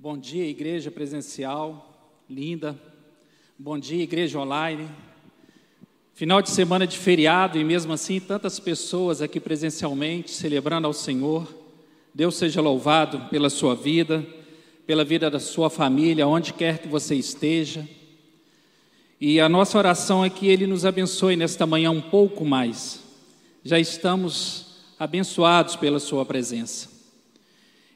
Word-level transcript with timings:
Bom 0.00 0.16
dia, 0.16 0.46
igreja 0.46 0.92
presencial, 0.92 1.92
linda. 2.30 2.80
Bom 3.58 3.76
dia, 3.76 4.00
igreja 4.00 4.38
online. 4.38 4.88
Final 6.14 6.40
de 6.40 6.50
semana 6.50 6.86
de 6.86 6.96
feriado 6.96 7.58
e 7.58 7.64
mesmo 7.64 7.92
assim 7.92 8.20
tantas 8.20 8.60
pessoas 8.60 9.20
aqui 9.20 9.40
presencialmente 9.40 10.30
celebrando 10.30 10.86
ao 10.86 10.92
Senhor. 10.92 11.52
Deus 12.14 12.36
seja 12.36 12.60
louvado 12.60 13.28
pela 13.28 13.50
sua 13.50 13.74
vida, 13.74 14.24
pela 14.86 15.04
vida 15.04 15.28
da 15.28 15.40
sua 15.40 15.68
família, 15.68 16.28
onde 16.28 16.52
quer 16.52 16.78
que 16.78 16.86
você 16.86 17.16
esteja. 17.16 17.84
E 19.20 19.40
a 19.40 19.48
nossa 19.48 19.78
oração 19.78 20.24
é 20.24 20.30
que 20.30 20.46
Ele 20.46 20.68
nos 20.68 20.84
abençoe 20.84 21.34
nesta 21.34 21.66
manhã 21.66 21.90
um 21.90 22.00
pouco 22.00 22.44
mais. 22.44 23.02
Já 23.64 23.80
estamos 23.80 24.76
abençoados 24.96 25.74
pela 25.74 25.98
Sua 25.98 26.24
presença. 26.24 26.88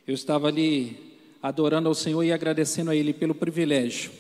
Eu 0.05 0.15
estava 0.15 0.49
ali 0.49 1.12
adorando 1.43 1.89
ao 1.89 1.95
Senhor 1.95 2.23
e 2.23 2.33
agradecendo 2.33 2.91
a 2.91 2.97
Ele 2.97 3.13
pelo 3.13 3.35
privilégio 3.35 4.13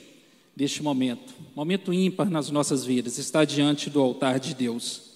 deste 0.55 0.83
momento, 0.83 1.33
momento 1.55 1.93
ímpar 1.93 2.29
nas 2.29 2.51
nossas 2.51 2.85
vidas, 2.85 3.17
estar 3.17 3.45
diante 3.45 3.89
do 3.89 4.01
altar 4.01 4.39
de 4.39 4.55
Deus. 4.55 5.13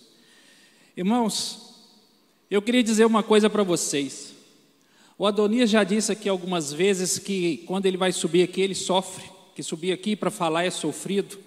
Irmãos, 0.97 1.75
eu 2.51 2.63
queria 2.63 2.83
dizer 2.83 3.05
uma 3.05 3.23
coisa 3.23 3.51
para 3.51 3.63
vocês. 3.63 4.35
O 5.19 5.27
Adonias 5.27 5.69
já 5.69 5.83
disse 5.83 6.13
aqui 6.13 6.29
algumas 6.29 6.73
vezes 6.73 7.19
que 7.19 7.59
quando 7.67 7.87
ele 7.87 7.97
vai 7.97 8.13
subir 8.13 8.43
aqui, 8.43 8.61
ele 8.61 8.75
sofre, 8.75 9.25
que 9.55 9.63
subir 9.63 9.93
aqui 9.93 10.15
para 10.15 10.31
falar 10.31 10.65
é 10.65 10.71
sofrido. 10.71 11.39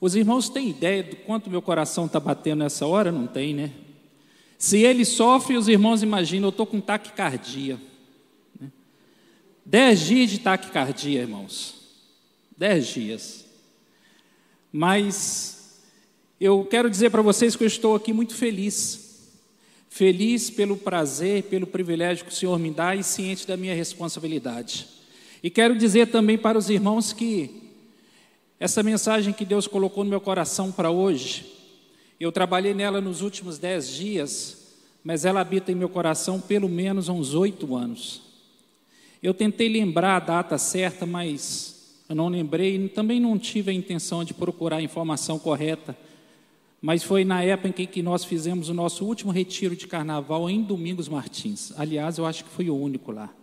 Os 0.00 0.14
irmãos 0.14 0.48
têm 0.48 0.70
ideia 0.70 1.02
do 1.02 1.16
quanto 1.16 1.50
meu 1.50 1.60
coração 1.60 2.06
está 2.06 2.18
batendo 2.18 2.60
nessa 2.60 2.86
hora? 2.86 3.12
Não 3.12 3.26
tem, 3.26 3.52
né? 3.52 3.72
Se 4.56 4.78
ele 4.78 5.04
sofre, 5.04 5.56
os 5.56 5.68
irmãos 5.68 6.02
imaginam, 6.02 6.46
eu 6.46 6.50
estou 6.50 6.66
com 6.66 6.80
taquicardia. 6.80 7.78
Dez 9.70 10.00
dias 10.00 10.30
de 10.30 10.38
taquicardia, 10.38 11.20
irmãos. 11.20 11.74
Dez 12.56 12.86
dias. 12.86 13.44
Mas 14.72 15.82
eu 16.40 16.64
quero 16.64 16.88
dizer 16.88 17.10
para 17.10 17.20
vocês 17.20 17.54
que 17.54 17.64
eu 17.64 17.66
estou 17.66 17.94
aqui 17.94 18.10
muito 18.10 18.34
feliz. 18.34 19.28
Feliz 19.90 20.48
pelo 20.48 20.74
prazer, 20.74 21.42
pelo 21.42 21.66
privilégio 21.66 22.24
que 22.24 22.32
o 22.32 22.34
Senhor 22.34 22.58
me 22.58 22.70
dá 22.70 22.96
e 22.96 23.04
ciente 23.04 23.46
da 23.46 23.58
minha 23.58 23.74
responsabilidade. 23.74 24.88
E 25.42 25.50
quero 25.50 25.76
dizer 25.76 26.06
também 26.06 26.38
para 26.38 26.56
os 26.56 26.70
irmãos 26.70 27.12
que 27.12 27.70
essa 28.58 28.82
mensagem 28.82 29.34
que 29.34 29.44
Deus 29.44 29.66
colocou 29.66 30.02
no 30.02 30.08
meu 30.08 30.20
coração 30.22 30.72
para 30.72 30.90
hoje, 30.90 31.44
eu 32.18 32.32
trabalhei 32.32 32.72
nela 32.72 33.02
nos 33.02 33.20
últimos 33.20 33.58
dez 33.58 33.90
dias, 33.90 34.78
mas 35.04 35.26
ela 35.26 35.42
habita 35.42 35.70
em 35.70 35.74
meu 35.74 35.90
coração 35.90 36.40
pelo 36.40 36.70
menos 36.70 37.10
há 37.10 37.12
uns 37.12 37.34
oito 37.34 37.76
anos. 37.76 38.27
Eu 39.22 39.34
tentei 39.34 39.68
lembrar 39.68 40.16
a 40.16 40.20
data 40.20 40.56
certa, 40.58 41.04
mas 41.04 42.02
eu 42.08 42.14
não 42.14 42.28
lembrei, 42.28 42.88
também 42.88 43.18
não 43.18 43.38
tive 43.38 43.70
a 43.70 43.74
intenção 43.74 44.24
de 44.24 44.32
procurar 44.32 44.76
a 44.76 44.82
informação 44.82 45.38
correta. 45.38 45.96
Mas 46.80 47.02
foi 47.02 47.24
na 47.24 47.42
época 47.42 47.82
em 47.82 47.86
que 47.86 48.02
nós 48.02 48.24
fizemos 48.24 48.68
o 48.68 48.74
nosso 48.74 49.04
último 49.04 49.32
retiro 49.32 49.74
de 49.74 49.88
carnaval 49.88 50.48
em 50.48 50.62
Domingos 50.62 51.08
Martins. 51.08 51.72
Aliás, 51.76 52.18
eu 52.18 52.24
acho 52.24 52.44
que 52.44 52.50
foi 52.50 52.70
o 52.70 52.76
único 52.76 53.10
lá. 53.10 53.34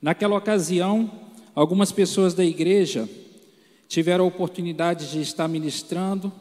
Naquela 0.00 0.36
ocasião, 0.36 1.10
algumas 1.54 1.90
pessoas 1.90 2.32
da 2.32 2.44
igreja 2.44 3.08
tiveram 3.88 4.24
a 4.24 4.28
oportunidade 4.28 5.10
de 5.10 5.20
estar 5.20 5.48
ministrando 5.48 6.32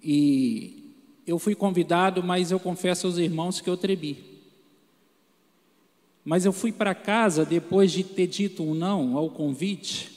e 0.00 0.94
eu 1.26 1.40
fui 1.40 1.56
convidado, 1.56 2.22
mas 2.22 2.52
eu 2.52 2.60
confesso 2.60 3.08
aos 3.08 3.18
irmãos 3.18 3.60
que 3.60 3.68
eu 3.68 3.76
trebi. 3.76 4.35
Mas 6.26 6.44
eu 6.44 6.52
fui 6.52 6.72
para 6.72 6.92
casa 6.92 7.44
depois 7.44 7.92
de 7.92 8.02
ter 8.02 8.26
dito 8.26 8.64
um 8.64 8.74
não 8.74 9.16
ao 9.16 9.30
convite, 9.30 10.10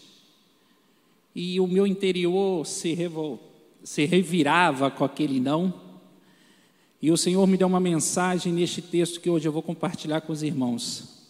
e 1.36 1.60
o 1.60 1.68
meu 1.68 1.86
interior 1.86 2.66
se, 2.66 2.96
revol... 2.96 3.40
se 3.84 4.06
revirava 4.06 4.90
com 4.90 5.06
aquele 5.06 5.40
não. 5.40 5.72
E 7.00 7.12
o 7.12 7.16
Senhor 7.16 7.46
me 7.46 7.56
deu 7.56 7.68
uma 7.68 7.80
mensagem 7.80 8.52
neste 8.52 8.82
texto 8.82 9.22
que 9.22 9.30
hoje 9.30 9.48
eu 9.48 9.52
vou 9.52 9.62
compartilhar 9.62 10.22
com 10.22 10.34
os 10.34 10.42
irmãos. 10.42 11.28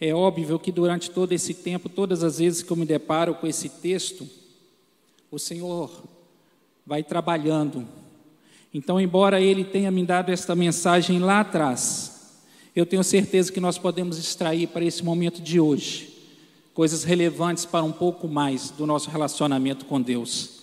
É 0.00 0.14
óbvio 0.14 0.56
que 0.56 0.70
durante 0.70 1.10
todo 1.10 1.32
esse 1.32 1.52
tempo, 1.52 1.88
todas 1.88 2.22
as 2.22 2.38
vezes 2.38 2.62
que 2.62 2.70
eu 2.70 2.76
me 2.76 2.86
deparo 2.86 3.34
com 3.34 3.46
esse 3.48 3.68
texto, 3.68 4.26
o 5.32 5.38
Senhor 5.38 6.04
vai 6.86 7.02
trabalhando. 7.02 7.84
Então, 8.72 9.00
embora 9.00 9.40
Ele 9.40 9.64
tenha 9.64 9.90
me 9.90 10.06
dado 10.06 10.30
esta 10.30 10.54
mensagem 10.54 11.18
lá 11.18 11.40
atrás, 11.40 12.15
eu 12.76 12.84
tenho 12.84 13.02
certeza 13.02 13.50
que 13.50 13.58
nós 13.58 13.78
podemos 13.78 14.18
extrair 14.18 14.68
para 14.68 14.84
esse 14.84 15.02
momento 15.02 15.40
de 15.40 15.58
hoje 15.58 16.14
coisas 16.74 17.04
relevantes 17.04 17.64
para 17.64 17.82
um 17.82 17.90
pouco 17.90 18.28
mais 18.28 18.68
do 18.68 18.86
nosso 18.86 19.08
relacionamento 19.08 19.86
com 19.86 19.98
Deus. 19.98 20.56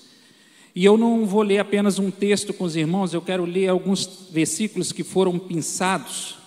E 0.75 0.85
eu 0.85 0.95
não 0.95 1.25
vou 1.25 1.41
ler 1.41 1.57
apenas 1.57 1.97
um 1.97 2.11
texto 2.11 2.53
com 2.53 2.65
os 2.65 2.75
irmãos, 2.75 3.15
eu 3.15 3.21
quero 3.21 3.45
ler 3.45 3.67
alguns 3.67 4.27
versículos 4.29 4.91
que 4.91 5.03
foram 5.03 5.39
pensados 5.39 6.37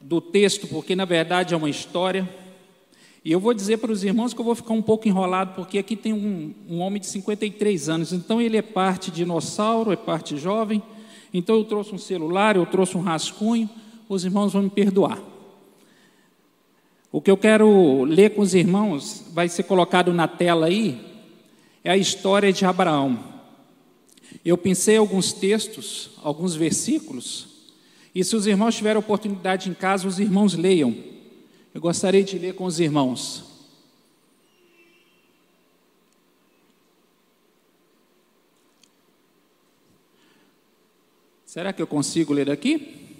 do 0.00 0.20
texto, 0.20 0.68
porque 0.68 0.94
na 0.94 1.04
verdade 1.04 1.52
é 1.52 1.56
uma 1.56 1.68
história. 1.68 2.28
E 3.24 3.32
eu 3.32 3.40
vou 3.40 3.52
dizer 3.52 3.78
para 3.78 3.90
os 3.90 4.04
irmãos 4.04 4.32
que 4.32 4.40
eu 4.40 4.44
vou 4.44 4.54
ficar 4.54 4.74
um 4.74 4.82
pouco 4.82 5.08
enrolado, 5.08 5.56
porque 5.56 5.78
aqui 5.78 5.96
tem 5.96 6.12
um, 6.12 6.54
um 6.68 6.78
homem 6.78 7.00
de 7.00 7.08
53 7.08 7.88
anos, 7.88 8.12
então 8.12 8.40
ele 8.40 8.56
é 8.56 8.62
parte 8.62 9.10
dinossauro, 9.10 9.90
é 9.90 9.96
parte 9.96 10.36
jovem, 10.36 10.80
então 11.32 11.56
eu 11.56 11.64
trouxe 11.64 11.94
um 11.94 11.98
celular, 11.98 12.56
eu 12.56 12.66
trouxe 12.66 12.96
um 12.96 13.00
rascunho, 13.00 13.68
os 14.08 14.24
irmãos 14.24 14.52
vão 14.52 14.62
me 14.62 14.70
perdoar. 14.70 15.18
O 17.10 17.20
que 17.20 17.30
eu 17.30 17.36
quero 17.36 18.04
ler 18.04 18.34
com 18.34 18.42
os 18.42 18.54
irmãos, 18.54 19.24
vai 19.32 19.48
ser 19.48 19.64
colocado 19.64 20.12
na 20.12 20.26
tela 20.26 20.66
aí, 20.66 21.00
é 21.84 21.90
a 21.90 21.96
história 21.96 22.52
de 22.52 22.64
Abraão. 22.64 23.18
Eu 24.44 24.56
pensei 24.56 24.96
alguns 24.96 25.32
textos, 25.32 26.10
alguns 26.22 26.54
versículos, 26.54 27.48
e 28.14 28.22
se 28.22 28.36
os 28.36 28.46
irmãos 28.46 28.76
tiverem 28.76 28.98
oportunidade 28.98 29.70
em 29.70 29.74
casa, 29.74 30.06
os 30.06 30.18
irmãos 30.18 30.54
leiam. 30.54 30.94
Eu 31.74 31.80
gostaria 31.80 32.22
de 32.22 32.38
ler 32.38 32.54
com 32.54 32.64
os 32.64 32.78
irmãos. 32.78 33.51
Será 41.52 41.70
que 41.70 41.82
eu 41.82 41.86
consigo 41.86 42.32
ler 42.32 42.50
aqui? 42.50 43.18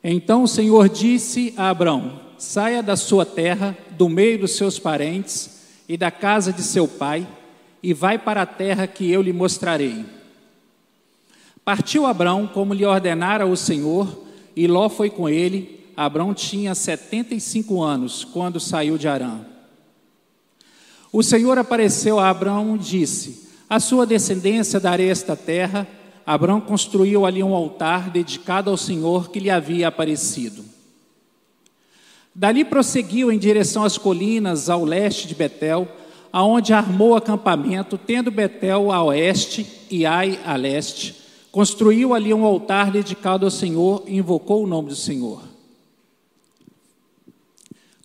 Então 0.00 0.44
o 0.44 0.46
Senhor 0.46 0.88
disse 0.88 1.52
a 1.56 1.68
Abraão: 1.68 2.20
Saia 2.38 2.84
da 2.84 2.96
sua 2.96 3.26
terra, 3.26 3.76
do 3.98 4.08
meio 4.08 4.38
dos 4.38 4.52
seus 4.52 4.78
parentes 4.78 5.66
e 5.88 5.96
da 5.96 6.12
casa 6.12 6.52
de 6.52 6.62
seu 6.62 6.86
pai, 6.86 7.26
e 7.82 7.92
vai 7.92 8.16
para 8.16 8.42
a 8.42 8.46
terra 8.46 8.86
que 8.86 9.10
eu 9.10 9.22
lhe 9.22 9.32
mostrarei. 9.32 10.04
Partiu 11.64 12.06
Abraão 12.06 12.46
como 12.46 12.72
lhe 12.72 12.84
ordenara 12.84 13.44
o 13.44 13.56
Senhor, 13.56 14.22
e 14.54 14.68
Ló 14.68 14.88
foi 14.88 15.10
com 15.10 15.28
ele. 15.28 15.84
Abraão 15.96 16.32
tinha 16.32 16.76
setenta 16.76 17.34
e 17.34 17.40
cinco 17.40 17.82
anos 17.82 18.22
quando 18.22 18.60
saiu 18.60 18.96
de 18.96 19.08
Arã. 19.08 19.40
O 21.10 21.24
Senhor 21.24 21.58
apareceu 21.58 22.20
a 22.20 22.30
Abraão 22.30 22.76
e 22.76 22.78
disse: 22.78 23.48
A 23.68 23.80
sua 23.80 24.06
descendência 24.06 24.78
darei 24.78 25.10
esta 25.10 25.34
terra 25.34 25.88
Abraão 26.32 26.60
construiu 26.60 27.26
ali 27.26 27.42
um 27.42 27.56
altar 27.56 28.08
dedicado 28.08 28.70
ao 28.70 28.76
Senhor 28.76 29.30
que 29.30 29.40
lhe 29.40 29.50
havia 29.50 29.88
aparecido. 29.88 30.64
Dali 32.32 32.64
prosseguiu 32.64 33.32
em 33.32 33.38
direção 33.38 33.82
às 33.82 33.98
colinas 33.98 34.70
ao 34.70 34.84
leste 34.84 35.26
de 35.26 35.34
Betel, 35.34 35.88
aonde 36.32 36.72
armou 36.72 37.16
acampamento, 37.16 37.98
tendo 37.98 38.30
Betel 38.30 38.92
a 38.92 39.02
oeste 39.02 39.66
e 39.90 40.06
Ai 40.06 40.38
a 40.44 40.54
leste. 40.54 41.16
Construiu 41.50 42.14
ali 42.14 42.32
um 42.32 42.44
altar 42.44 42.92
dedicado 42.92 43.44
ao 43.44 43.50
Senhor 43.50 44.04
e 44.06 44.16
invocou 44.16 44.62
o 44.62 44.68
nome 44.68 44.90
do 44.90 44.96
Senhor. 44.96 45.42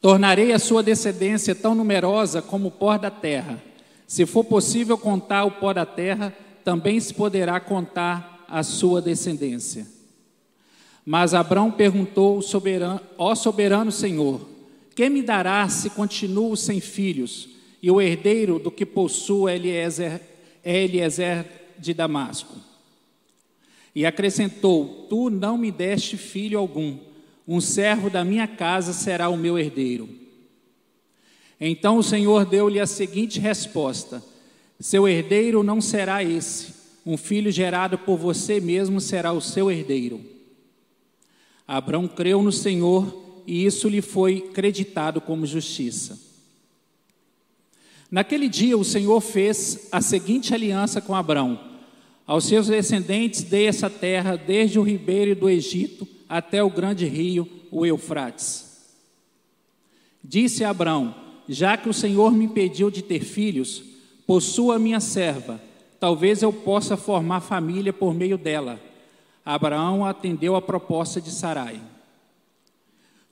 Tornarei 0.02 0.52
a 0.52 0.58
sua 0.58 0.82
descendência 0.82 1.54
tão 1.54 1.76
numerosa 1.76 2.42
como 2.42 2.70
o 2.70 2.72
pó 2.72 2.98
da 2.98 3.12
terra. 3.12 3.62
Se 4.08 4.26
for 4.26 4.44
possível 4.44 4.98
contar 4.98 5.46
o 5.46 5.52
pó 5.52 5.72
da 5.72 5.86
terra, 5.86 6.34
também 6.66 7.00
se 7.00 7.14
poderá 7.14 7.60
contar 7.60 8.44
a 8.50 8.64
sua 8.64 9.00
descendência. 9.00 9.88
Mas 11.06 11.36
Abraão 11.36 11.72
perguntou, 11.72 12.42
soberano, 12.42 13.00
ó 13.18 13.36
soberano 13.36 13.92
Senhor, 13.92 14.42
quem 14.96 15.10
me 15.10 15.22
dará 15.22 15.70
se 15.70 15.92
continuo 15.92 16.58
sem 16.58 16.82
filhos, 16.82 17.50
e 17.84 17.92
o 17.92 18.02
herdeiro 18.02 18.58
do 18.58 18.72
que 18.72 18.84
possuo 18.84 19.48
é 19.48 19.56
Eliezer, 19.56 20.20
é 20.64 20.84
Eliezer 20.84 21.46
de 21.78 21.94
Damasco? 21.94 22.56
E 23.94 24.04
acrescentou: 24.04 25.06
Tu 25.08 25.30
não 25.30 25.58
me 25.60 25.72
deste 25.72 26.18
filho 26.18 26.58
algum, 26.58 26.98
um 27.48 27.62
servo 27.62 28.10
da 28.10 28.26
minha 28.26 28.48
casa 28.48 28.92
será 28.92 29.30
o 29.30 29.38
meu 29.38 29.60
herdeiro. 29.60 30.10
Então 31.62 31.98
o 31.98 32.04
Senhor 32.04 32.44
deu-lhe 32.46 32.80
a 32.80 32.88
seguinte 32.88 33.40
resposta: 33.40 34.24
seu 34.80 35.08
herdeiro 35.08 35.64
não 35.64 35.80
será 35.80 36.24
esse, 36.24 36.74
um 37.06 37.18
filho 37.18 37.52
gerado 37.52 37.98
por 37.98 38.18
você 38.18 38.60
mesmo 38.60 39.00
será 39.00 39.32
o 39.32 39.42
seu 39.42 39.72
herdeiro. 39.72 40.20
Abraão 41.68 42.08
creu 42.08 42.42
no 42.44 42.52
Senhor 42.52 43.44
e 43.48 43.66
isso 43.66 43.88
lhe 43.88 44.02
foi 44.02 44.42
creditado 44.42 45.22
como 45.22 45.46
justiça. 45.46 46.20
Naquele 48.10 48.48
dia, 48.48 48.78
o 48.78 48.84
Senhor 48.84 49.20
fez 49.20 49.88
a 49.92 50.02
seguinte 50.02 50.54
aliança 50.54 51.02
com 51.02 51.16
Abraão: 51.16 51.60
Aos 52.26 52.46
seus 52.46 52.68
descendentes 52.68 53.44
dei 53.44 53.68
essa 53.68 53.90
terra, 53.90 54.36
desde 54.36 54.80
o 54.80 54.84
ribeiro 54.84 55.36
do 55.36 55.50
Egito 55.50 56.08
até 56.30 56.64
o 56.64 56.70
grande 56.70 57.06
rio, 57.06 57.48
o 57.72 57.86
Eufrates. 57.86 58.94
Disse 60.24 60.64
Abraão: 60.64 61.16
Já 61.48 61.78
que 61.78 61.90
o 61.90 61.94
Senhor 61.94 62.32
me 62.32 62.46
impediu 62.46 62.90
de 62.90 63.02
ter 63.02 63.22
filhos, 63.22 63.84
possua 64.26 64.80
minha 64.80 65.00
serva, 65.00 65.62
talvez 66.00 66.42
eu 66.42 66.52
possa 66.52 66.98
formar 66.98 67.42
família 67.42 67.94
por 67.94 68.14
meio 68.14 68.38
dela. 68.38 68.80
Abraão 69.46 70.06
atendeu 70.06 70.56
a 70.56 70.62
proposta 70.62 71.22
de 71.22 71.32
Sarai. 71.32 71.80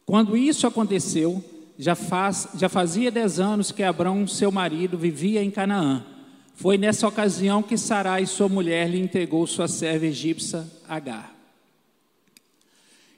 Quando 0.05 0.37
isso 0.37 0.67
aconteceu, 0.67 1.43
já, 1.77 1.95
faz, 1.95 2.49
já 2.55 2.69
fazia 2.69 3.09
dez 3.09 3.39
anos 3.39 3.71
que 3.71 3.81
Abraão, 3.81 4.27
seu 4.27 4.51
marido, 4.51 4.97
vivia 4.97 5.43
em 5.43 5.49
Canaã. 5.49 6.05
Foi 6.55 6.77
nessa 6.77 7.07
ocasião 7.07 7.63
que 7.63 7.77
Sarai, 7.77 8.25
sua 8.25 8.47
mulher, 8.47 8.89
lhe 8.89 8.99
entregou 8.99 9.47
sua 9.47 9.67
serva 9.67 10.05
egípcia 10.05 10.67
Agar. 10.87 11.33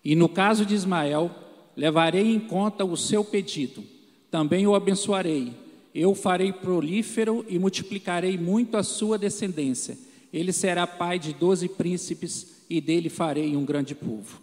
E 0.04 0.16
no 0.16 0.30
caso 0.30 0.66
de 0.66 0.75
Ismael, 0.75 1.31
levarei 1.75 2.33
em 2.33 2.39
conta 2.39 2.86
o 2.86 2.95
seu 2.95 3.25
pedido, 3.25 3.83
também 4.31 4.66
o 4.68 4.75
abençoarei. 4.75 5.64
Eu 5.95 6.13
farei 6.13 6.51
prolífero 6.51 7.45
e 7.47 7.57
multiplicarei 7.57 8.38
muito 8.38 8.75
a 8.75 8.83
sua 8.83 9.18
descendência. 9.18 9.97
Ele 10.33 10.51
será 10.51 10.86
pai 10.86 11.18
de 11.18 11.31
doze 11.31 11.69
príncipes 11.69 12.65
e 12.69 12.81
dele 12.81 13.07
farei 13.09 13.56
um 13.56 13.63
grande 13.63 13.95
povo. 13.95 14.42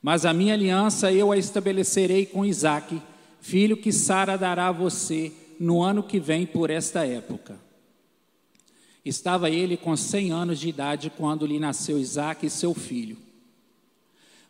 Mas 0.00 0.24
a 0.24 0.32
minha 0.32 0.54
aliança 0.54 1.12
eu 1.12 1.30
a 1.30 1.36
estabelecerei 1.36 2.24
com 2.24 2.46
Isaque, 2.46 3.02
filho 3.42 3.76
que 3.76 3.92
Sara 3.92 4.38
dará 4.38 4.68
a 4.68 4.72
você 4.72 5.30
no 5.58 5.82
ano 5.82 6.02
que 6.02 6.18
vem 6.18 6.46
por 6.46 6.70
esta 6.70 7.06
época. 7.06 7.60
Estava 9.04 9.50
ele 9.50 9.76
com 9.76 9.94
cem 9.98 10.30
anos 10.32 10.58
de 10.58 10.70
idade 10.70 11.12
quando 11.14 11.46
lhe 11.46 11.58
nasceu 11.58 11.98
Isaque, 11.98 12.48
seu 12.48 12.72
filho. 12.72 13.18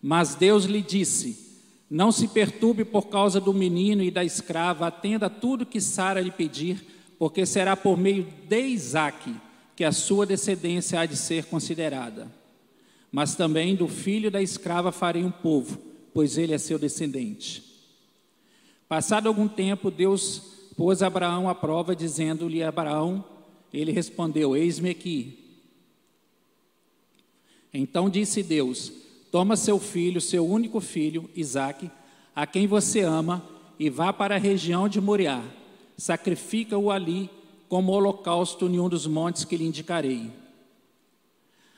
Mas 0.01 0.37
Deus 0.37 0.65
lhe 0.65 0.81
disse: 0.81 1.50
Não 1.91 2.13
se 2.13 2.29
perturbe 2.29 2.85
por 2.85 3.09
causa 3.09 3.41
do 3.41 3.53
menino 3.53 4.01
e 4.01 4.13
da 4.13 4.25
escrava, 4.25 4.87
atenda 4.87 5.29
tudo 5.29 5.67
que 5.67 5.81
Sara 5.81 6.21
lhe 6.21 6.31
pedir, 6.31 6.85
porque 7.19 7.45
será 7.45 7.77
por 7.77 7.99
meio 7.99 8.29
de 8.49 8.61
Isaque 8.61 9.35
que 9.75 9.83
a 9.83 9.91
sua 9.91 10.25
descendência 10.25 11.01
há 11.01 11.07
de 11.07 11.17
ser 11.17 11.47
considerada. 11.47 12.31
Mas 13.11 13.35
também 13.35 13.75
do 13.75 13.89
filho 13.89 14.31
da 14.31 14.41
escrava 14.41 14.93
farei 14.93 15.25
um 15.25 15.33
povo, 15.33 15.79
pois 16.15 16.39
ele 16.39 16.55
é 16.55 16.59
seu 16.59 16.79
descendente. 16.79 17.65
Passado 18.89 19.27
algum 19.27 19.49
tempo, 19.49 19.91
Deus 19.91 20.43
pôs 20.77 21.03
Abraão 21.03 21.49
à 21.49 21.55
prova, 21.55 21.97
dizendo-lhe: 21.97 22.63
Abraão, 22.63 23.25
ele 23.73 23.91
respondeu: 23.91 24.57
Eis-me 24.57 24.91
aqui. 24.91 25.59
Então 27.75 28.09
disse 28.09 28.43
Deus: 28.43 28.93
Toma 29.31 29.57
seu 29.57 29.79
filho, 29.79 30.21
seu 30.21 30.47
único 30.47 30.81
filho, 30.81 31.31
Isaque, 31.37 31.91
a 32.35 32.47
quem 32.47 32.67
você 32.67 33.01
ama, 33.01 33.43
e 33.79 33.89
vá 33.89 34.13
para 34.13 34.35
a 34.35 34.39
região 34.39 34.89
de 34.89 35.01
Moriá. 35.01 35.43
Sacrifica-o 35.97 36.91
ali 36.91 37.31
como 37.69 37.93
holocausto 37.93 38.67
em 38.67 38.81
um 38.81 38.89
dos 38.89 39.07
montes 39.07 39.45
que 39.45 39.57
lhe 39.57 39.65
indicarei. 39.65 40.31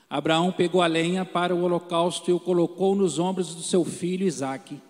Abraão 0.08 0.50
pegou 0.50 0.82
a 0.82 0.86
lenha 0.86 1.24
para 1.24 1.54
o 1.54 1.62
holocausto 1.62 2.30
e 2.30 2.34
o 2.34 2.40
colocou 2.40 2.94
nos 2.94 3.18
ombros 3.18 3.54
do 3.54 3.62
seu 3.62 3.84
filho 3.84 4.26
Isaque, 4.26 4.80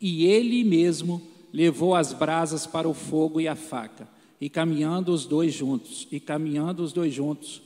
e 0.00 0.26
ele 0.26 0.64
mesmo 0.64 1.22
levou 1.52 1.94
as 1.94 2.12
brasas 2.12 2.66
para 2.66 2.88
o 2.88 2.94
fogo 2.94 3.40
e 3.40 3.48
a 3.48 3.54
faca, 3.54 4.08
e 4.40 4.48
caminhando 4.48 5.12
os 5.12 5.24
dois 5.26 5.52
juntos, 5.52 6.06
e 6.10 6.18
caminhando 6.18 6.82
os 6.82 6.92
dois 6.92 7.12
juntos, 7.12 7.62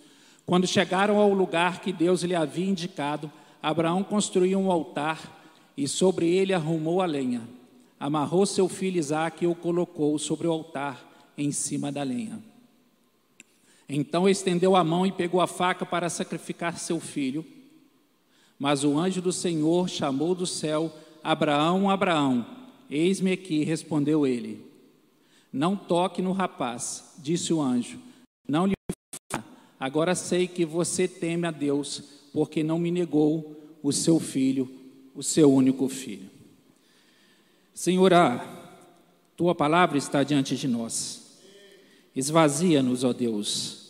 quando 0.46 0.66
chegaram 0.66 1.18
ao 1.18 1.32
lugar 1.32 1.80
que 1.80 1.92
Deus 1.92 2.22
lhe 2.22 2.34
havia 2.34 2.66
indicado, 2.66 3.30
Abraão 3.62 4.02
construiu 4.02 4.58
um 4.58 4.70
altar 4.70 5.38
e 5.76 5.86
sobre 5.86 6.28
ele 6.28 6.52
arrumou 6.52 7.00
a 7.00 7.06
lenha. 7.06 7.42
Amarrou 7.98 8.46
seu 8.46 8.68
filho 8.68 8.98
Isaque 8.98 9.44
e 9.44 9.48
o 9.48 9.54
colocou 9.54 10.18
sobre 10.18 10.46
o 10.46 10.52
altar 10.52 11.32
em 11.36 11.52
cima 11.52 11.92
da 11.92 12.02
lenha. 12.02 12.42
Então 13.88 14.28
estendeu 14.28 14.76
a 14.76 14.84
mão 14.84 15.04
e 15.04 15.12
pegou 15.12 15.40
a 15.40 15.46
faca 15.46 15.84
para 15.84 16.08
sacrificar 16.08 16.78
seu 16.78 17.00
filho. 17.00 17.44
Mas 18.58 18.84
o 18.84 18.98
anjo 18.98 19.20
do 19.20 19.32
Senhor 19.32 19.88
chamou 19.88 20.34
do 20.34 20.46
céu: 20.46 20.92
Abraão, 21.22 21.90
Abraão. 21.90 22.46
Eis-me 22.88 23.32
aqui, 23.32 23.64
respondeu 23.64 24.26
ele. 24.26 24.64
Não 25.52 25.76
toque 25.76 26.22
no 26.22 26.32
rapaz, 26.32 27.14
disse 27.18 27.52
o 27.52 27.60
anjo. 27.60 27.98
Não 28.48 28.66
lhe 28.66 28.74
Agora 29.78 30.14
sei 30.14 30.46
que 30.46 30.66
você 30.66 31.08
teme 31.08 31.46
a 31.46 31.50
Deus, 31.50 32.19
porque 32.32 32.62
não 32.62 32.78
me 32.78 32.90
negou 32.90 33.78
o 33.82 33.92
seu 33.92 34.20
filho, 34.20 34.70
o 35.14 35.22
seu 35.22 35.52
único 35.52 35.88
filho. 35.88 36.30
Senhor, 37.74 38.12
a 38.12 38.44
tua 39.36 39.54
palavra 39.54 39.96
está 39.96 40.22
diante 40.22 40.56
de 40.56 40.68
nós. 40.68 41.38
Esvazia-nos, 42.14 43.04
ó 43.04 43.12
Deus 43.12 43.80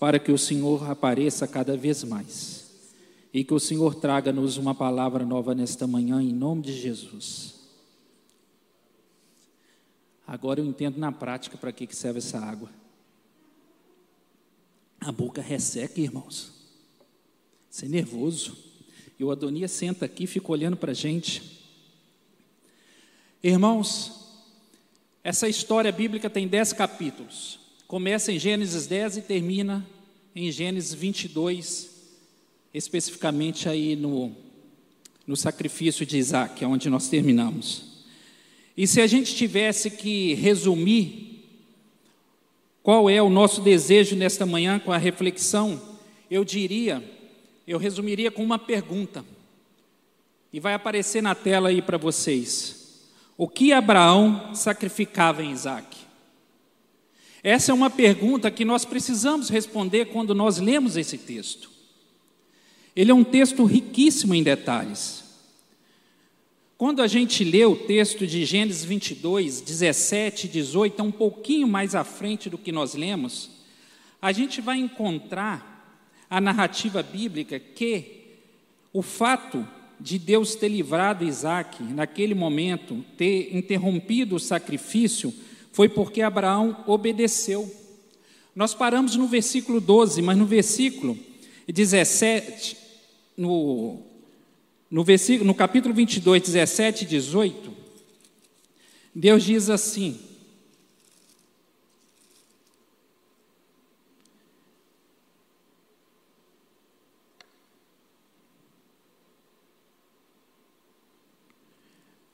para 0.00 0.18
que 0.18 0.32
o 0.32 0.38
Senhor 0.38 0.90
apareça 0.90 1.46
cada 1.46 1.76
vez 1.76 2.02
mais 2.02 2.70
e 3.34 3.44
que 3.44 3.52
o 3.52 3.60
Senhor 3.60 3.94
traga-nos 3.94 4.56
uma 4.56 4.74
palavra 4.74 5.26
nova 5.26 5.54
nesta 5.54 5.86
manhã, 5.86 6.22
em 6.22 6.32
nome 6.32 6.62
de 6.62 6.72
Jesus. 6.72 7.60
Agora 10.26 10.58
eu 10.58 10.64
entendo 10.64 10.96
na 10.96 11.12
prática 11.12 11.58
para 11.58 11.70
que 11.70 11.94
serve 11.94 12.18
essa 12.18 12.38
água. 12.38 12.70
A 14.98 15.12
boca 15.12 15.42
resseca, 15.42 16.00
irmãos. 16.00 16.59
Você 17.70 17.86
é 17.86 17.88
nervoso. 17.88 18.56
E 19.18 19.22
o 19.22 19.30
Adonia 19.30 19.68
senta 19.68 20.04
aqui 20.04 20.24
e 20.24 20.26
fica 20.26 20.50
olhando 20.50 20.76
para 20.76 20.90
a 20.90 20.94
gente. 20.94 21.42
Irmãos, 23.42 24.12
essa 25.22 25.48
história 25.48 25.92
bíblica 25.92 26.28
tem 26.28 26.48
dez 26.48 26.72
capítulos. 26.72 27.60
Começa 27.86 28.32
em 28.32 28.38
Gênesis 28.38 28.86
10 28.86 29.18
e 29.18 29.22
termina 29.22 29.86
em 30.34 30.50
Gênesis 30.50 30.94
22, 30.94 31.90
especificamente 32.72 33.68
aí 33.68 33.94
no, 33.96 34.34
no 35.26 35.36
sacrifício 35.36 36.04
de 36.04 36.18
Isaac, 36.18 36.64
onde 36.64 36.90
nós 36.90 37.08
terminamos. 37.08 38.04
E 38.76 38.86
se 38.86 39.00
a 39.00 39.06
gente 39.06 39.34
tivesse 39.34 39.90
que 39.90 40.34
resumir 40.34 41.44
qual 42.82 43.10
é 43.10 43.20
o 43.20 43.28
nosso 43.28 43.60
desejo 43.60 44.16
nesta 44.16 44.46
manhã 44.46 44.78
com 44.78 44.92
a 44.92 44.96
reflexão, 44.96 45.98
eu 46.30 46.44
diria, 46.44 47.02
eu 47.70 47.78
resumiria 47.78 48.32
com 48.32 48.42
uma 48.42 48.58
pergunta. 48.58 49.24
E 50.52 50.58
vai 50.58 50.74
aparecer 50.74 51.22
na 51.22 51.36
tela 51.36 51.68
aí 51.68 51.80
para 51.80 51.96
vocês. 51.96 53.06
O 53.36 53.46
que 53.46 53.72
Abraão 53.72 54.52
sacrificava 54.56 55.40
em 55.44 55.52
Isaac? 55.52 55.96
Essa 57.44 57.70
é 57.70 57.74
uma 57.74 57.88
pergunta 57.88 58.50
que 58.50 58.64
nós 58.64 58.84
precisamos 58.84 59.48
responder 59.48 60.06
quando 60.06 60.34
nós 60.34 60.58
lemos 60.58 60.96
esse 60.96 61.16
texto. 61.16 61.70
Ele 62.94 63.12
é 63.12 63.14
um 63.14 63.22
texto 63.22 63.64
riquíssimo 63.64 64.34
em 64.34 64.42
detalhes. 64.42 65.22
Quando 66.76 67.00
a 67.00 67.06
gente 67.06 67.44
lê 67.44 67.64
o 67.64 67.76
texto 67.76 68.26
de 68.26 68.44
Gênesis 68.44 68.84
22, 68.84 69.60
17 69.60 70.46
e 70.46 70.50
18, 70.50 71.00
é 71.00 71.04
um 71.04 71.12
pouquinho 71.12 71.68
mais 71.68 71.94
à 71.94 72.02
frente 72.02 72.50
do 72.50 72.58
que 72.58 72.72
nós 72.72 72.94
lemos, 72.94 73.48
a 74.20 74.32
gente 74.32 74.60
vai 74.60 74.76
encontrar 74.76 75.69
a 76.30 76.40
narrativa 76.40 77.02
bíblica 77.02 77.58
que 77.58 78.38
o 78.92 79.02
fato 79.02 79.66
de 79.98 80.18
Deus 80.18 80.54
ter 80.54 80.68
livrado 80.68 81.24
Isaac 81.24 81.82
naquele 81.82 82.34
momento, 82.34 83.04
ter 83.18 83.54
interrompido 83.54 84.36
o 84.36 84.40
sacrifício, 84.40 85.34
foi 85.72 85.88
porque 85.88 86.22
Abraão 86.22 86.84
obedeceu. 86.86 87.70
Nós 88.54 88.74
paramos 88.74 89.16
no 89.16 89.26
versículo 89.26 89.80
12, 89.80 90.22
mas 90.22 90.38
no 90.38 90.46
versículo 90.46 91.18
17, 91.68 92.76
no, 93.36 94.00
no, 94.90 95.04
versículo, 95.04 95.46
no 95.46 95.54
capítulo 95.54 95.94
22, 95.94 96.42
17 96.42 97.04
e 97.04 97.08
18, 97.08 97.72
Deus 99.14 99.44
diz 99.44 99.68
assim: 99.68 100.18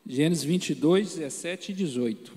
Gênesis 0.08 0.44
22, 0.44 1.16
17 1.16 1.72
e 1.72 1.74
18. 1.74 2.32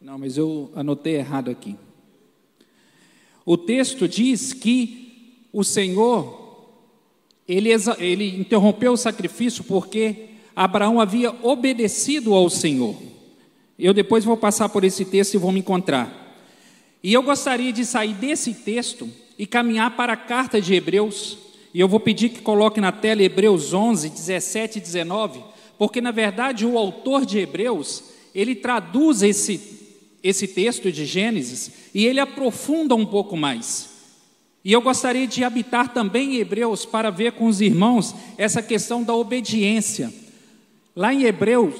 Não, 0.00 0.16
mas 0.16 0.36
eu 0.36 0.70
anotei 0.76 1.16
errado 1.16 1.50
aqui. 1.50 1.76
O 3.44 3.56
texto 3.56 4.06
diz 4.06 4.52
que 4.52 5.46
o 5.52 5.64
Senhor, 5.64 6.70
ele, 7.48 7.70
ele 7.98 8.38
interrompeu 8.38 8.92
o 8.92 8.96
sacrifício 8.96 9.64
porque 9.64 10.28
Abraão 10.54 11.00
havia 11.00 11.32
obedecido 11.44 12.34
ao 12.34 12.48
Senhor. 12.48 12.96
Eu 13.76 13.92
depois 13.92 14.24
vou 14.24 14.36
passar 14.36 14.68
por 14.68 14.84
esse 14.84 15.04
texto 15.04 15.34
e 15.34 15.38
vou 15.38 15.50
me 15.50 15.58
encontrar. 15.58 16.36
E 17.02 17.12
eu 17.12 17.22
gostaria 17.22 17.72
de 17.72 17.84
sair 17.84 18.14
desse 18.14 18.54
texto 18.54 19.10
e 19.38 19.46
caminhar 19.46 19.96
para 19.96 20.14
a 20.14 20.16
carta 20.16 20.60
de 20.60 20.74
Hebreus. 20.74 21.38
E 21.72 21.80
eu 21.80 21.86
vou 21.86 22.00
pedir 22.00 22.30
que 22.30 22.40
coloque 22.40 22.80
na 22.80 22.90
tela 22.90 23.22
Hebreus 23.22 23.72
11, 23.72 24.08
17 24.08 24.78
e 24.78 24.80
19, 24.80 25.40
porque 25.78 26.00
na 26.00 26.10
verdade 26.10 26.66
o 26.66 26.76
autor 26.76 27.24
de 27.24 27.38
Hebreus, 27.38 28.02
ele 28.34 28.54
traduz 28.54 29.22
esse, 29.22 29.60
esse 30.22 30.48
texto 30.48 30.90
de 30.90 31.06
Gênesis 31.06 31.70
e 31.94 32.04
ele 32.04 32.18
aprofunda 32.18 32.94
um 32.94 33.06
pouco 33.06 33.36
mais. 33.36 33.96
E 34.64 34.72
eu 34.72 34.82
gostaria 34.82 35.26
de 35.26 35.44
habitar 35.44 35.92
também 35.94 36.34
em 36.34 36.38
Hebreus 36.40 36.84
para 36.84 37.10
ver 37.10 37.32
com 37.32 37.46
os 37.46 37.60
irmãos 37.60 38.14
essa 38.36 38.60
questão 38.60 39.04
da 39.04 39.14
obediência. 39.14 40.12
Lá 40.96 41.14
em 41.14 41.22
Hebreus 41.22 41.74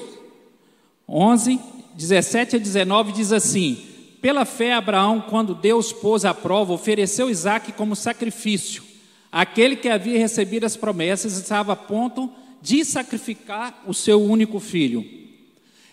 11, 1.07 1.59
17 1.95 2.55
a 2.55 2.59
19 2.59 3.11
diz 3.11 3.33
assim: 3.33 3.88
Pela 4.21 4.43
fé, 4.43 4.73
Abraão, 4.73 5.21
quando 5.21 5.55
Deus 5.55 5.93
pôs 5.93 6.25
à 6.25 6.33
prova, 6.33 6.73
ofereceu 6.73 7.29
Isaac 7.29 7.71
como 7.71 7.95
sacrifício. 7.95 8.83
Aquele 9.31 9.75
que 9.75 9.87
havia 9.87 10.17
recebido 10.19 10.65
as 10.65 10.75
promessas 10.75 11.37
estava 11.37 11.73
a 11.73 11.75
ponto 11.75 12.29
de 12.61 12.83
sacrificar 12.83 13.83
o 13.87 13.93
seu 13.93 14.21
único 14.21 14.59
filho. 14.59 15.05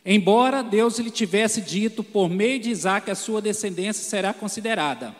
Embora 0.04 0.62
Deus 0.62 0.98
lhe 0.98 1.10
tivesse 1.10 1.60
dito, 1.60 2.02
por 2.02 2.28
meio 2.28 2.58
de 2.58 2.70
Isaac, 2.70 3.10
a 3.10 3.14
sua 3.14 3.40
descendência 3.40 4.02
será 4.02 4.32
considerada. 4.32 5.14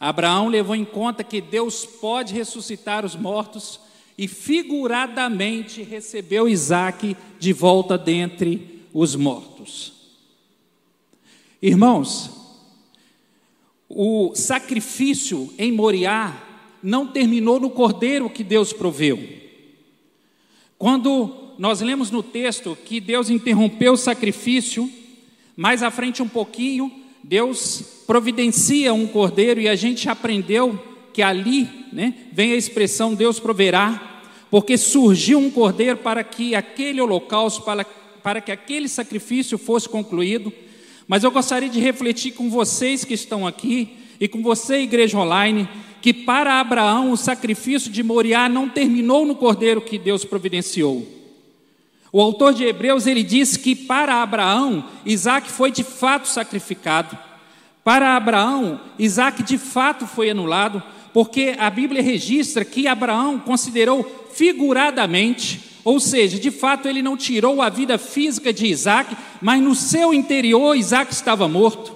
Abraão 0.00 0.48
levou 0.48 0.74
em 0.74 0.84
conta 0.84 1.22
que 1.22 1.40
Deus 1.40 1.86
pode 1.86 2.34
ressuscitar 2.34 3.04
os 3.04 3.14
mortos 3.14 3.78
e 4.18 4.26
figuradamente 4.26 5.82
recebeu 5.82 6.48
Isaac 6.48 7.16
de 7.38 7.52
volta 7.52 7.96
dentre 7.96 8.82
os 8.92 9.14
mortos. 9.14 10.01
Irmãos, 11.62 12.28
o 13.88 14.34
sacrifício 14.34 15.54
em 15.56 15.70
Moriá 15.70 16.42
não 16.82 17.06
terminou 17.06 17.60
no 17.60 17.70
cordeiro 17.70 18.28
que 18.28 18.42
Deus 18.42 18.72
proveu. 18.72 19.22
Quando 20.76 21.54
nós 21.58 21.80
lemos 21.80 22.10
no 22.10 22.20
texto 22.20 22.76
que 22.84 22.98
Deus 22.98 23.30
interrompeu 23.30 23.92
o 23.92 23.96
sacrifício, 23.96 24.90
mais 25.56 25.84
à 25.84 25.90
frente 25.92 26.20
um 26.20 26.28
pouquinho, 26.28 26.90
Deus 27.22 28.02
providencia 28.08 28.92
um 28.92 29.06
cordeiro 29.06 29.60
e 29.60 29.68
a 29.68 29.76
gente 29.76 30.08
aprendeu 30.08 30.76
que 31.12 31.22
ali 31.22 31.68
né, 31.92 32.26
vem 32.32 32.50
a 32.52 32.56
expressão 32.56 33.14
Deus 33.14 33.38
proverá, 33.38 34.24
porque 34.50 34.76
surgiu 34.76 35.38
um 35.38 35.50
cordeiro 35.50 35.98
para 35.98 36.24
que 36.24 36.56
aquele 36.56 37.00
holocausto, 37.00 37.62
para, 37.62 37.84
para 37.84 38.40
que 38.40 38.50
aquele 38.50 38.88
sacrifício 38.88 39.56
fosse 39.56 39.88
concluído. 39.88 40.52
Mas 41.06 41.24
eu 41.24 41.30
gostaria 41.30 41.68
de 41.68 41.80
refletir 41.80 42.32
com 42.32 42.48
vocês 42.48 43.04
que 43.04 43.14
estão 43.14 43.46
aqui 43.46 43.96
e 44.20 44.28
com 44.28 44.42
você, 44.42 44.78
igreja 44.78 45.18
online, 45.18 45.68
que 46.00 46.12
para 46.12 46.60
Abraão 46.60 47.12
o 47.12 47.16
sacrifício 47.16 47.90
de 47.90 48.02
Moriá 48.02 48.48
não 48.48 48.68
terminou 48.68 49.24
no 49.24 49.34
cordeiro 49.34 49.80
que 49.80 49.98
Deus 49.98 50.24
providenciou. 50.24 51.06
O 52.12 52.20
autor 52.20 52.52
de 52.52 52.64
Hebreus 52.64 53.06
ele 53.06 53.22
diz 53.22 53.56
que 53.56 53.74
para 53.74 54.22
Abraão 54.22 54.84
Isaac 55.06 55.50
foi 55.50 55.70
de 55.70 55.82
fato 55.82 56.28
sacrificado. 56.28 57.16
Para 57.82 58.14
Abraão 58.14 58.80
Isaac 58.98 59.42
de 59.42 59.56
fato 59.56 60.06
foi 60.06 60.30
anulado, 60.30 60.82
porque 61.12 61.56
a 61.58 61.70
Bíblia 61.70 62.02
registra 62.02 62.64
que 62.64 62.86
Abraão 62.86 63.38
considerou 63.38 64.28
figuradamente, 64.32 65.60
ou 65.84 65.98
seja, 65.98 66.38
de 66.38 66.50
fato 66.50 66.88
ele 66.88 67.02
não 67.02 67.16
tirou 67.16 67.60
a 67.60 67.68
vida 67.68 67.98
física 67.98 68.52
de 68.52 68.66
Isaac, 68.66 69.16
mas 69.40 69.60
no 69.60 69.74
seu 69.74 70.14
interior 70.14 70.76
Isaac 70.76 71.12
estava 71.12 71.48
morto. 71.48 71.94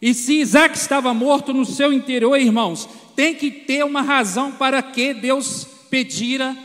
E 0.00 0.12
se 0.14 0.34
Isaac 0.34 0.76
estava 0.76 1.12
morto 1.14 1.52
no 1.52 1.64
seu 1.64 1.92
interior, 1.92 2.38
irmãos, 2.38 2.88
tem 3.14 3.34
que 3.34 3.50
ter 3.50 3.84
uma 3.84 4.02
razão 4.02 4.52
para 4.52 4.82
que 4.82 5.14
Deus 5.14 5.66
pedira 5.90 6.56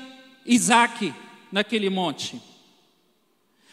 Isaac 0.46 1.14
naquele 1.52 1.90
monte. 1.90 2.42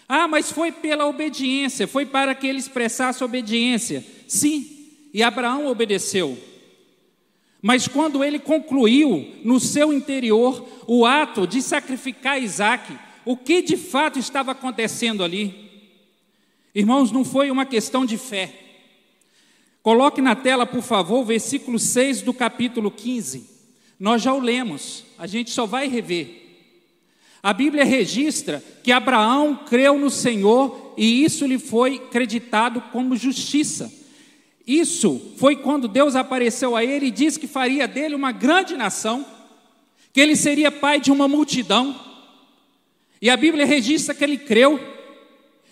Ah, 0.09 0.29
mas 0.29 0.53
foi 0.53 0.71
pela 0.71 1.07
obediência, 1.07 1.89
foi 1.89 2.07
para 2.07 2.35
que 2.35 2.47
ele 2.47 2.59
expressasse 2.59 3.25
obediência. 3.25 4.05
Sim, 4.29 4.67
e 5.13 5.23
Abraão 5.23 5.67
obedeceu. 5.67 6.39
Mas 7.63 7.89
quando 7.89 8.23
ele 8.23 8.39
concluiu 8.39 9.35
no 9.43 9.59
seu 9.59 9.93
interior 9.93 10.67
o 10.87 11.05
ato 11.05 11.47
de 11.47 11.63
sacrificar 11.63 12.43
Isaac, 12.43 12.97
o 13.25 13.37
que 13.37 13.63
de 13.63 13.77
fato 13.77 14.19
estava 14.19 14.53
acontecendo 14.53 15.25
ali? 15.25 15.67
Irmãos, 16.75 17.11
não 17.11 17.25
foi 17.25 17.51
uma 17.51 17.67
questão 17.67 18.05
de 18.05 18.17
fé. 18.17 18.53
Coloque 19.83 20.21
na 20.21 20.35
tela, 20.35 20.67
por 20.67 20.83
favor, 20.83 21.21
o 21.21 21.25
versículo 21.25 21.79
6 21.79 22.23
do 22.23 22.35
capítulo 22.35 22.91
15. 22.91 23.49
Nós 23.99 24.21
já 24.21 24.33
o 24.35 24.41
lemos, 24.41 25.05
a 25.19 25.27
gente 25.27 25.51
só 25.51 25.65
vai 25.65 25.89
rever. 25.89 26.43
A 27.43 27.53
Bíblia 27.53 27.85
registra 27.85 28.63
que 28.83 28.91
Abraão 28.91 29.61
creu 29.69 29.99
no 29.99 30.11
Senhor 30.11 30.95
e 30.97 31.25
isso 31.25 31.47
lhe 31.47 31.59
foi 31.59 31.99
creditado 31.99 32.81
como 32.93 33.17
justiça. 33.17 33.93
Isso 34.67 35.35
foi 35.37 35.57
quando 35.57 35.87
Deus 35.87 36.17
apareceu 36.17 36.75
a 36.75 36.85
ele 36.85 37.07
e 37.07 37.11
disse 37.11 37.39
que 37.39 37.47
faria 37.47 37.87
dele 37.87 38.15
uma 38.15 38.33
grande 38.33 38.77
nação, 38.77 39.25
que 40.13 40.21
ele 40.21 40.35
seria 40.35 40.73
pai 40.73 41.01
de 41.01 41.13
uma 41.13 41.29
multidão. 41.29 41.95
E 43.23 43.31
a 43.31 43.37
Bíblia 43.37 43.65
registra 43.65 44.15
que 44.15 44.25
ele 44.25 44.37
creu. 44.37 44.81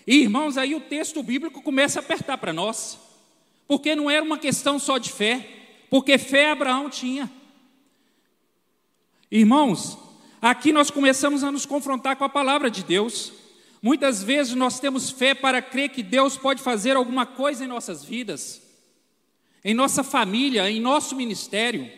E 0.07 0.21
irmãos, 0.21 0.57
aí 0.57 0.73
o 0.75 0.79
texto 0.79 1.21
bíblico 1.21 1.61
começa 1.61 1.99
a 1.99 2.01
apertar 2.01 2.37
para 2.37 2.53
nós. 2.53 2.97
Porque 3.67 3.95
não 3.95 4.09
era 4.09 4.23
uma 4.23 4.37
questão 4.37 4.79
só 4.79 4.97
de 4.97 5.11
fé, 5.11 5.45
porque 5.89 6.17
fé 6.17 6.51
Abraão 6.51 6.89
tinha. 6.89 7.29
Irmãos, 9.29 9.97
aqui 10.41 10.71
nós 10.71 10.89
começamos 10.89 11.43
a 11.43 11.51
nos 11.51 11.65
confrontar 11.65 12.15
com 12.15 12.23
a 12.23 12.29
palavra 12.29 12.69
de 12.69 12.83
Deus. 12.83 13.33
Muitas 13.81 14.23
vezes 14.23 14.53
nós 14.53 14.79
temos 14.79 15.09
fé 15.09 15.33
para 15.33 15.61
crer 15.61 15.89
que 15.89 16.01
Deus 16.01 16.37
pode 16.37 16.61
fazer 16.61 16.95
alguma 16.95 17.25
coisa 17.25 17.65
em 17.65 17.67
nossas 17.67 18.03
vidas, 18.03 18.61
em 19.65 19.73
nossa 19.73 20.03
família, 20.03 20.69
em 20.69 20.79
nosso 20.79 21.15
ministério, 21.15 21.89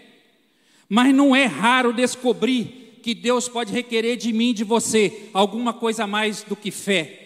mas 0.87 1.13
não 1.13 1.35
é 1.35 1.45
raro 1.45 1.91
descobrir 1.91 3.01
que 3.03 3.13
Deus 3.13 3.49
pode 3.49 3.73
requerer 3.73 4.15
de 4.15 4.31
mim 4.31 4.53
de 4.53 4.63
você 4.63 5.29
alguma 5.33 5.73
coisa 5.73 6.07
mais 6.07 6.43
do 6.43 6.55
que 6.55 6.71
fé. 6.71 7.25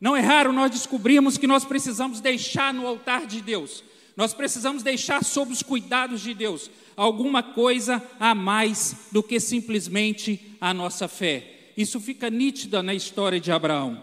Não 0.00 0.16
é 0.16 0.20
raro 0.20 0.50
nós 0.50 0.70
descobrirmos 0.70 1.36
que 1.36 1.46
nós 1.46 1.62
precisamos 1.62 2.22
deixar 2.22 2.72
no 2.72 2.86
altar 2.86 3.26
de 3.26 3.42
Deus, 3.42 3.84
nós 4.16 4.32
precisamos 4.32 4.82
deixar 4.82 5.22
sob 5.22 5.52
os 5.52 5.62
cuidados 5.62 6.22
de 6.22 6.32
Deus 6.32 6.70
alguma 6.96 7.42
coisa 7.42 8.02
a 8.18 8.34
mais 8.34 8.96
do 9.12 9.22
que 9.22 9.38
simplesmente 9.38 10.56
a 10.58 10.72
nossa 10.72 11.06
fé. 11.06 11.72
Isso 11.76 12.00
fica 12.00 12.30
nítido 12.30 12.82
na 12.82 12.94
história 12.94 13.38
de 13.38 13.52
Abraão. 13.52 14.02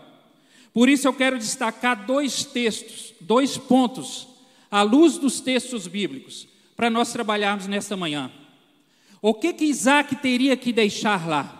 Por 0.72 0.88
isso 0.88 1.08
eu 1.08 1.14
quero 1.14 1.38
destacar 1.38 2.06
dois 2.06 2.46
textos, 2.46 3.14
dois 3.20 3.58
pontos, 3.58 4.28
à 4.70 4.82
luz 4.82 5.18
dos 5.18 5.40
textos 5.40 5.88
bíblicos, 5.88 6.48
para 6.76 6.90
nós 6.90 7.12
trabalharmos 7.12 7.68
nesta 7.68 7.98
manhã. 7.98 8.32
O 9.22 9.34
que 9.34 9.54
que 9.54 9.66
Isaac 9.66 10.16
teria 10.18 10.56
que 10.56 10.72
deixar 10.72 11.28
lá? 11.28 11.54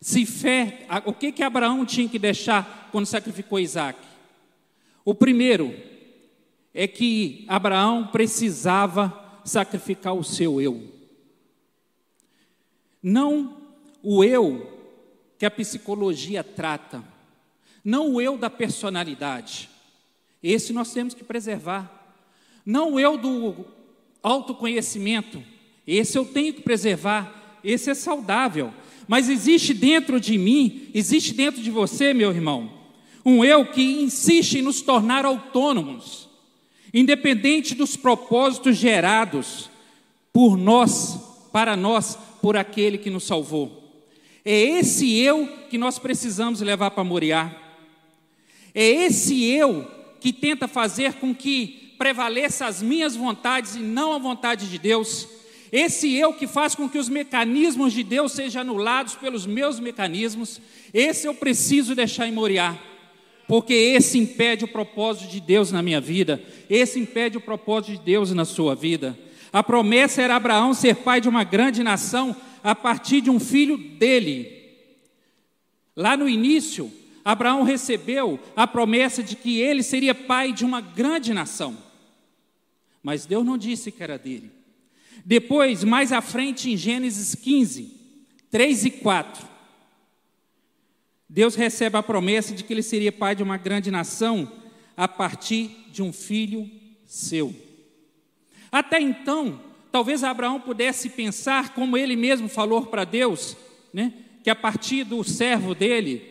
Se 0.00 0.24
fé, 0.26 0.86
o 1.04 1.12
que 1.12 1.32
que 1.32 1.42
Abraão 1.42 1.84
tinha 1.84 2.08
que 2.08 2.18
deixar 2.18 2.88
quando 2.92 3.06
sacrificou 3.06 3.58
Isaac? 3.58 3.98
O 5.04 5.14
primeiro 5.14 5.74
é 6.74 6.86
que 6.86 7.44
Abraão 7.48 8.06
precisava 8.06 9.40
sacrificar 9.44 10.14
o 10.14 10.22
seu 10.22 10.60
eu. 10.60 10.92
Não 13.02 13.56
o 14.02 14.22
eu 14.22 14.78
que 15.38 15.46
a 15.46 15.50
psicologia 15.50 16.44
trata, 16.44 17.02
não 17.82 18.14
o 18.14 18.20
eu 18.20 18.36
da 18.36 18.50
personalidade. 18.50 19.70
Esse 20.42 20.72
nós 20.72 20.92
temos 20.92 21.14
que 21.14 21.24
preservar. 21.24 21.97
Não 22.68 23.00
eu 23.00 23.16
do 23.16 23.64
autoconhecimento, 24.22 25.42
esse 25.86 26.18
eu 26.18 26.26
tenho 26.26 26.52
que 26.52 26.60
preservar, 26.60 27.58
esse 27.64 27.88
é 27.88 27.94
saudável. 27.94 28.74
Mas 29.06 29.30
existe 29.30 29.72
dentro 29.72 30.20
de 30.20 30.36
mim, 30.36 30.90
existe 30.92 31.32
dentro 31.32 31.62
de 31.62 31.70
você, 31.70 32.12
meu 32.12 32.30
irmão, 32.30 32.70
um 33.24 33.42
eu 33.42 33.64
que 33.64 34.02
insiste 34.02 34.58
em 34.58 34.62
nos 34.62 34.82
tornar 34.82 35.24
autônomos, 35.24 36.28
independente 36.92 37.74
dos 37.74 37.96
propósitos 37.96 38.76
gerados 38.76 39.70
por 40.30 40.58
nós, 40.58 41.18
para 41.50 41.74
nós, 41.74 42.18
por 42.42 42.54
aquele 42.54 42.98
que 42.98 43.08
nos 43.08 43.24
salvou. 43.24 43.82
É 44.44 44.60
esse 44.60 45.16
eu 45.16 45.46
que 45.70 45.78
nós 45.78 45.98
precisamos 45.98 46.60
levar 46.60 46.90
para 46.90 47.02
Moriá. 47.02 47.50
É 48.74 48.86
esse 48.86 49.42
eu 49.46 49.90
que 50.20 50.34
tenta 50.34 50.68
fazer 50.68 51.14
com 51.14 51.34
que 51.34 51.87
prevaleça 51.98 52.66
as 52.66 52.80
minhas 52.80 53.16
vontades 53.16 53.74
e 53.74 53.80
não 53.80 54.12
a 54.12 54.18
vontade 54.18 54.70
de 54.70 54.78
Deus. 54.78 55.28
esse 55.70 56.14
eu 56.14 56.32
que 56.32 56.46
faz 56.46 56.74
com 56.74 56.88
que 56.88 56.98
os 56.98 57.08
mecanismos 57.08 57.92
de 57.92 58.02
Deus 58.02 58.32
sejam 58.32 58.62
anulados 58.62 59.16
pelos 59.16 59.44
meus 59.44 59.78
mecanismos, 59.78 60.60
esse 60.94 61.26
eu 61.26 61.34
preciso 61.34 61.94
deixar 61.94 62.26
em 62.26 62.32
Moriá, 62.32 62.78
porque 63.46 63.74
esse 63.74 64.18
impede 64.18 64.64
o 64.64 64.68
propósito 64.68 65.30
de 65.30 65.40
Deus 65.40 65.70
na 65.70 65.82
minha 65.82 66.00
vida, 66.00 66.42
esse 66.70 66.98
impede 66.98 67.36
o 67.36 67.40
propósito 67.40 67.92
de 67.92 67.98
Deus 67.98 68.32
na 68.32 68.46
sua 68.46 68.74
vida. 68.74 69.18
A 69.52 69.62
promessa 69.62 70.22
era 70.22 70.36
Abraão 70.36 70.72
ser 70.72 70.96
pai 70.96 71.20
de 71.20 71.28
uma 71.28 71.44
grande 71.44 71.82
nação 71.82 72.34
a 72.62 72.74
partir 72.74 73.20
de 73.20 73.30
um 73.30 73.40
filho 73.40 73.76
dele. 73.76 74.58
Lá 75.96 76.16
no 76.16 76.28
início, 76.28 76.92
Abraão 77.24 77.62
recebeu 77.62 78.38
a 78.56 78.66
promessa 78.66 79.22
de 79.22 79.36
que 79.36 79.60
ele 79.60 79.82
seria 79.82 80.14
pai 80.14 80.52
de 80.52 80.64
uma 80.64 80.80
grande 80.80 81.34
nação. 81.34 81.87
Mas 83.02 83.26
Deus 83.26 83.44
não 83.44 83.58
disse 83.58 83.90
que 83.92 84.02
era 84.02 84.18
dele. 84.18 84.50
Depois, 85.24 85.84
mais 85.84 86.12
à 86.12 86.20
frente, 86.20 86.70
em 86.70 86.76
Gênesis 86.76 87.34
15, 87.34 87.92
3 88.50 88.84
e 88.84 88.90
4, 88.90 89.46
Deus 91.28 91.54
recebe 91.54 91.96
a 91.96 92.02
promessa 92.02 92.54
de 92.54 92.64
que 92.64 92.72
ele 92.72 92.82
seria 92.82 93.12
pai 93.12 93.34
de 93.34 93.42
uma 93.42 93.56
grande 93.56 93.90
nação 93.90 94.50
a 94.96 95.06
partir 95.06 95.70
de 95.92 96.02
um 96.02 96.12
filho 96.12 96.70
seu. 97.04 97.54
Até 98.72 99.00
então, 99.00 99.60
talvez 99.92 100.24
Abraão 100.24 100.60
pudesse 100.60 101.10
pensar, 101.10 101.74
como 101.74 101.96
ele 101.96 102.16
mesmo 102.16 102.48
falou 102.48 102.86
para 102.86 103.04
Deus, 103.04 103.56
né, 103.92 104.12
que 104.42 104.50
a 104.50 104.56
partir 104.56 105.04
do 105.04 105.22
servo 105.22 105.74
dele, 105.74 106.22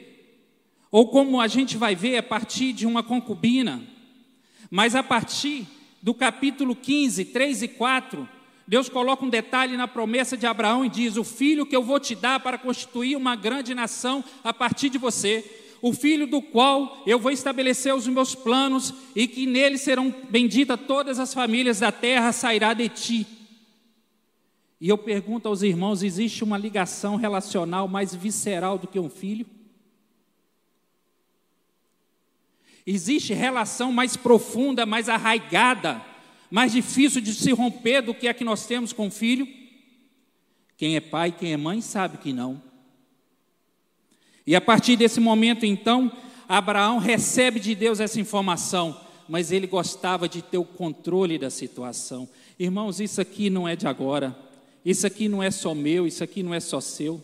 ou 0.90 1.08
como 1.08 1.40
a 1.40 1.48
gente 1.48 1.78
vai 1.78 1.96
ver, 1.96 2.18
a 2.18 2.24
partir 2.24 2.74
de 2.74 2.88
uma 2.88 3.04
concubina, 3.04 3.82
mas 4.72 4.96
a 4.96 5.04
partir 5.04 5.68
do 6.02 6.14
capítulo 6.14 6.76
15, 6.76 7.26
3 7.26 7.64
e 7.64 7.68
4, 7.68 8.28
Deus 8.68 8.90
coloca 8.90 9.24
um 9.24 9.30
detalhe 9.30 9.78
na 9.78 9.88
promessa 9.88 10.36
de 10.36 10.46
Abraão 10.46 10.84
e 10.84 10.90
diz: 10.90 11.16
O 11.16 11.24
filho 11.24 11.66
que 11.66 11.76
eu 11.76 11.82
vou 11.82 12.00
te 12.00 12.14
dar 12.14 12.40
para 12.40 12.58
constituir 12.58 13.16
uma 13.16 13.36
grande 13.36 13.74
nação 13.74 14.24
a 14.44 14.54
partir 14.54 14.90
de 14.90 14.98
você, 14.98 15.44
o 15.82 15.94
filho 15.94 16.28
do 16.28 16.42
qual 16.42 17.02
eu 17.08 17.18
vou 17.18 17.32
estabelecer 17.32 17.96
os 17.96 18.08
meus 18.08 18.36
planos 18.36 18.94
e 19.16 19.28
que 19.28 19.46
nele 19.46 19.78
serão 19.78 20.14
benditas 20.30 20.80
todas 20.86 21.18
as 21.18 21.34
famílias 21.34 21.80
da 21.80 21.92
terra, 21.92 22.34
sairá 22.34 22.74
de 22.74 22.90
ti. 22.90 23.28
E 24.82 24.90
eu 24.90 24.98
pergunto 24.98 25.48
aos 25.48 25.62
irmãos: 25.62 26.04
existe 26.04 26.44
uma 26.44 26.58
ligação 26.58 27.16
relacional 27.16 27.88
mais 27.88 28.14
visceral 28.14 28.78
do 28.78 28.88
que 28.88 29.00
um 29.00 29.10
filho? 29.10 29.46
Existe 32.88 33.34
relação 33.34 33.92
mais 33.92 34.16
profunda, 34.16 34.86
mais 34.86 35.10
arraigada 35.10 36.02
mais 36.50 36.72
difícil 36.72 37.22
de 37.22 37.34
se 37.34 37.52
romper 37.52 38.02
do 38.02 38.14
que 38.14 38.28
a 38.28 38.34
que 38.34 38.44
nós 38.44 38.66
temos 38.66 38.94
com 38.94 39.08
o 39.08 39.12
filho? 39.12 39.48
Quem 40.78 40.96
é 40.96 41.02
pai, 41.02 41.32
quem 41.32 41.54
é 41.54 41.58
mãe, 41.58 41.82
sabe 41.82 42.18
que 42.18 42.32
não. 42.32 42.62
E 44.46 44.56
a 44.56 44.62
partir 44.62 44.96
desse 44.96 45.20
momento, 45.20 45.66
então, 45.66 46.12
Abraão 46.48 47.00
recebe 47.00 47.60
de 47.60 47.76
Deus 47.76 48.00
essa 48.00 48.20
informação, 48.20 49.00
mas 49.28 49.52
ele 49.52 49.68
gostava 49.68 50.30
de 50.30 50.42
ter 50.42 50.58
o 50.58 50.64
controle 50.64 51.38
da 51.38 51.50
situação. 51.50 52.30
Irmãos, 52.58 53.00
isso 53.02 53.20
aqui 53.20 53.50
não 53.50 53.68
é 53.68 53.76
de 53.76 53.88
agora, 53.88 54.38
isso 54.86 55.06
aqui 55.06 55.28
não 55.28 55.44
é 55.44 55.52
só 55.52 55.76
meu, 55.76 56.08
isso 56.08 56.24
aqui 56.24 56.42
não 56.42 56.54
é 56.54 56.60
só 56.62 56.80
seu, 56.80 57.22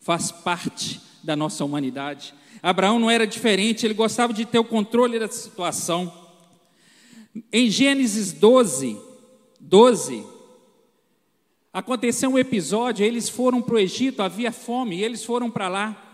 faz 0.00 0.32
parte 0.32 1.00
da 1.22 1.36
nossa 1.36 1.64
humanidade. 1.64 2.32
Abraão 2.60 2.98
não 2.98 3.10
era 3.10 3.26
diferente, 3.26 3.86
ele 3.86 3.94
gostava 3.94 4.32
de 4.32 4.44
ter 4.44 4.58
o 4.58 4.64
controle 4.64 5.18
da 5.18 5.28
situação. 5.28 6.12
Em 7.52 7.70
Gênesis 7.70 8.32
12, 8.32 8.98
12, 9.60 10.26
aconteceu 11.72 12.30
um 12.30 12.38
episódio, 12.38 13.06
eles 13.06 13.28
foram 13.28 13.62
para 13.62 13.76
o 13.76 13.78
Egito, 13.78 14.22
havia 14.22 14.52
fome, 14.52 14.96
e 14.96 15.04
eles 15.04 15.24
foram 15.24 15.50
para 15.50 15.68
lá. 15.68 16.10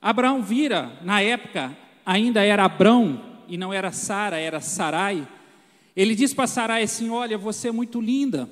Abraão 0.00 0.42
vira, 0.42 0.98
na 1.02 1.20
época, 1.20 1.76
ainda 2.04 2.44
era 2.44 2.64
Abrão, 2.64 3.32
e 3.48 3.56
não 3.56 3.72
era 3.72 3.92
Sara, 3.92 4.38
era 4.38 4.60
Sarai. 4.60 5.26
Ele 5.94 6.14
diz 6.14 6.32
para 6.32 6.46
Sarai 6.46 6.82
assim: 6.82 7.10
Olha, 7.10 7.36
você 7.36 7.68
é 7.68 7.72
muito 7.72 8.00
linda. 8.00 8.48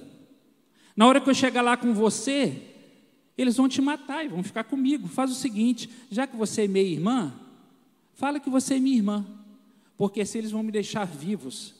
Na 0.94 1.06
hora 1.06 1.20
que 1.20 1.30
eu 1.30 1.34
chegar 1.34 1.62
lá 1.62 1.76
com 1.76 1.94
você, 1.94 2.69
eles 3.40 3.56
vão 3.56 3.68
te 3.68 3.80
matar 3.80 4.24
e 4.24 4.28
vão 4.28 4.42
ficar 4.42 4.64
comigo. 4.64 5.08
Faz 5.08 5.30
o 5.30 5.34
seguinte: 5.34 5.88
já 6.10 6.26
que 6.26 6.36
você 6.36 6.64
é 6.64 6.68
minha 6.68 6.84
irmã, 6.84 7.32
fala 8.14 8.40
que 8.40 8.50
você 8.50 8.74
é 8.74 8.80
minha 8.80 8.96
irmã, 8.96 9.26
porque 9.96 10.24
se 10.24 10.38
eles 10.38 10.50
vão 10.50 10.62
me 10.62 10.72
deixar 10.72 11.04
vivos, 11.04 11.74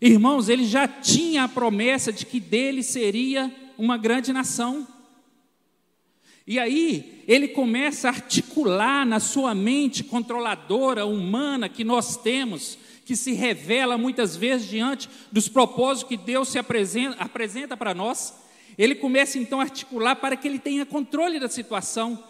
Irmãos, 0.00 0.48
ele 0.48 0.64
já 0.64 0.86
tinha 0.86 1.44
a 1.44 1.48
promessa 1.48 2.12
de 2.12 2.26
que 2.26 2.38
dele 2.38 2.82
seria 2.82 3.52
uma 3.78 3.96
grande 3.96 4.32
nação. 4.32 4.86
E 6.46 6.58
aí, 6.58 7.24
ele 7.26 7.48
começa 7.48 8.08
a 8.08 8.12
articular 8.12 9.06
na 9.06 9.18
sua 9.18 9.54
mente 9.54 10.04
controladora, 10.04 11.06
humana 11.06 11.68
que 11.68 11.82
nós 11.82 12.16
temos, 12.16 12.78
que 13.04 13.16
se 13.16 13.32
revela 13.32 13.96
muitas 13.96 14.36
vezes 14.36 14.68
diante 14.68 15.08
dos 15.32 15.48
propósitos 15.48 16.08
que 16.08 16.16
Deus 16.16 16.48
se 16.48 16.58
apresenta, 16.58 17.16
apresenta 17.18 17.76
para 17.76 17.94
nós. 17.94 18.34
Ele 18.78 18.94
começa 18.94 19.38
então 19.38 19.60
a 19.60 19.64
articular 19.64 20.16
para 20.16 20.36
que 20.36 20.46
ele 20.46 20.58
tenha 20.58 20.84
controle 20.84 21.40
da 21.40 21.48
situação. 21.48 22.22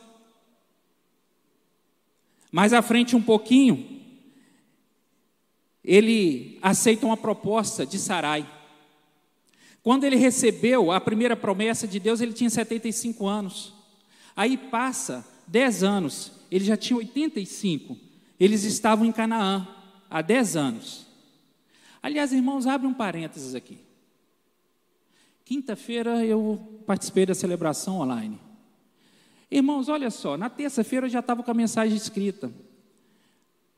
Mais 2.52 2.72
à 2.72 2.80
frente, 2.80 3.16
um 3.16 3.22
pouquinho, 3.22 4.00
ele 5.84 6.58
aceita 6.62 7.06
uma 7.06 7.16
proposta 7.16 7.84
de 7.84 7.98
Sarai. 7.98 8.48
Quando 9.82 10.04
ele 10.04 10.16
recebeu 10.16 10.90
a 10.90 11.00
primeira 11.00 11.36
promessa 11.36 11.86
de 11.86 12.00
Deus, 12.00 12.20
ele 12.20 12.32
tinha 12.32 12.50
75 12.50 13.26
anos. 13.26 13.72
Aí 14.34 14.56
passa 14.56 15.26
10 15.46 15.82
anos, 15.82 16.32
ele 16.50 16.64
já 16.64 16.76
tinha 16.76 16.96
85. 16.96 17.96
Eles 18.38 18.64
estavam 18.64 19.06
em 19.06 19.12
Canaã 19.12 19.66
há 20.10 20.20
10 20.22 20.56
anos. 20.56 21.06
Aliás, 22.02 22.32
irmãos, 22.32 22.66
abre 22.66 22.86
um 22.86 22.94
parênteses 22.94 23.54
aqui. 23.54 23.85
Quinta-feira 25.46 26.26
eu 26.26 26.82
participei 26.84 27.24
da 27.24 27.32
celebração 27.32 28.00
online. 28.00 28.36
Irmãos, 29.48 29.88
olha 29.88 30.10
só, 30.10 30.36
na 30.36 30.50
terça-feira 30.50 31.06
eu 31.06 31.10
já 31.10 31.20
estava 31.20 31.40
com 31.40 31.50
a 31.52 31.54
mensagem 31.54 31.96
escrita, 31.96 32.52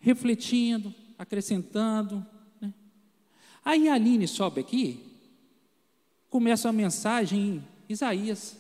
refletindo, 0.01 0.95
acrescentando. 1.19 2.25
Né? 2.59 2.73
Aí 3.63 3.87
a 3.87 3.93
Aline 3.93 4.27
sobe 4.27 4.63
aqui, 4.63 4.99
começa 6.31 6.71
a 6.71 6.73
mensagem 6.73 7.39
em 7.39 7.65
Isaías. 7.87 8.57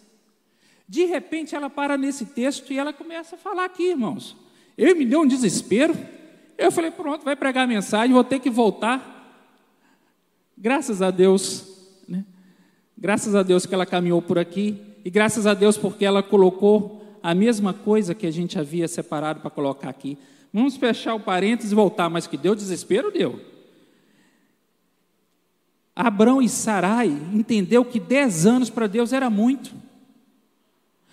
De 0.86 1.06
repente 1.06 1.56
ela 1.56 1.70
para 1.70 1.96
nesse 1.96 2.26
texto 2.26 2.74
e 2.74 2.78
ela 2.78 2.92
começa 2.92 3.36
a 3.36 3.38
falar 3.38 3.64
aqui, 3.64 3.84
irmãos. 3.84 4.36
Eu 4.76 4.94
me 4.94 5.06
deu 5.06 5.22
um 5.22 5.26
desespero. 5.26 5.96
Eu 6.58 6.70
falei, 6.70 6.90
pronto, 6.90 7.24
vai 7.24 7.36
pregar 7.36 7.64
a 7.64 7.66
mensagem, 7.66 8.12
vou 8.12 8.22
ter 8.22 8.38
que 8.38 8.50
voltar. 8.50 9.16
Graças 10.58 11.00
a 11.00 11.10
Deus? 11.10 11.77
Graças 12.98 13.34
a 13.34 13.42
Deus 13.42 13.64
que 13.64 13.74
ela 13.74 13.86
caminhou 13.86 14.20
por 14.20 14.38
aqui, 14.38 14.76
e 15.04 15.10
graças 15.10 15.46
a 15.46 15.54
Deus 15.54 15.76
porque 15.78 16.04
ela 16.04 16.22
colocou 16.22 17.18
a 17.22 17.34
mesma 17.34 17.72
coisa 17.72 18.14
que 18.14 18.26
a 18.26 18.30
gente 18.30 18.58
havia 18.58 18.88
separado 18.88 19.40
para 19.40 19.50
colocar 19.50 19.88
aqui. 19.88 20.18
Vamos 20.52 20.76
fechar 20.76 21.14
o 21.14 21.20
parênteses 21.20 21.72
e 21.72 21.74
voltar, 21.74 22.08
mas 22.08 22.26
que 22.26 22.36
deu 22.36 22.54
desespero, 22.54 23.12
deu. 23.12 23.40
Abrão 25.94 26.40
e 26.40 26.48
Sarai 26.48 27.08
entendeu 27.32 27.84
que 27.84 27.98
dez 27.98 28.46
anos 28.46 28.70
para 28.70 28.86
Deus 28.86 29.12
era 29.12 29.28
muito. 29.28 29.74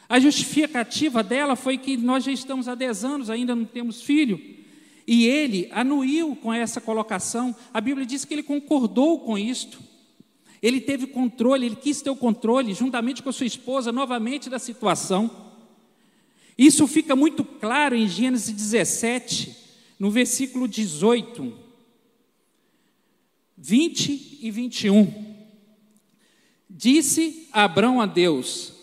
A 0.07 0.19
justificativa 0.19 1.23
dela 1.23 1.55
foi 1.55 1.77
que 1.77 1.97
nós 1.97 2.23
já 2.23 2.31
estamos 2.31 2.67
há 2.67 2.75
dez 2.75 3.03
anos, 3.03 3.29
ainda 3.29 3.55
não 3.55 3.65
temos 3.65 4.01
filho. 4.01 4.39
E 5.07 5.25
ele 5.25 5.69
anuiu 5.71 6.35
com 6.35 6.53
essa 6.53 6.79
colocação. 6.79 7.55
A 7.73 7.81
Bíblia 7.81 8.05
diz 8.05 8.25
que 8.25 8.33
ele 8.33 8.43
concordou 8.43 9.19
com 9.19 9.37
isto. 9.37 9.79
Ele 10.65 10.81
teve 10.81 11.05
controle, 11.05 11.67
ele 11.67 11.75
quis 11.75 12.01
ter 12.01 12.09
o 12.09 12.15
controle, 12.15 12.73
juntamente 12.73 13.21
com 13.21 13.29
a 13.29 13.31
sua 13.31 13.45
esposa, 13.45 13.91
novamente 13.91 14.49
da 14.49 14.57
situação. 14.57 15.29
Isso 16.57 16.87
fica 16.87 17.15
muito 17.15 17.43
claro 17.43 17.95
em 17.95 18.07
Gênesis 18.07 18.51
17, 18.51 19.55
no 19.99 20.09
versículo 20.09 20.67
18, 20.67 21.53
20 23.55 24.39
e 24.41 24.49
21. 24.49 25.35
Disse 26.67 27.47
Abraão 27.51 28.01
a 28.01 28.07
Deus, 28.07 28.73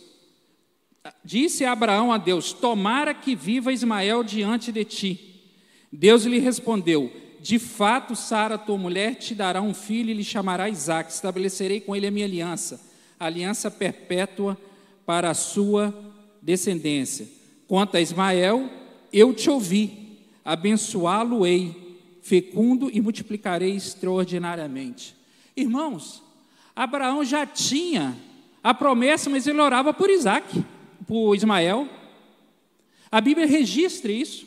disse 1.24 1.64
Abraão 1.64 2.12
a 2.12 2.16
Deus: 2.16 2.52
Tomara 2.52 3.12
que 3.12 3.34
viva 3.34 3.72
Ismael 3.72 4.22
diante 4.22 4.70
de 4.70 4.84
ti. 4.84 5.50
Deus 5.92 6.22
lhe 6.26 6.38
respondeu: 6.38 7.12
De 7.42 7.58
fato, 7.58 8.14
Sara, 8.14 8.56
tua 8.56 8.78
mulher, 8.78 9.16
te 9.16 9.34
dará 9.34 9.60
um 9.60 9.74
filho 9.74 10.10
e 10.10 10.14
lhe 10.14 10.22
chamará 10.22 10.68
Isaac. 10.68 11.10
Estabelecerei 11.10 11.80
com 11.80 11.96
ele 11.96 12.06
a 12.06 12.10
minha 12.10 12.24
aliança, 12.24 12.80
aliança 13.18 13.68
perpétua 13.68 14.56
para 15.04 15.28
a 15.28 15.34
sua 15.34 15.92
descendência. 16.40 17.28
Quanto 17.66 17.96
a 17.96 18.00
Ismael, 18.00 18.70
eu 19.12 19.34
te 19.34 19.50
ouvi, 19.50 20.20
abençoá-lo-ei, 20.44 21.98
fecundo 22.22 22.88
e 22.92 23.00
multiplicarei 23.00 23.74
extraordinariamente. 23.74 25.16
Irmãos, 25.56 26.22
Abraão 26.76 27.24
já 27.24 27.44
tinha 27.44 28.16
a 28.62 28.72
promessa, 28.72 29.28
mas 29.28 29.48
ele 29.48 29.60
orava 29.60 29.92
por 29.92 30.08
Isaac, 30.08 30.64
por 31.08 31.34
Ismael. 31.34 31.88
A 33.10 33.20
Bíblia 33.20 33.48
registra 33.48 34.12
isso. 34.12 34.46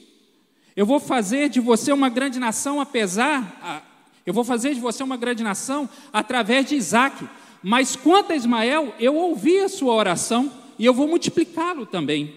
Eu 0.76 0.86
vou 0.86 1.00
fazer 1.00 1.48
de 1.48 1.62
você 1.62 1.94
uma 1.94 2.10
grande 2.10 2.38
nação, 2.38 2.82
apesar, 2.82 3.82
eu 4.26 4.34
vou 4.34 4.44
fazer 4.44 4.74
de 4.74 4.80
você 4.82 5.02
uma 5.02 5.16
grande 5.16 5.42
nação 5.42 5.90
através 6.12 6.66
de 6.66 6.76
Isaac. 6.76 7.28
Mas 7.64 7.96
quanto 7.96 8.34
a 8.34 8.36
Ismael, 8.36 8.94
eu 9.00 9.16
ouvi 9.16 9.60
a 9.60 9.70
sua 9.70 9.94
oração 9.94 10.52
e 10.78 10.86
eu 10.86 10.94
vou 10.94 11.08
multiplicá-lo 11.08 11.86
também. 11.86 12.36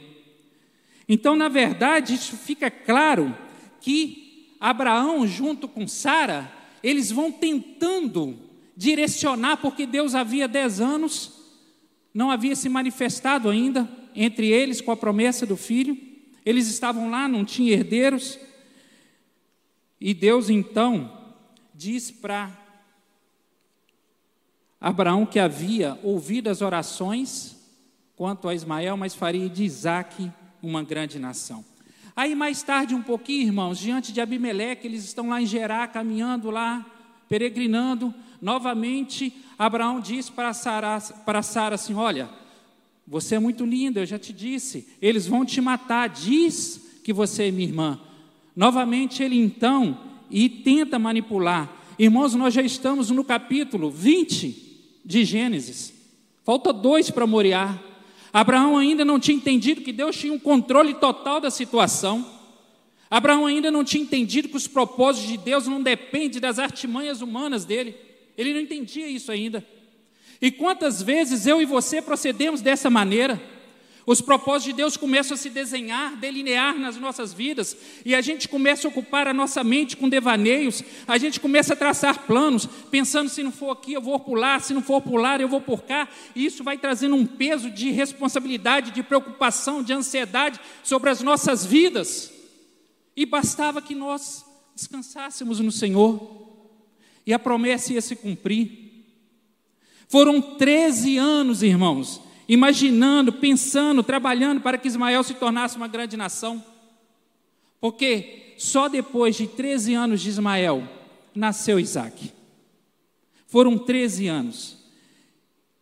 Então, 1.09 1.35
na 1.35 1.49
verdade, 1.49 2.15
isso 2.15 2.37
fica 2.37 2.71
claro 2.71 3.37
que 3.81 4.55
Abraão, 4.61 5.27
junto 5.27 5.67
com 5.67 5.89
Sara, 5.89 6.51
eles 6.83 7.11
vão 7.11 7.33
tentando 7.33 8.39
direcionar, 8.77 9.57
porque 9.57 9.85
Deus 9.85 10.15
havia 10.15 10.47
dez 10.47 10.81
anos, 10.81 11.33
não 12.15 12.31
havia 12.31 12.55
se 12.55 12.69
manifestado 12.69 13.51
ainda 13.51 13.89
entre 14.15 14.47
eles 14.47 14.81
com 14.81 14.93
a 14.93 14.97
promessa 14.97 15.45
do 15.45 15.57
filho. 15.57 16.08
Eles 16.49 16.67
estavam 16.67 17.11
lá, 17.11 17.29
não 17.29 17.45
tinham 17.45 17.79
herdeiros. 17.79 18.39
E 20.01 20.15
Deus 20.15 20.49
então 20.49 21.13
diz 21.75 22.11
para 22.11 22.51
Abraão 24.81 25.27
que 25.27 25.39
havia 25.39 25.99
ouvido 26.03 26.49
as 26.49 26.63
orações 26.63 27.55
quanto 28.17 28.49
a 28.49 28.55
Ismael, 28.55 28.97
mas 28.97 29.15
faria 29.15 29.47
de 29.47 29.63
Isaac 29.63 30.33
uma 30.63 30.83
grande 30.83 31.19
nação. 31.19 31.63
Aí 32.17 32.35
mais 32.35 32.63
tarde 32.63 32.95
um 32.95 33.03
pouquinho, 33.03 33.49
irmãos, 33.49 33.79
diante 33.79 34.11
de 34.11 34.19
Abimeleque, 34.19 34.87
eles 34.87 35.05
estão 35.05 35.29
lá 35.29 35.43
em 35.43 35.47
Gerá, 35.47 35.87
caminhando 35.87 36.51
lá, 36.51 36.83
peregrinando. 37.29 38.15
Novamente, 38.41 39.37
Abraão 39.59 40.01
diz 40.01 40.31
para 40.31 40.55
Sara, 40.55 40.99
para 41.27 41.43
Sara 41.43 41.75
assim: 41.75 41.93
Olha, 41.93 42.31
você 43.11 43.37
é 43.37 43.39
muito 43.39 43.65
linda, 43.65 44.01
eu 44.01 44.07
já 44.07 44.19
te 44.19 44.35
disse, 44.35 44.87
eles 45.01 45.27
vão 45.27 45.45
te 45.45 45.63
matar, 45.63 46.09
diz 46.11 47.01
que 47.03 47.11
você 47.11 47.45
é 47.45 47.51
minha 47.51 47.67
irmã. 47.67 47.99
Novamente 48.55 49.23
ele 49.23 49.39
então 49.39 49.99
e 50.31 50.47
tenta 50.47 50.99
manipular. 50.99 51.73
Irmãos, 51.99 52.35
nós 52.35 52.53
já 52.53 52.61
estamos 52.61 53.11
no 53.11 53.25
capítulo 53.25 53.91
20 53.91 55.01
de 55.03 55.25
Gênesis. 55.25 55.95
Falta 56.45 56.71
dois 56.71 57.11
para 57.11 57.27
Moriá. 57.27 57.83
Abraão 58.31 58.77
ainda 58.77 59.07
não 59.07 59.19
tinha 59.19 59.39
entendido 59.39 59.81
que 59.81 59.93
Deus 59.93 60.15
tinha 60.15 60.33
um 60.33 60.39
controle 60.39 60.93
total 60.93 61.41
da 61.41 61.51
situação. 61.51 62.27
Abraão 63.11 63.47
ainda 63.47 63.71
não 63.71 63.85
tinha 63.85 64.03
entendido 64.03 64.51
que 64.51 64.57
os 64.57 64.69
propósitos 64.69 65.31
de 65.31 65.39
Deus 65.39 65.67
não 65.67 65.83
dependem 65.83 66.41
das 66.41 66.59
artimanhas 66.59 67.23
humanas 67.23 67.65
dele. 67.65 67.97
Ele 68.37 68.53
não 68.53 68.61
entendia 68.61 69.09
isso 69.09 69.33
ainda. 69.33 69.67
E 70.41 70.51
quantas 70.51 71.03
vezes 71.03 71.47
eu 71.47 71.61
e 71.61 71.65
você 71.65 72.01
procedemos 72.01 72.61
dessa 72.61 72.89
maneira? 72.89 73.41
Os 74.09 74.23
propósitos 74.23 74.65
de 74.65 74.73
Deus 74.73 74.97
começam 74.97 75.35
a 75.35 75.37
se 75.37 75.51
desenhar, 75.51 76.17
delinear 76.17 76.79
nas 76.79 76.97
nossas 76.97 77.35
vidas, 77.35 77.77
e 78.07 78.15
a 78.15 78.23
gente 78.23 78.49
começa 78.49 78.89
a 78.89 78.91
ocupar 78.91 79.29
a 79.29 79.35
nossa 79.35 79.63
mente 79.63 79.99
com 79.99 80.09
devaneios, 80.09 80.83
a 81.07 81.19
gente 81.19 81.39
começa 81.39 81.75
a 81.75 81.77
traçar 81.77 82.27
planos, 82.27 82.67
pensando: 82.91 83.29
se 83.29 83.43
não 83.43 83.53
for 83.53 83.71
aqui, 83.71 83.93
eu 83.93 84.01
vou 84.01 84.19
pular, 84.19 84.63
se 84.63 84.73
não 84.73 84.81
for 84.81 85.03
pular, 85.03 85.43
eu 85.43 85.49
vou 85.49 85.61
por 85.61 85.83
cá, 85.83 86.09
e 86.35 86.47
isso 86.47 86.65
vai 86.65 86.79
trazendo 86.79 87.17
um 87.17 87.27
peso 87.27 87.71
de 87.71 87.91
responsabilidade, 87.91 88.93
de 88.93 89.03
preocupação, 89.03 89.83
de 89.83 89.93
ansiedade 89.93 90.59
sobre 90.83 91.11
as 91.11 91.21
nossas 91.21 91.67
vidas. 91.67 92.33
E 93.15 93.27
bastava 93.27 93.83
que 93.83 93.95
nós 93.95 94.43
descansássemos 94.75 95.61
no 95.61 95.71
Senhor, 95.71 96.49
e 97.27 97.35
a 97.35 97.39
promessa 97.39 97.93
ia 97.93 98.01
se 98.01 98.17
cumprir. 98.17 98.88
Foram 100.09 100.41
13 100.41 101.19
anos, 101.19 101.63
irmãos, 101.63 102.21
imaginando, 102.49 103.33
pensando, 103.33 104.03
trabalhando 104.03 104.61
para 104.61 104.79
que 104.79 104.89
Ismael 104.89 105.23
se 105.23 105.35
tornasse 105.35 105.77
uma 105.77 105.87
grande 105.87 106.17
nação. 106.17 106.65
Porque 107.79 108.55
só 108.57 108.89
depois 108.89 109.37
de 109.37 109.47
13 109.47 109.95
anos 109.95 110.21
de 110.23 110.31
Ismael 110.31 110.89
nasceu 111.35 111.79
Isaac. 111.79 112.33
Foram 113.47 113.77
13 113.79 114.29
anos. 114.29 114.79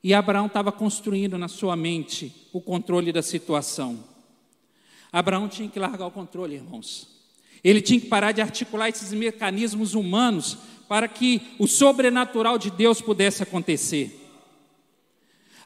E 0.02 0.12
Abraão 0.12 0.46
estava 0.46 0.70
construindo 0.70 1.38
na 1.38 1.48
sua 1.48 1.76
mente 1.76 2.48
o 2.52 2.60
controle 2.60 3.12
da 3.12 3.22
situação. 3.22 4.04
Abraão 5.12 5.48
tinha 5.48 5.68
que 5.68 5.78
largar 5.78 6.06
o 6.06 6.10
controle, 6.10 6.56
irmãos. 6.56 7.08
Ele 7.64 7.80
tinha 7.80 8.00
que 8.00 8.06
parar 8.06 8.32
de 8.32 8.40
articular 8.40 8.88
esses 8.88 9.12
mecanismos 9.12 9.94
humanos 9.94 10.58
para 10.88 11.08
que 11.08 11.42
o 11.58 11.66
sobrenatural 11.66 12.58
de 12.58 12.70
Deus 12.70 13.00
pudesse 13.00 13.42
acontecer. 13.42 14.22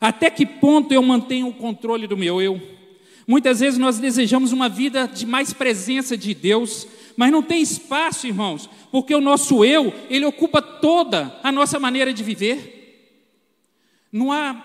Até 0.00 0.30
que 0.30 0.46
ponto 0.46 0.92
eu 0.92 1.02
mantenho 1.02 1.48
o 1.48 1.54
controle 1.54 2.06
do 2.06 2.16
meu 2.16 2.40
eu? 2.40 2.60
Muitas 3.26 3.60
vezes 3.60 3.78
nós 3.78 3.98
desejamos 3.98 4.50
uma 4.50 4.68
vida 4.68 5.06
de 5.06 5.26
mais 5.26 5.52
presença 5.52 6.16
de 6.16 6.34
Deus, 6.34 6.86
mas 7.16 7.30
não 7.30 7.42
tem 7.42 7.60
espaço, 7.60 8.26
irmãos, 8.26 8.68
porque 8.90 9.14
o 9.14 9.20
nosso 9.20 9.64
eu, 9.64 9.94
ele 10.08 10.24
ocupa 10.24 10.60
toda 10.60 11.38
a 11.42 11.52
nossa 11.52 11.78
maneira 11.78 12.12
de 12.12 12.24
viver. 12.24 13.20
Não 14.10 14.32
há 14.32 14.64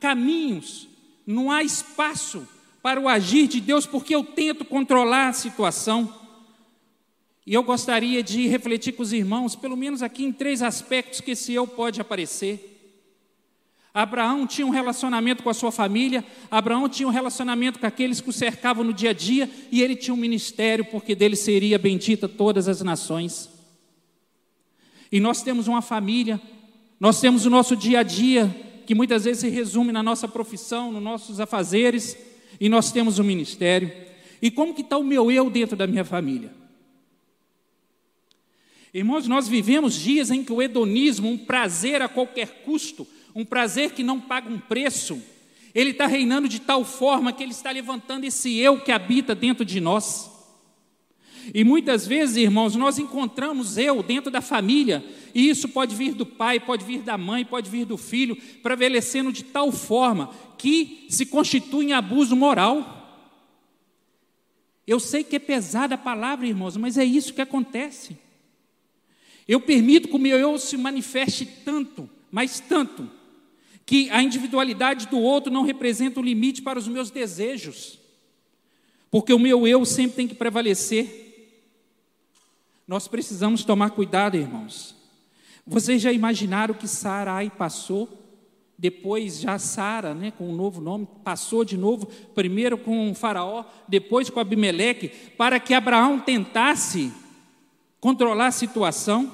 caminhos, 0.00 0.88
não 1.26 1.50
há 1.50 1.62
espaço 1.62 2.48
para 2.80 3.00
o 3.00 3.08
agir 3.08 3.48
de 3.48 3.60
Deus, 3.60 3.84
porque 3.84 4.14
eu 4.14 4.22
tento 4.22 4.64
controlar 4.64 5.28
a 5.28 5.32
situação. 5.32 6.25
E 7.46 7.54
eu 7.54 7.62
gostaria 7.62 8.24
de 8.24 8.48
refletir 8.48 8.92
com 8.92 9.04
os 9.04 9.12
irmãos, 9.12 9.54
pelo 9.54 9.76
menos 9.76 10.02
aqui 10.02 10.24
em 10.24 10.32
três 10.32 10.62
aspectos 10.62 11.20
que 11.20 11.30
esse 11.30 11.54
eu 11.54 11.64
pode 11.64 12.00
aparecer. 12.00 12.72
Abraão 13.94 14.46
tinha 14.46 14.66
um 14.66 14.70
relacionamento 14.70 15.42
com 15.44 15.48
a 15.48 15.54
sua 15.54 15.70
família, 15.70 16.24
Abraão 16.50 16.88
tinha 16.88 17.08
um 17.08 17.10
relacionamento 17.12 17.78
com 17.78 17.86
aqueles 17.86 18.20
que 18.20 18.28
o 18.28 18.32
cercavam 18.32 18.82
no 18.82 18.92
dia 18.92 19.10
a 19.10 19.12
dia, 19.12 19.48
e 19.70 19.80
ele 19.80 19.94
tinha 19.94 20.12
um 20.12 20.18
ministério, 20.18 20.84
porque 20.86 21.14
dele 21.14 21.36
seria 21.36 21.78
bendita 21.78 22.28
todas 22.28 22.68
as 22.68 22.82
nações. 22.82 23.48
E 25.10 25.20
nós 25.20 25.40
temos 25.40 25.68
uma 25.68 25.80
família, 25.80 26.42
nós 26.98 27.20
temos 27.20 27.46
o 27.46 27.50
nosso 27.50 27.76
dia 27.76 28.00
a 28.00 28.02
dia, 28.02 28.54
que 28.84 28.94
muitas 28.94 29.24
vezes 29.24 29.40
se 29.40 29.48
resume 29.48 29.92
na 29.92 30.02
nossa 30.02 30.26
profissão, 30.26 30.90
nos 30.90 31.02
nossos 31.02 31.38
afazeres, 31.38 32.18
e 32.60 32.68
nós 32.68 32.90
temos 32.90 33.20
um 33.20 33.24
ministério. 33.24 33.90
E 34.42 34.50
como 34.50 34.74
que 34.74 34.82
está 34.82 34.98
o 34.98 35.04
meu 35.04 35.30
eu 35.30 35.48
dentro 35.48 35.76
da 35.76 35.86
minha 35.86 36.04
família? 36.04 36.65
Irmãos, 38.96 39.28
nós 39.28 39.46
vivemos 39.46 39.94
dias 39.94 40.30
em 40.30 40.42
que 40.42 40.50
o 40.50 40.62
hedonismo, 40.62 41.28
um 41.28 41.36
prazer 41.36 42.00
a 42.00 42.08
qualquer 42.08 42.62
custo, 42.64 43.06
um 43.34 43.44
prazer 43.44 43.90
que 43.90 44.02
não 44.02 44.18
paga 44.18 44.48
um 44.48 44.58
preço. 44.58 45.22
Ele 45.74 45.90
está 45.90 46.06
reinando 46.06 46.48
de 46.48 46.60
tal 46.60 46.82
forma 46.82 47.30
que 47.30 47.42
ele 47.42 47.52
está 47.52 47.70
levantando 47.70 48.24
esse 48.24 48.56
eu 48.56 48.80
que 48.80 48.90
habita 48.90 49.34
dentro 49.34 49.66
de 49.66 49.82
nós. 49.82 50.30
E 51.52 51.62
muitas 51.62 52.06
vezes, 52.06 52.38
irmãos, 52.38 52.74
nós 52.74 52.98
encontramos 52.98 53.76
eu 53.76 54.02
dentro 54.02 54.30
da 54.30 54.40
família, 54.40 55.04
e 55.34 55.46
isso 55.46 55.68
pode 55.68 55.94
vir 55.94 56.14
do 56.14 56.24
pai, 56.24 56.58
pode 56.58 56.82
vir 56.82 57.02
da 57.02 57.18
mãe, 57.18 57.44
pode 57.44 57.68
vir 57.68 57.84
do 57.84 57.98
filho, 57.98 58.34
prevalecendo 58.62 59.30
de 59.30 59.44
tal 59.44 59.70
forma 59.70 60.30
que 60.56 61.04
se 61.10 61.26
constitui 61.26 61.88
em 61.88 61.92
abuso 61.92 62.34
moral. 62.34 63.28
Eu 64.86 64.98
sei 64.98 65.22
que 65.22 65.36
é 65.36 65.38
pesada 65.38 65.96
a 65.96 65.98
palavra, 65.98 66.46
irmãos, 66.46 66.78
mas 66.78 66.96
é 66.96 67.04
isso 67.04 67.34
que 67.34 67.42
acontece. 67.42 68.24
Eu 69.46 69.60
permito 69.60 70.08
que 70.08 70.16
o 70.16 70.18
meu 70.18 70.38
eu 70.38 70.58
se 70.58 70.76
manifeste 70.76 71.46
tanto, 71.46 72.08
mas 72.30 72.58
tanto, 72.58 73.08
que 73.84 74.10
a 74.10 74.20
individualidade 74.22 75.06
do 75.06 75.18
outro 75.18 75.52
não 75.52 75.62
representa 75.62 76.18
o 76.18 76.22
limite 76.22 76.60
para 76.60 76.78
os 76.78 76.88
meus 76.88 77.10
desejos, 77.10 77.98
porque 79.10 79.32
o 79.32 79.38
meu 79.38 79.66
eu 79.66 79.84
sempre 79.84 80.16
tem 80.16 80.28
que 80.28 80.34
prevalecer. 80.34 81.24
Nós 82.86 83.06
precisamos 83.06 83.64
tomar 83.64 83.90
cuidado, 83.90 84.36
irmãos. 84.36 84.96
Vocês 85.64 86.02
já 86.02 86.12
imaginaram 86.12 86.74
que 86.74 86.86
Sarai 86.86 87.50
passou? 87.50 88.26
Depois 88.78 89.40
já 89.40 89.58
Sara, 89.58 90.14
né, 90.14 90.30
com 90.30 90.50
um 90.50 90.54
novo 90.54 90.80
nome, 90.82 91.08
passou 91.24 91.64
de 91.64 91.78
novo, 91.78 92.06
primeiro 92.34 92.76
com 92.76 93.14
faraó, 93.14 93.64
depois 93.88 94.28
com 94.28 94.38
Abimeleque, 94.38 95.08
para 95.08 95.58
que 95.58 95.72
Abraão 95.72 96.20
tentasse 96.20 97.10
controlar 98.06 98.46
a 98.46 98.52
situação. 98.52 99.32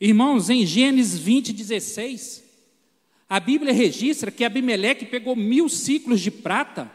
Irmãos, 0.00 0.48
em 0.48 0.64
Gênesis 0.64 1.20
20, 1.20 1.52
16, 1.52 2.42
a 3.28 3.38
Bíblia 3.38 3.70
registra 3.70 4.30
que 4.30 4.46
Abimeleque 4.46 5.04
pegou 5.04 5.36
mil 5.36 5.68
ciclos 5.68 6.22
de 6.22 6.30
prata, 6.30 6.90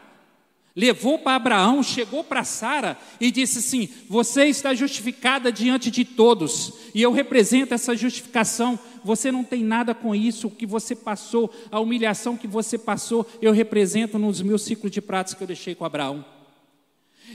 levou 0.74 1.20
para 1.20 1.36
Abraão, 1.36 1.84
chegou 1.84 2.24
para 2.24 2.42
Sara 2.42 2.98
e 3.20 3.30
disse 3.30 3.60
assim: 3.60 3.88
Você 4.08 4.46
está 4.46 4.74
justificada 4.74 5.52
diante 5.52 5.88
de 5.88 6.04
todos, 6.04 6.72
e 6.92 7.00
eu 7.00 7.12
represento 7.12 7.72
essa 7.72 7.94
justificação. 7.94 8.76
Você 9.04 9.30
não 9.30 9.44
tem 9.44 9.62
nada 9.62 9.94
com 9.94 10.16
isso, 10.16 10.48
o 10.48 10.50
que 10.50 10.66
você 10.66 10.96
passou, 10.96 11.48
a 11.70 11.78
humilhação 11.78 12.36
que 12.36 12.48
você 12.48 12.76
passou, 12.76 13.24
eu 13.40 13.52
represento 13.52 14.18
nos 14.18 14.42
meus 14.42 14.62
ciclos 14.62 14.90
de 14.90 15.00
pratas 15.00 15.32
que 15.32 15.44
eu 15.44 15.46
deixei 15.46 15.76
com 15.76 15.84
Abraão. 15.84 16.24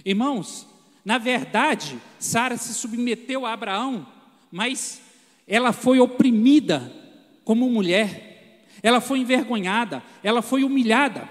Irmãos, 0.03 0.67
na 1.09 1.17
verdade, 1.17 1.97
Sara 2.19 2.55
se 2.55 2.71
submeteu 2.71 3.43
a 3.43 3.51
Abraão, 3.51 4.05
mas 4.51 5.01
ela 5.47 5.73
foi 5.73 5.99
oprimida 5.99 6.93
como 7.43 7.67
mulher. 7.67 8.67
ela 8.83 9.01
foi 9.01 9.17
envergonhada, 9.17 10.03
ela 10.23 10.43
foi 10.43 10.63
humilhada. 10.63 11.27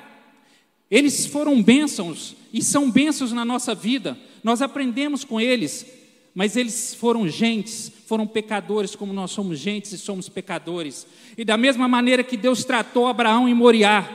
Eles 0.90 1.26
foram 1.26 1.62
bênçãos 1.62 2.34
e 2.52 2.60
são 2.60 2.90
bênçãos 2.90 3.30
na 3.30 3.44
nossa 3.44 3.72
vida, 3.72 4.18
nós 4.42 4.60
aprendemos 4.60 5.22
com 5.22 5.40
eles, 5.40 5.86
mas 6.34 6.56
eles 6.56 6.92
foram 6.92 7.28
gentes, 7.28 7.92
foram 8.04 8.26
pecadores, 8.26 8.96
como 8.96 9.12
nós 9.12 9.30
somos 9.30 9.60
gentes 9.60 9.92
e 9.92 9.98
somos 9.98 10.28
pecadores. 10.28 11.06
E 11.36 11.44
da 11.44 11.56
mesma 11.56 11.86
maneira 11.86 12.24
que 12.24 12.36
Deus 12.36 12.64
tratou 12.64 13.06
Abraão 13.06 13.48
em 13.48 13.54
Moriá, 13.54 14.08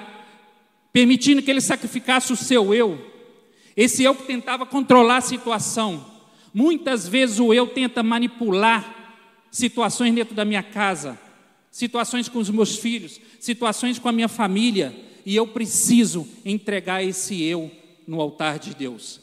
permitindo 0.92 1.42
que 1.42 1.50
ele 1.50 1.62
sacrificasse 1.62 2.34
o 2.34 2.36
seu 2.36 2.74
eu, 2.74 3.13
esse 3.76 4.04
eu 4.04 4.16
que 4.16 4.24
tentava 4.24 4.66
controlar 4.66 5.18
a 5.18 5.22
situação. 5.22 6.06
Muitas 6.54 7.08
vezes 7.08 7.40
o 7.40 7.54
eu 7.54 7.68
tenta 7.68 8.04
manipular 8.04 9.18
situações 9.52 10.14
dentro 10.14 10.36
da 10.36 10.46
minha 10.46 10.64
casa, 10.64 11.20
situações 11.72 12.30
com 12.30 12.40
os 12.40 12.50
meus 12.50 12.78
filhos, 12.78 13.20
situações 13.40 13.98
com 13.98 14.08
a 14.08 14.12
minha 14.12 14.28
família, 14.28 14.96
e 15.26 15.36
eu 15.36 15.48
preciso 15.48 16.28
entregar 16.46 17.04
esse 17.04 17.42
eu 17.42 17.72
no 18.08 18.22
altar 18.22 18.60
de 18.60 18.76
Deus. 18.76 19.22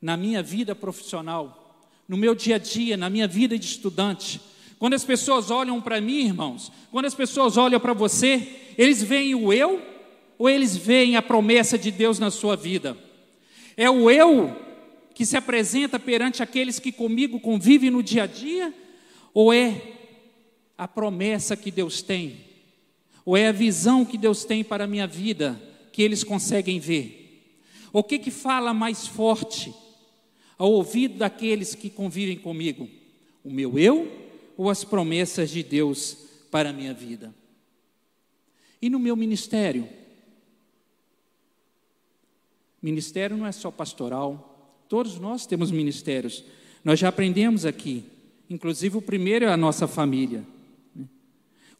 Na 0.00 0.16
minha 0.16 0.42
vida 0.42 0.74
profissional, 0.74 1.88
no 2.06 2.16
meu 2.16 2.34
dia 2.34 2.56
a 2.56 2.58
dia, 2.58 2.96
na 2.96 3.08
minha 3.08 3.26
vida 3.26 3.58
de 3.58 3.64
estudante, 3.64 4.40
quando 4.78 4.94
as 4.94 5.04
pessoas 5.04 5.50
olham 5.50 5.80
para 5.80 6.00
mim, 6.00 6.26
irmãos, 6.26 6.70
quando 6.90 7.06
as 7.06 7.14
pessoas 7.14 7.56
olham 7.56 7.80
para 7.80 7.94
você, 7.94 8.74
eles 8.76 9.02
veem 9.02 9.34
o 9.34 9.52
eu 9.52 9.95
ou 10.38 10.48
eles 10.48 10.76
veem 10.76 11.16
a 11.16 11.22
promessa 11.22 11.78
de 11.78 11.90
Deus 11.90 12.18
na 12.18 12.30
sua 12.30 12.56
vida? 12.56 12.96
É 13.76 13.90
o 13.90 14.10
eu 14.10 14.54
que 15.14 15.24
se 15.24 15.36
apresenta 15.36 15.98
perante 15.98 16.42
aqueles 16.42 16.78
que 16.78 16.92
comigo 16.92 17.40
convivem 17.40 17.90
no 17.90 18.02
dia 18.02 18.24
a 18.24 18.26
dia? 18.26 18.72
Ou 19.32 19.52
é 19.52 19.80
a 20.76 20.86
promessa 20.86 21.56
que 21.56 21.70
Deus 21.70 22.02
tem? 22.02 22.44
Ou 23.24 23.36
é 23.36 23.48
a 23.48 23.52
visão 23.52 24.04
que 24.04 24.18
Deus 24.18 24.44
tem 24.44 24.62
para 24.62 24.84
a 24.84 24.86
minha 24.86 25.06
vida 25.06 25.60
que 25.92 26.02
eles 26.02 26.22
conseguem 26.22 26.78
ver? 26.78 27.22
O 27.92 28.02
que 28.02 28.18
que 28.18 28.30
fala 28.30 28.74
mais 28.74 29.06
forte 29.06 29.74
ao 30.58 30.70
ouvido 30.70 31.18
daqueles 31.18 31.74
que 31.74 31.88
convivem 31.88 32.36
comigo? 32.36 32.88
O 33.42 33.50
meu 33.50 33.78
eu 33.78 34.10
ou 34.56 34.68
as 34.68 34.84
promessas 34.84 35.50
de 35.50 35.62
Deus 35.62 36.16
para 36.50 36.70
a 36.70 36.72
minha 36.72 36.92
vida? 36.92 37.34
E 38.80 38.90
no 38.90 38.98
meu 38.98 39.16
ministério? 39.16 39.88
Ministério 42.86 43.36
não 43.36 43.44
é 43.44 43.50
só 43.50 43.68
pastoral, 43.68 44.84
todos 44.88 45.18
nós 45.18 45.44
temos 45.44 45.72
ministérios. 45.72 46.44
Nós 46.84 47.00
já 47.00 47.08
aprendemos 47.08 47.66
aqui, 47.66 48.04
inclusive 48.48 48.96
o 48.96 49.02
primeiro 49.02 49.44
é 49.44 49.48
a 49.48 49.56
nossa 49.56 49.88
família. 49.88 50.44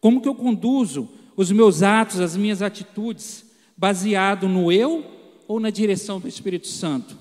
Como 0.01 0.21
que 0.21 0.27
eu 0.27 0.35
conduzo 0.35 1.09
os 1.37 1.53
meus 1.53 1.81
atos, 1.85 2.19
as 2.19 2.37
minhas 2.37 2.61
atitudes, 2.61 3.45
baseado 3.77 4.49
no 4.49 4.73
eu 4.73 5.07
ou 5.47 5.61
na 5.61 5.71
direção 5.71 6.19
do 6.19 6.27
Espírito 6.27 6.67
Santo? 6.67 7.17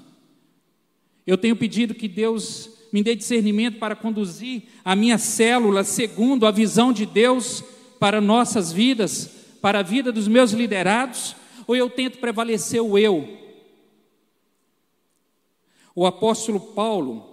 Eu 1.28 1.38
tenho 1.38 1.56
pedido 1.56 1.94
que 1.94 2.08
Deus 2.08 2.72
me 2.92 3.04
dê 3.04 3.16
discernimento 3.16 3.78
para 3.78 3.96
conduzir 3.96 4.64
a 4.84 4.96
minha 4.96 5.20
célula 5.20 5.84
segundo 5.84 6.48
a 6.48 6.52
visão 6.52 6.92
de 6.92 7.06
Deus 7.06 7.64
para 8.00 8.20
nossas 8.20 8.72
vidas, 8.72 9.30
para 9.62 9.82
a 9.82 9.84
vida 9.84 10.12
dos 10.12 10.28
meus 10.28 10.54
liderados, 10.54 11.36
ou 11.68 11.76
eu 11.76 11.88
tento 11.88 12.18
prevalecer 12.18 12.82
o 12.82 12.98
eu? 12.98 13.45
O 15.96 16.06
apóstolo 16.06 16.60
Paulo 16.60 17.26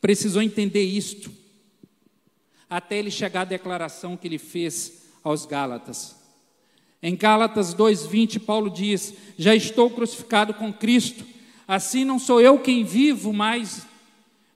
precisou 0.00 0.40
entender 0.40 0.82
isto, 0.82 1.30
até 2.70 2.98
ele 2.98 3.10
chegar 3.10 3.42
à 3.42 3.44
declaração 3.44 4.16
que 4.16 4.26
ele 4.26 4.38
fez 4.38 5.02
aos 5.22 5.44
Gálatas. 5.44 6.16
Em 7.02 7.14
Gálatas 7.14 7.74
2:20, 7.74 8.40
Paulo 8.40 8.70
diz: 8.70 9.12
Já 9.36 9.54
estou 9.54 9.90
crucificado 9.90 10.54
com 10.54 10.72
Cristo, 10.72 11.24
assim 11.66 12.04
não 12.04 12.18
sou 12.18 12.40
eu 12.40 12.58
quem 12.58 12.82
vivo 12.82 13.32
mais, 13.32 13.86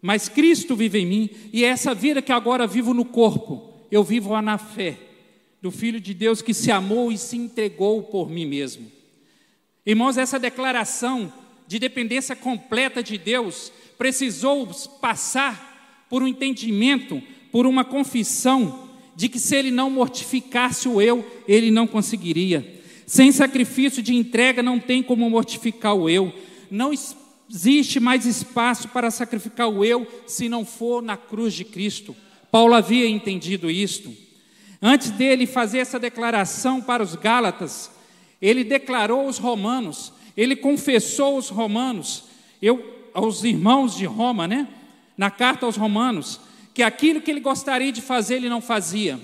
mas 0.00 0.28
Cristo 0.28 0.74
vive 0.74 1.00
em 1.00 1.06
mim, 1.06 1.30
e 1.52 1.64
é 1.64 1.68
essa 1.68 1.94
vida 1.94 2.22
que 2.22 2.32
agora 2.32 2.66
vivo 2.66 2.94
no 2.94 3.04
corpo, 3.04 3.70
eu 3.90 4.02
vivo 4.02 4.40
na 4.40 4.56
fé 4.56 4.98
do 5.60 5.70
Filho 5.70 6.00
de 6.00 6.12
Deus 6.14 6.42
que 6.42 6.54
se 6.54 6.72
amou 6.72 7.12
e 7.12 7.18
se 7.18 7.36
entregou 7.36 8.02
por 8.02 8.28
mim 8.28 8.46
mesmo. 8.46 8.90
Irmãos, 9.86 10.16
essa 10.16 10.38
declaração 10.38 11.32
de 11.72 11.78
dependência 11.78 12.36
completa 12.36 13.02
de 13.02 13.16
Deus 13.16 13.72
precisou 13.96 14.66
passar 15.00 16.04
por 16.10 16.22
um 16.22 16.28
entendimento, 16.28 17.22
por 17.50 17.64
uma 17.64 17.82
confissão 17.82 18.90
de 19.16 19.26
que 19.26 19.38
se 19.38 19.56
ele 19.56 19.70
não 19.70 19.88
mortificasse 19.88 20.86
o 20.86 21.00
eu, 21.00 21.24
ele 21.48 21.70
não 21.70 21.86
conseguiria. 21.86 22.82
Sem 23.06 23.32
sacrifício 23.32 24.02
de 24.02 24.14
entrega 24.14 24.62
não 24.62 24.78
tem 24.78 25.02
como 25.02 25.30
mortificar 25.30 25.94
o 25.94 26.10
eu. 26.10 26.30
Não 26.70 26.92
existe 26.92 27.98
mais 27.98 28.26
espaço 28.26 28.88
para 28.88 29.10
sacrificar 29.10 29.70
o 29.70 29.82
eu 29.82 30.06
se 30.26 30.50
não 30.50 30.66
for 30.66 31.02
na 31.02 31.16
cruz 31.16 31.54
de 31.54 31.64
Cristo. 31.64 32.14
Paulo 32.50 32.74
havia 32.74 33.08
entendido 33.08 33.70
isto. 33.70 34.14
Antes 34.82 35.08
dele 35.08 35.46
fazer 35.46 35.78
essa 35.78 35.98
declaração 35.98 36.82
para 36.82 37.02
os 37.02 37.14
Gálatas, 37.14 37.90
ele 38.42 38.62
declarou 38.62 39.20
aos 39.20 39.38
romanos, 39.38 40.12
ele 40.36 40.56
confessou 40.56 41.36
aos 41.36 41.48
romanos, 41.48 42.24
eu, 42.60 43.08
aos 43.12 43.44
irmãos 43.44 43.96
de 43.96 44.04
Roma, 44.04 44.48
né? 44.48 44.68
Na 45.16 45.30
carta 45.30 45.66
aos 45.66 45.76
romanos, 45.76 46.40
que 46.74 46.82
aquilo 46.82 47.20
que 47.20 47.30
ele 47.30 47.40
gostaria 47.40 47.92
de 47.92 48.00
fazer 48.00 48.36
ele 48.36 48.48
não 48.48 48.60
fazia, 48.60 49.20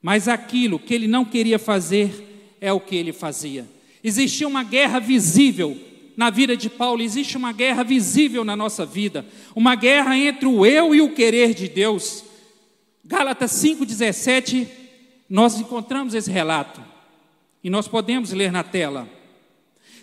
mas 0.00 0.28
aquilo 0.28 0.78
que 0.78 0.94
ele 0.94 1.06
não 1.06 1.24
queria 1.24 1.58
fazer 1.58 2.56
é 2.60 2.72
o 2.72 2.80
que 2.80 2.96
ele 2.96 3.12
fazia. 3.12 3.68
Existia 4.02 4.46
uma 4.46 4.62
guerra 4.62 4.98
visível 4.98 5.76
na 6.16 6.30
vida 6.30 6.56
de 6.56 6.68
Paulo, 6.68 7.02
existe 7.02 7.36
uma 7.36 7.52
guerra 7.52 7.82
visível 7.82 8.44
na 8.44 8.54
nossa 8.54 8.84
vida, 8.84 9.26
uma 9.54 9.74
guerra 9.74 10.16
entre 10.16 10.46
o 10.46 10.64
eu 10.64 10.94
e 10.94 11.00
o 11.00 11.14
querer 11.14 11.54
de 11.54 11.68
Deus. 11.68 12.24
Gálatas 13.04 13.52
5,17, 13.52 14.68
nós 15.28 15.58
encontramos 15.58 16.14
esse 16.14 16.30
relato 16.30 16.82
e 17.62 17.70
nós 17.70 17.88
podemos 17.88 18.32
ler 18.32 18.52
na 18.52 18.62
tela. 18.62 19.08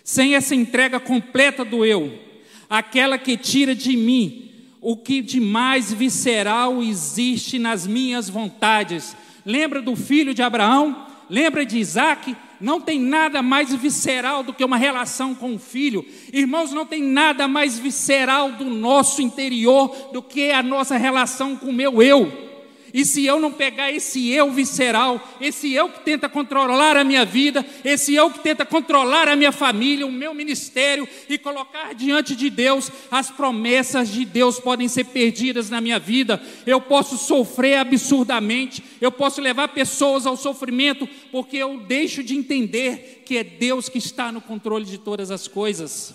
Sem 0.08 0.34
essa 0.34 0.54
entrega 0.54 0.98
completa 0.98 1.66
do 1.66 1.84
eu, 1.84 2.18
aquela 2.66 3.18
que 3.18 3.36
tira 3.36 3.74
de 3.74 3.94
mim 3.94 4.50
o 4.80 4.96
que 4.96 5.20
de 5.20 5.38
mais 5.38 5.92
visceral 5.92 6.82
existe 6.82 7.58
nas 7.58 7.86
minhas 7.86 8.30
vontades. 8.30 9.14
Lembra 9.44 9.82
do 9.82 9.94
filho 9.94 10.32
de 10.32 10.40
Abraão? 10.40 11.06
Lembra 11.28 11.66
de 11.66 11.76
Isaac? 11.76 12.34
Não 12.58 12.80
tem 12.80 12.98
nada 12.98 13.42
mais 13.42 13.74
visceral 13.74 14.42
do 14.42 14.54
que 14.54 14.64
uma 14.64 14.78
relação 14.78 15.34
com 15.34 15.56
o 15.56 15.58
filho. 15.58 16.02
Irmãos, 16.32 16.72
não 16.72 16.86
tem 16.86 17.02
nada 17.02 17.46
mais 17.46 17.78
visceral 17.78 18.52
do 18.52 18.64
nosso 18.64 19.20
interior 19.20 19.94
do 20.10 20.22
que 20.22 20.50
a 20.50 20.62
nossa 20.62 20.96
relação 20.96 21.54
com 21.54 21.66
o 21.66 21.72
meu 21.72 22.02
eu. 22.02 22.47
E 22.92 23.04
se 23.04 23.24
eu 23.24 23.38
não 23.38 23.52
pegar 23.52 23.92
esse 23.92 24.30
eu 24.30 24.50
visceral, 24.50 25.36
esse 25.40 25.72
eu 25.72 25.88
que 25.90 26.00
tenta 26.00 26.28
controlar 26.28 26.96
a 26.96 27.04
minha 27.04 27.24
vida, 27.24 27.64
esse 27.84 28.14
eu 28.14 28.30
que 28.30 28.38
tenta 28.38 28.64
controlar 28.64 29.28
a 29.28 29.36
minha 29.36 29.52
família, 29.52 30.06
o 30.06 30.12
meu 30.12 30.32
ministério 30.32 31.06
e 31.28 31.36
colocar 31.36 31.94
diante 31.94 32.34
de 32.34 32.48
Deus, 32.48 32.90
as 33.10 33.30
promessas 33.30 34.08
de 34.08 34.24
Deus 34.24 34.58
podem 34.58 34.88
ser 34.88 35.04
perdidas 35.04 35.68
na 35.68 35.80
minha 35.80 35.98
vida. 35.98 36.42
Eu 36.66 36.80
posso 36.80 37.18
sofrer 37.18 37.76
absurdamente, 37.76 38.82
eu 39.00 39.12
posso 39.12 39.40
levar 39.40 39.68
pessoas 39.68 40.26
ao 40.26 40.36
sofrimento, 40.36 41.08
porque 41.30 41.56
eu 41.56 41.78
deixo 41.80 42.22
de 42.22 42.36
entender 42.36 43.22
que 43.26 43.36
é 43.36 43.44
Deus 43.44 43.88
que 43.88 43.98
está 43.98 44.32
no 44.32 44.40
controle 44.40 44.84
de 44.84 44.96
todas 44.98 45.30
as 45.30 45.46
coisas. 45.46 46.14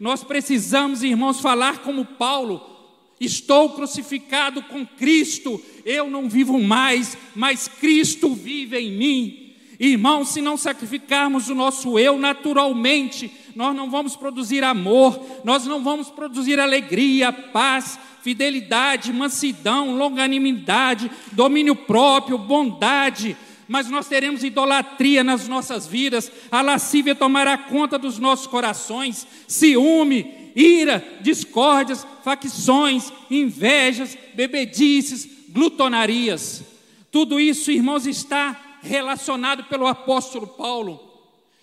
Nós 0.00 0.22
precisamos, 0.22 1.02
irmãos, 1.02 1.40
falar 1.40 1.78
como 1.78 2.04
Paulo 2.04 2.77
Estou 3.20 3.70
crucificado 3.70 4.62
com 4.62 4.86
Cristo, 4.86 5.60
eu 5.84 6.08
não 6.08 6.28
vivo 6.28 6.58
mais, 6.60 7.16
mas 7.34 7.66
Cristo 7.66 8.32
vive 8.34 8.78
em 8.78 8.92
mim. 8.92 9.54
Irmãos, 9.80 10.30
se 10.30 10.40
não 10.40 10.56
sacrificarmos 10.56 11.48
o 11.48 11.54
nosso 11.54 11.98
eu 11.98 12.18
naturalmente, 12.18 13.30
nós 13.54 13.74
não 13.74 13.90
vamos 13.90 14.16
produzir 14.16 14.64
amor, 14.64 15.20
nós 15.44 15.64
não 15.66 15.82
vamos 15.82 16.10
produzir 16.10 16.58
alegria, 16.58 17.32
paz, 17.32 17.98
fidelidade, 18.22 19.12
mansidão, 19.12 19.96
longanimidade, 19.96 21.10
domínio 21.32 21.76
próprio, 21.76 22.36
bondade, 22.38 23.36
mas 23.68 23.88
nós 23.88 24.08
teremos 24.08 24.42
idolatria 24.42 25.22
nas 25.22 25.46
nossas 25.46 25.86
vidas, 25.86 26.32
a 26.50 26.60
lascívia 26.60 27.14
tomará 27.14 27.56
conta 27.56 27.98
dos 27.98 28.18
nossos 28.18 28.46
corações, 28.46 29.26
ciúme, 29.46 30.47
ira, 30.58 31.04
discórdias, 31.20 32.04
facções, 32.24 33.12
invejas, 33.30 34.18
bebedices, 34.34 35.28
glutonarias. 35.50 36.64
Tudo 37.12 37.38
isso, 37.38 37.70
irmãos, 37.70 38.06
está 38.06 38.78
relacionado 38.82 39.64
pelo 39.64 39.86
apóstolo 39.86 40.48
Paulo. 40.48 41.00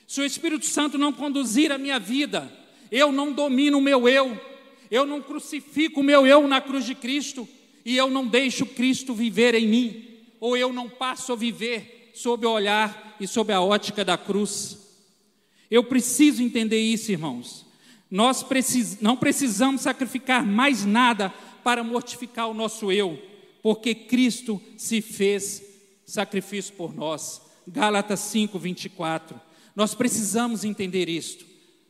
Se 0.08 0.22
o 0.22 0.26
Espírito 0.26 0.66
Santo 0.66 0.98
não 0.98 1.12
conduzir 1.12 1.72
a 1.72 1.78
minha 1.78 2.00
vida, 2.00 2.52
eu 2.90 3.12
não 3.12 3.34
domino 3.34 3.80
o 3.80 3.82
meu 3.82 4.08
eu, 4.08 4.40
eu 4.90 5.06
não 5.06 5.22
crucifico 5.22 6.00
o 6.00 6.04
meu 6.04 6.26
eu 6.26 6.48
na 6.48 6.62
cruz 6.62 6.86
de 6.86 6.96
Cristo, 6.96 7.48
e 7.84 7.98
eu 7.98 8.10
não 8.10 8.26
deixo 8.26 8.66
Cristo 8.66 9.14
viver 9.14 9.54
em 9.56 9.68
mim, 9.68 10.08
ou 10.40 10.56
eu 10.56 10.72
não 10.72 10.90
passo 10.90 11.34
a 11.34 11.36
viver 11.36 12.12
sob 12.14 12.46
o 12.46 12.52
olhar 12.52 13.16
e 13.20 13.28
sob 13.28 13.52
a 13.52 13.62
ótica 13.62 14.06
da 14.06 14.18
cruz. 14.18 14.78
Eu 15.70 15.84
preciso 15.84 16.42
entender 16.42 16.80
isso, 16.80 17.12
irmãos. 17.12 17.66
Nós 18.10 18.44
precis, 18.44 19.00
não 19.02 19.18
precisamos 19.18 19.82
sacrificar 19.82 20.46
mais 20.46 20.86
nada 20.86 21.34
para 21.64 21.84
mortificar 21.84 22.48
o 22.48 22.54
nosso 22.54 22.92
eu, 22.92 23.20
porque 23.62 23.96
Cristo 23.96 24.62
se 24.78 25.02
fez 25.02 25.64
sacrifício 26.06 26.74
por 26.76 26.94
nós. 26.94 27.42
Gálatas 27.68 28.20
5, 28.20 28.60
24. 28.60 29.40
Nós 29.76 29.96
precisamos 29.96 30.64
entender 30.64 31.10
isto. 31.10 31.46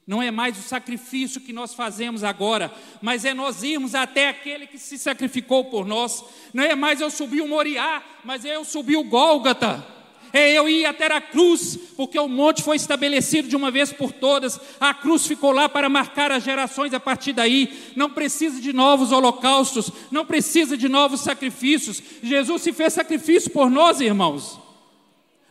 Não 0.08 0.22
é 0.22 0.30
mais 0.30 0.58
o 0.58 0.62
sacrifício 0.62 1.42
que 1.42 1.52
nós 1.52 1.74
fazemos 1.74 2.24
agora, 2.24 2.72
mas 3.02 3.26
é 3.26 3.34
nós 3.34 3.64
irmos 3.64 3.96
até 3.96 4.30
aquele 4.30 4.68
que 4.68 4.78
se 4.78 5.00
sacrificou 5.00 5.66
por 5.66 5.86
nós. 5.86 6.24
Não 6.54 6.64
é 6.64 6.76
mais 6.76 7.02
eu 7.02 7.10
subir 7.10 7.42
o 7.42 7.48
Moriá, 7.48 8.04
mas 8.24 8.46
é 8.46 8.56
eu 8.56 8.64
subir 8.64 8.98
o 8.98 9.04
Gólgata. 9.04 9.95
É 10.38 10.52
eu 10.52 10.68
ir 10.68 10.86
até 10.86 11.06
a 11.06 11.22
cruz, 11.22 11.80
porque 11.96 12.20
o 12.20 12.28
monte 12.28 12.62
foi 12.62 12.76
estabelecido 12.76 13.48
de 13.48 13.56
uma 13.56 13.72
vez 13.72 13.94
por 13.94 14.12
todas. 14.12 14.60
A 14.82 14.94
cruz 14.94 15.26
ficou 15.26 15.54
lá 15.54 15.70
para 15.70 15.88
marcar 15.88 16.30
as 16.30 16.44
gerações 16.44 16.94
a 16.94 17.00
partir 17.00 17.32
daí. 17.32 17.94
Não 17.96 18.10
precisa 18.10 18.60
de 18.60 18.74
novos 18.74 19.14
holocaustos, 19.14 19.90
não 20.12 20.26
precisa 20.26 20.76
de 20.76 20.90
novos 20.90 21.22
sacrifícios. 21.22 22.04
Jesus 22.22 22.64
se 22.64 22.74
fez 22.74 22.92
sacrifício 22.92 23.50
por 23.50 23.72
nós, 23.72 24.02
irmãos. 24.02 24.60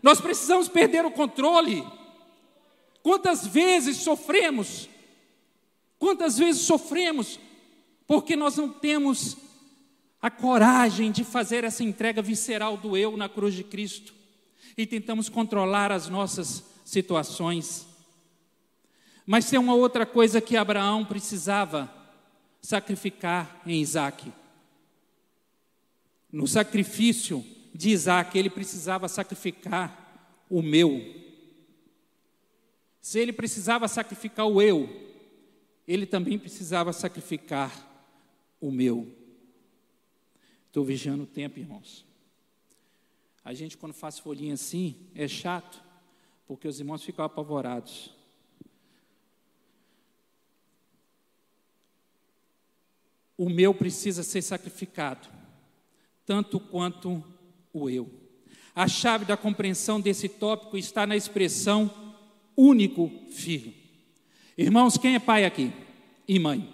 Nós 0.03 0.21
precisamos 0.21 0.69
perder 0.69 1.07
o 1.07 1.11
controle. 1.11 1.83
Quantas 3.03 3.47
vezes 3.47 3.97
sofremos? 3.97 4.87
Quantas 5.99 6.37
vezes 6.37 6.61
sofremos 6.61 7.41
porque 8.07 8.37
nós 8.37 8.59
não 8.59 8.69
temos 8.69 9.35
a 10.21 10.31
coragem 10.31 11.11
de 11.11 11.25
fazer 11.25 11.65
essa 11.65 11.83
entrega 11.83 12.21
visceral 12.21 12.77
do 12.77 12.99
eu 12.99 13.17
na 13.17 13.31
cruz 13.31 13.55
de 13.55 13.65
Cristo 13.65 14.24
e 14.77 14.87
tentamos 14.87 15.29
controlar 15.29 15.93
as 15.93 16.09
nossas 16.09 16.65
situações. 16.85 17.87
Mas 19.27 19.49
tem 19.49 19.59
uma 19.59 19.75
outra 19.75 20.05
coisa 20.05 20.41
que 20.41 20.57
Abraão 20.57 21.05
precisava 21.05 21.93
sacrificar 22.61 23.63
em 23.67 23.81
Isaac. 23.81 24.33
No 26.31 26.47
sacrifício 26.47 27.45
de 27.75 27.91
Isaac, 27.91 28.37
ele 28.37 28.51
precisava 28.51 29.09
sacrificar 29.09 30.35
o 30.51 30.61
meu. 30.61 31.01
Se 33.01 33.19
ele 33.19 33.33
precisava 33.33 33.87
sacrificar 33.87 34.47
o 34.47 34.61
eu, 34.61 34.89
ele 35.87 36.07
também 36.07 36.39
precisava 36.39 36.93
sacrificar 36.93 37.73
o 38.61 38.71
meu. 38.71 39.15
Estou 40.67 40.85
vigiando 40.85 41.25
o 41.25 41.27
tempo, 41.27 41.59
irmãos. 41.59 42.05
A 43.45 43.53
gente, 43.53 43.77
quando 43.77 43.93
faz 43.93 44.19
folhinha 44.19 44.55
assim, 44.55 44.97
é 45.15 45.29
chato, 45.29 45.83
porque 46.47 46.67
os 46.67 46.81
irmãos 46.81 47.03
ficam 47.05 47.25
apavorados. 47.25 48.11
O 53.37 53.51
meu 53.51 53.75
precisa 53.75 54.23
ser 54.23 54.41
sacrificado, 54.41 55.29
tanto 56.25 56.59
quanto 56.59 57.23
o 57.73 57.91
eu. 57.91 58.09
A 58.75 58.89
chave 58.89 59.25
da 59.25 59.37
compreensão 59.37 60.01
desse 60.01 60.29
tópico 60.29 60.79
está 60.79 61.07
na 61.07 61.15
expressão 61.15 62.15
único 62.57 63.11
filho. 63.31 63.75
Irmãos, 64.57 64.97
quem 64.97 65.17
é 65.17 65.19
pai 65.19 65.45
aqui? 65.45 65.73
E 66.27 66.39
mãe? 66.39 66.73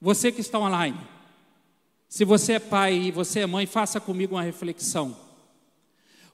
Você 0.00 0.30
que 0.30 0.40
está 0.40 0.58
online, 0.58 0.98
se 2.08 2.24
você 2.24 2.54
é 2.54 2.58
pai 2.58 2.94
e 2.94 3.10
você 3.10 3.40
é 3.40 3.46
mãe, 3.46 3.66
faça 3.66 4.00
comigo 4.00 4.34
uma 4.34 4.42
reflexão. 4.42 5.16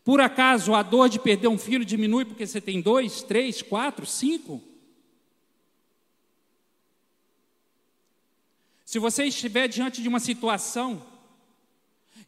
Por 0.04 0.20
acaso 0.20 0.74
a 0.74 0.82
dor 0.82 1.08
de 1.08 1.18
perder 1.18 1.48
um 1.48 1.58
filho 1.58 1.84
diminui 1.84 2.24
porque 2.24 2.46
você 2.46 2.60
tem 2.60 2.80
dois, 2.80 3.22
três, 3.22 3.62
quatro, 3.62 4.04
cinco? 4.04 4.62
Se 8.84 8.98
você 8.98 9.24
estiver 9.24 9.68
diante 9.68 10.02
de 10.02 10.08
uma 10.08 10.20
situação 10.20 11.02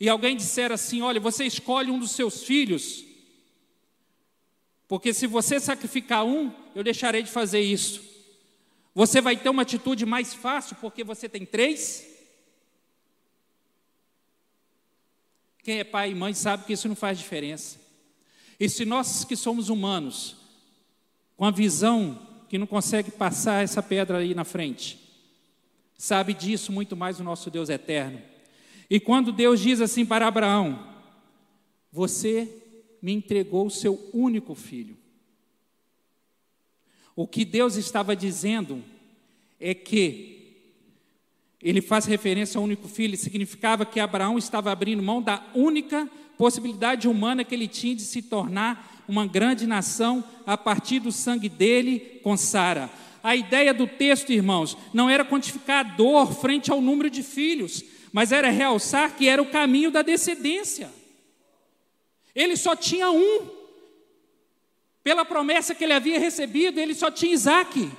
e 0.00 0.08
alguém 0.08 0.36
disser 0.36 0.72
assim: 0.72 1.02
olha, 1.02 1.20
você 1.20 1.44
escolhe 1.44 1.90
um 1.90 1.98
dos 1.98 2.12
seus 2.12 2.44
filhos, 2.44 3.04
porque 4.88 5.12
se 5.12 5.26
você 5.26 5.60
sacrificar 5.60 6.24
um, 6.24 6.52
eu 6.74 6.82
deixarei 6.82 7.22
de 7.22 7.30
fazer 7.30 7.60
isso. 7.60 8.02
Você 8.94 9.20
vai 9.20 9.36
ter 9.36 9.48
uma 9.48 9.62
atitude 9.62 10.06
mais 10.06 10.32
fácil 10.32 10.76
porque 10.80 11.02
você 11.02 11.28
tem 11.28 11.44
três? 11.44 12.13
Quem 15.64 15.78
é 15.78 15.84
pai 15.84 16.10
e 16.10 16.14
mãe 16.14 16.34
sabe 16.34 16.66
que 16.66 16.74
isso 16.74 16.86
não 16.86 16.94
faz 16.94 17.18
diferença. 17.18 17.80
E 18.60 18.68
se 18.68 18.84
nós 18.84 19.24
que 19.24 19.34
somos 19.34 19.70
humanos, 19.70 20.36
com 21.38 21.44
a 21.46 21.50
visão 21.50 22.20
que 22.50 22.58
não 22.58 22.66
consegue 22.66 23.10
passar 23.10 23.64
essa 23.64 23.82
pedra 23.82 24.18
aí 24.18 24.34
na 24.34 24.44
frente, 24.44 25.00
sabe 25.96 26.34
disso 26.34 26.70
muito 26.70 26.94
mais 26.94 27.18
o 27.18 27.24
nosso 27.24 27.50
Deus 27.50 27.70
eterno. 27.70 28.20
E 28.90 29.00
quando 29.00 29.32
Deus 29.32 29.58
diz 29.58 29.80
assim 29.80 30.04
para 30.04 30.28
Abraão: 30.28 30.86
Você 31.90 32.62
me 33.00 33.14
entregou 33.14 33.66
o 33.66 33.70
seu 33.70 34.10
único 34.12 34.54
filho. 34.54 34.98
O 37.16 37.26
que 37.26 37.42
Deus 37.42 37.76
estava 37.76 38.14
dizendo 38.14 38.84
é 39.58 39.72
que 39.72 40.33
ele 41.64 41.80
faz 41.80 42.04
referência 42.04 42.58
ao 42.58 42.64
único 42.64 42.86
filho, 42.86 43.16
significava 43.16 43.86
que 43.86 43.98
Abraão 43.98 44.36
estava 44.36 44.70
abrindo 44.70 45.02
mão 45.02 45.22
da 45.22 45.42
única 45.54 46.06
possibilidade 46.36 47.08
humana 47.08 47.42
que 47.42 47.54
ele 47.54 47.66
tinha 47.66 47.96
de 47.96 48.02
se 48.02 48.20
tornar 48.20 49.02
uma 49.08 49.26
grande 49.26 49.66
nação 49.66 50.22
a 50.46 50.58
partir 50.58 51.00
do 51.00 51.10
sangue 51.10 51.48
dele 51.48 52.20
com 52.22 52.36
Sara. 52.36 52.90
A 53.22 53.34
ideia 53.34 53.72
do 53.72 53.86
texto, 53.86 54.30
irmãos, 54.30 54.76
não 54.92 55.08
era 55.08 55.24
quantificar 55.24 55.80
a 55.80 55.88
dor 55.88 56.34
frente 56.34 56.70
ao 56.70 56.82
número 56.82 57.08
de 57.08 57.22
filhos, 57.22 57.82
mas 58.12 58.30
era 58.30 58.50
realçar 58.50 59.16
que 59.16 59.26
era 59.26 59.40
o 59.40 59.50
caminho 59.50 59.90
da 59.90 60.02
descendência. 60.02 60.92
Ele 62.34 62.56
só 62.58 62.76
tinha 62.76 63.10
um. 63.10 63.48
Pela 65.02 65.24
promessa 65.24 65.74
que 65.74 65.84
ele 65.84 65.94
havia 65.94 66.18
recebido, 66.18 66.78
ele 66.78 66.94
só 66.94 67.10
tinha 67.10 67.32
Isaac. 67.32 67.90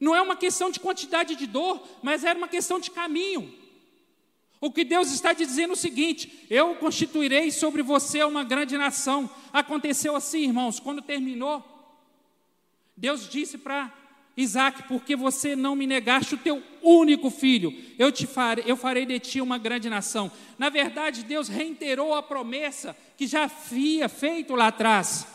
Não 0.00 0.16
é 0.16 0.22
uma 0.22 0.34
questão 0.34 0.70
de 0.70 0.80
quantidade 0.80 1.36
de 1.36 1.46
dor, 1.46 1.86
mas 2.02 2.24
era 2.24 2.38
uma 2.38 2.48
questão 2.48 2.80
de 2.80 2.90
caminho. 2.90 3.52
O 4.58 4.70
que 4.70 4.84
Deus 4.84 5.12
está 5.12 5.32
dizendo 5.32 5.70
é 5.70 5.74
o 5.74 5.76
seguinte: 5.76 6.46
eu 6.48 6.74
constituirei 6.76 7.50
sobre 7.50 7.82
você 7.82 8.24
uma 8.24 8.42
grande 8.42 8.76
nação. 8.78 9.28
Aconteceu 9.52 10.16
assim, 10.16 10.44
irmãos, 10.44 10.80
quando 10.80 11.02
terminou, 11.02 11.64
Deus 12.96 13.28
disse 13.28 13.58
para 13.58 13.92
Isaac, 14.36 14.84
porque 14.84 15.16
você 15.16 15.54
não 15.54 15.76
me 15.76 15.86
negaste 15.86 16.34
o 16.34 16.38
teu 16.38 16.62
único 16.82 17.30
filho, 17.30 17.74
eu, 17.98 18.10
te 18.10 18.26
farei, 18.26 18.64
eu 18.66 18.76
farei 18.76 19.04
de 19.04 19.18
ti 19.18 19.40
uma 19.40 19.58
grande 19.58 19.90
nação. 19.90 20.30
Na 20.58 20.68
verdade, 20.68 21.24
Deus 21.24 21.48
reiterou 21.48 22.14
a 22.14 22.22
promessa 22.22 22.96
que 23.16 23.26
já 23.26 23.44
havia 23.44 24.08
feito 24.08 24.54
lá 24.54 24.68
atrás. 24.68 25.26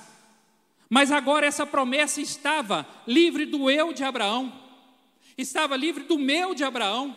Mas 0.89 1.12
agora 1.12 1.45
essa 1.45 1.65
promessa 1.65 2.21
estava 2.21 2.88
livre 3.08 3.45
do 3.45 3.69
eu 3.69 3.91
de 3.93 4.04
Abraão, 4.04 4.54
estava 5.38 5.76
livre 5.76 6.04
do 6.04 6.17
meu 6.17 6.54
de 6.54 6.63
Abraão, 6.63 7.15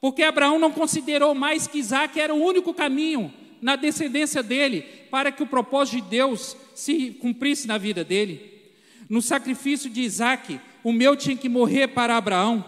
porque 0.00 0.22
Abraão 0.22 0.58
não 0.58 0.70
considerou 0.70 1.34
mais 1.34 1.66
que 1.66 1.78
Isaac 1.78 2.18
era 2.20 2.34
o 2.34 2.42
único 2.42 2.72
caminho 2.72 3.32
na 3.60 3.76
descendência 3.76 4.42
dele 4.42 4.82
para 5.10 5.32
que 5.32 5.42
o 5.42 5.46
propósito 5.46 6.02
de 6.02 6.10
Deus 6.10 6.56
se 6.74 7.10
cumprisse 7.12 7.66
na 7.66 7.78
vida 7.78 8.04
dele. 8.04 8.72
No 9.08 9.20
sacrifício 9.22 9.90
de 9.90 10.02
Isaac, 10.02 10.60
o 10.84 10.92
meu 10.92 11.16
tinha 11.16 11.36
que 11.36 11.48
morrer 11.48 11.88
para 11.88 12.16
Abraão, 12.16 12.64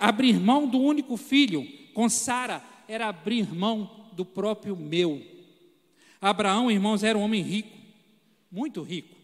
abrir, 0.00 0.38
mão 0.38 0.66
do 0.66 0.78
único 0.78 1.16
filho, 1.16 1.66
com 1.94 2.08
Sara 2.08 2.62
era 2.88 3.08
abrir 3.08 3.54
mão 3.54 4.08
do 4.12 4.24
próprio 4.24 4.76
meu. 4.76 5.22
Abraão, 6.20 6.70
irmãos, 6.70 7.02
era 7.02 7.16
um 7.16 7.22
homem 7.22 7.42
rico, 7.42 7.76
muito 8.50 8.82
rico, 8.82 9.15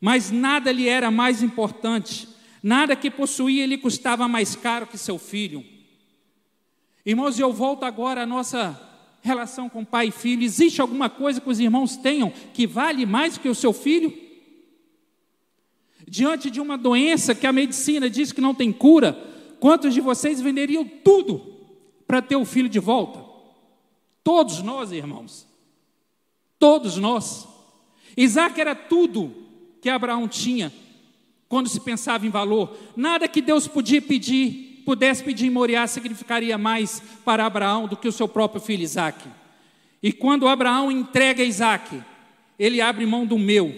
mas 0.00 0.30
nada 0.30 0.70
lhe 0.70 0.88
era 0.88 1.10
mais 1.10 1.42
importante, 1.42 2.28
nada 2.62 2.94
que 2.94 3.10
possuía 3.10 3.66
lhe 3.66 3.78
custava 3.78 4.28
mais 4.28 4.54
caro 4.54 4.86
que 4.86 4.98
seu 4.98 5.18
filho. 5.18 5.64
Irmãos, 7.04 7.38
eu 7.38 7.52
volto 7.52 7.84
agora 7.84 8.22
à 8.22 8.26
nossa 8.26 8.80
relação 9.22 9.68
com 9.68 9.84
pai 9.84 10.08
e 10.08 10.12
filho. 10.12 10.42
Existe 10.42 10.80
alguma 10.80 11.08
coisa 11.08 11.40
que 11.40 11.48
os 11.48 11.58
irmãos 11.58 11.96
tenham 11.96 12.32
que 12.52 12.66
vale 12.66 13.06
mais 13.06 13.38
que 13.38 13.48
o 13.48 13.54
seu 13.54 13.72
filho? 13.72 14.28
diante 16.08 16.50
de 16.50 16.60
uma 16.60 16.78
doença 16.78 17.34
que 17.34 17.46
a 17.46 17.52
medicina 17.52 18.08
diz 18.08 18.32
que 18.32 18.40
não 18.40 18.54
tem 18.54 18.72
cura, 18.72 19.12
quantos 19.60 19.92
de 19.94 20.00
vocês 20.00 20.40
venderiam 20.40 20.84
tudo 20.84 21.54
para 22.06 22.22
ter 22.22 22.36
o 22.36 22.44
filho 22.44 22.68
de 22.68 22.78
volta? 22.78 23.24
Todos 24.24 24.62
nós, 24.62 24.92
irmãos. 24.92 25.46
Todos 26.58 26.96
nós. 26.96 27.46
Isaac 28.16 28.60
era 28.60 28.74
tudo 28.74 29.47
que 29.80 29.88
Abraão 29.88 30.26
tinha 30.28 30.72
quando 31.48 31.68
se 31.68 31.80
pensava 31.80 32.26
em 32.26 32.30
valor. 32.30 32.76
Nada 32.96 33.26
que 33.28 33.40
Deus 33.40 33.66
podia 33.66 34.02
pedir 34.02 34.68
pudesse 34.88 35.22
pedir 35.22 35.44
em 35.44 35.50
Moriá 35.50 35.86
significaria 35.86 36.56
mais 36.56 37.02
para 37.22 37.44
Abraão 37.44 37.86
do 37.86 37.94
que 37.94 38.08
o 38.08 38.12
seu 38.12 38.26
próprio 38.26 38.58
filho 38.58 38.82
Isaac. 38.82 39.28
E 40.02 40.14
quando 40.14 40.48
Abraão 40.48 40.90
entrega 40.90 41.44
Isaac, 41.44 42.02
ele 42.58 42.80
abre 42.80 43.04
mão 43.04 43.26
do 43.26 43.38
meu. 43.38 43.74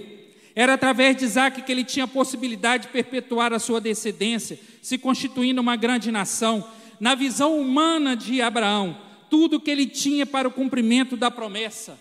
Era 0.55 0.74
através 0.74 1.16
de 1.16 1.24
Isaac 1.24 1.62
que 1.62 1.72
ele 1.72 1.82
tinha 1.82 2.05
a 2.05 2.09
possibilidade 2.09 2.84
de 2.84 2.92
perpetuar 2.92 3.53
a 3.53 3.59
sua 3.59 3.80
descendência, 3.80 4.57
se 4.80 4.96
constituindo 4.98 5.61
uma 5.61 5.74
grande 5.74 6.12
nação. 6.12 6.64
Na 7.01 7.16
visão 7.16 7.59
humana 7.59 8.14
de 8.14 8.40
Abraão, 8.40 8.96
tudo 9.28 9.59
que 9.59 9.70
ele 9.70 9.86
tinha 9.86 10.24
para 10.24 10.46
o 10.46 10.53
cumprimento 10.53 11.16
da 11.16 11.28
promessa. 11.28 11.98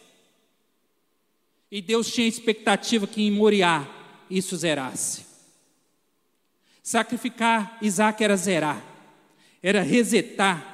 E 1.72 1.82
Deus 1.82 2.12
tinha 2.12 2.28
expectativa 2.28 3.06
que 3.06 3.22
em 3.22 3.32
Moriá 3.32 3.86
isso 4.30 4.56
zerasse. 4.58 5.26
Sacrificar 6.82 7.78
Isaac 7.82 8.24
era 8.24 8.36
zerar, 8.36 8.82
era 9.62 9.82
resetar, 9.84 10.66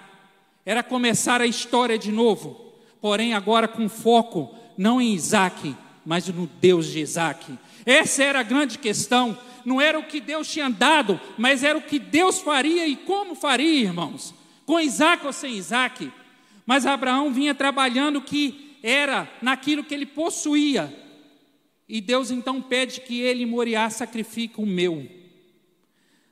era 0.66 0.82
começar 0.82 1.42
a 1.42 1.48
história 1.48 1.98
de 1.98 2.12
novo, 2.12 2.74
porém 3.02 3.34
agora 3.34 3.68
com 3.68 3.90
foco 3.90 4.56
não 4.78 5.02
em 5.02 5.14
Isaac, 5.14 5.76
mas 6.06 6.28
no 6.28 6.48
Deus 6.48 6.88
de 6.88 7.00
Isaac. 7.00 7.58
Essa 7.86 8.24
era 8.24 8.40
a 8.40 8.44
grande 8.44 8.78
questão. 8.78 9.38
Não 9.66 9.82
era 9.82 9.98
o 9.98 10.04
que 10.04 10.20
Deus 10.20 10.48
tinha 10.48 10.70
dado, 10.70 11.20
mas 11.38 11.64
era 11.64 11.78
o 11.78 11.82
que 11.82 11.98
Deus 11.98 12.40
faria 12.40 12.88
e 12.88 12.96
como 12.96 13.36
faria, 13.36 13.82
irmãos. 13.82 14.34
Com 14.66 14.80
Isaac 14.80 15.26
ou 15.26 15.34
sem 15.34 15.56
Isaac. 15.56 16.12
Mas 16.66 16.86
Abraão 16.86 17.32
vinha 17.32 17.54
trabalhando 17.54 18.22
que 18.22 18.65
era 18.88 19.28
naquilo 19.42 19.84
que 19.84 19.96
ele 19.96 20.06
possuía. 20.06 20.94
E 21.90 22.00
Deus 22.00 22.30
então 22.30 22.62
pede 22.62 23.02
que 23.02 23.20
ele 23.20 23.44
Moriá 23.44 23.90
sacrifique 23.90 24.62
o 24.62 24.66
meu. 24.66 25.10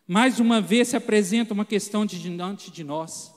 Mais 0.07 0.39
uma 0.39 0.61
vez 0.61 0.89
se 0.89 0.95
apresenta 0.95 1.51
uma 1.51 1.65
questão 1.65 2.05
de 2.05 2.19
diante 2.19 2.69
de 2.69 2.83
nós. 2.83 3.33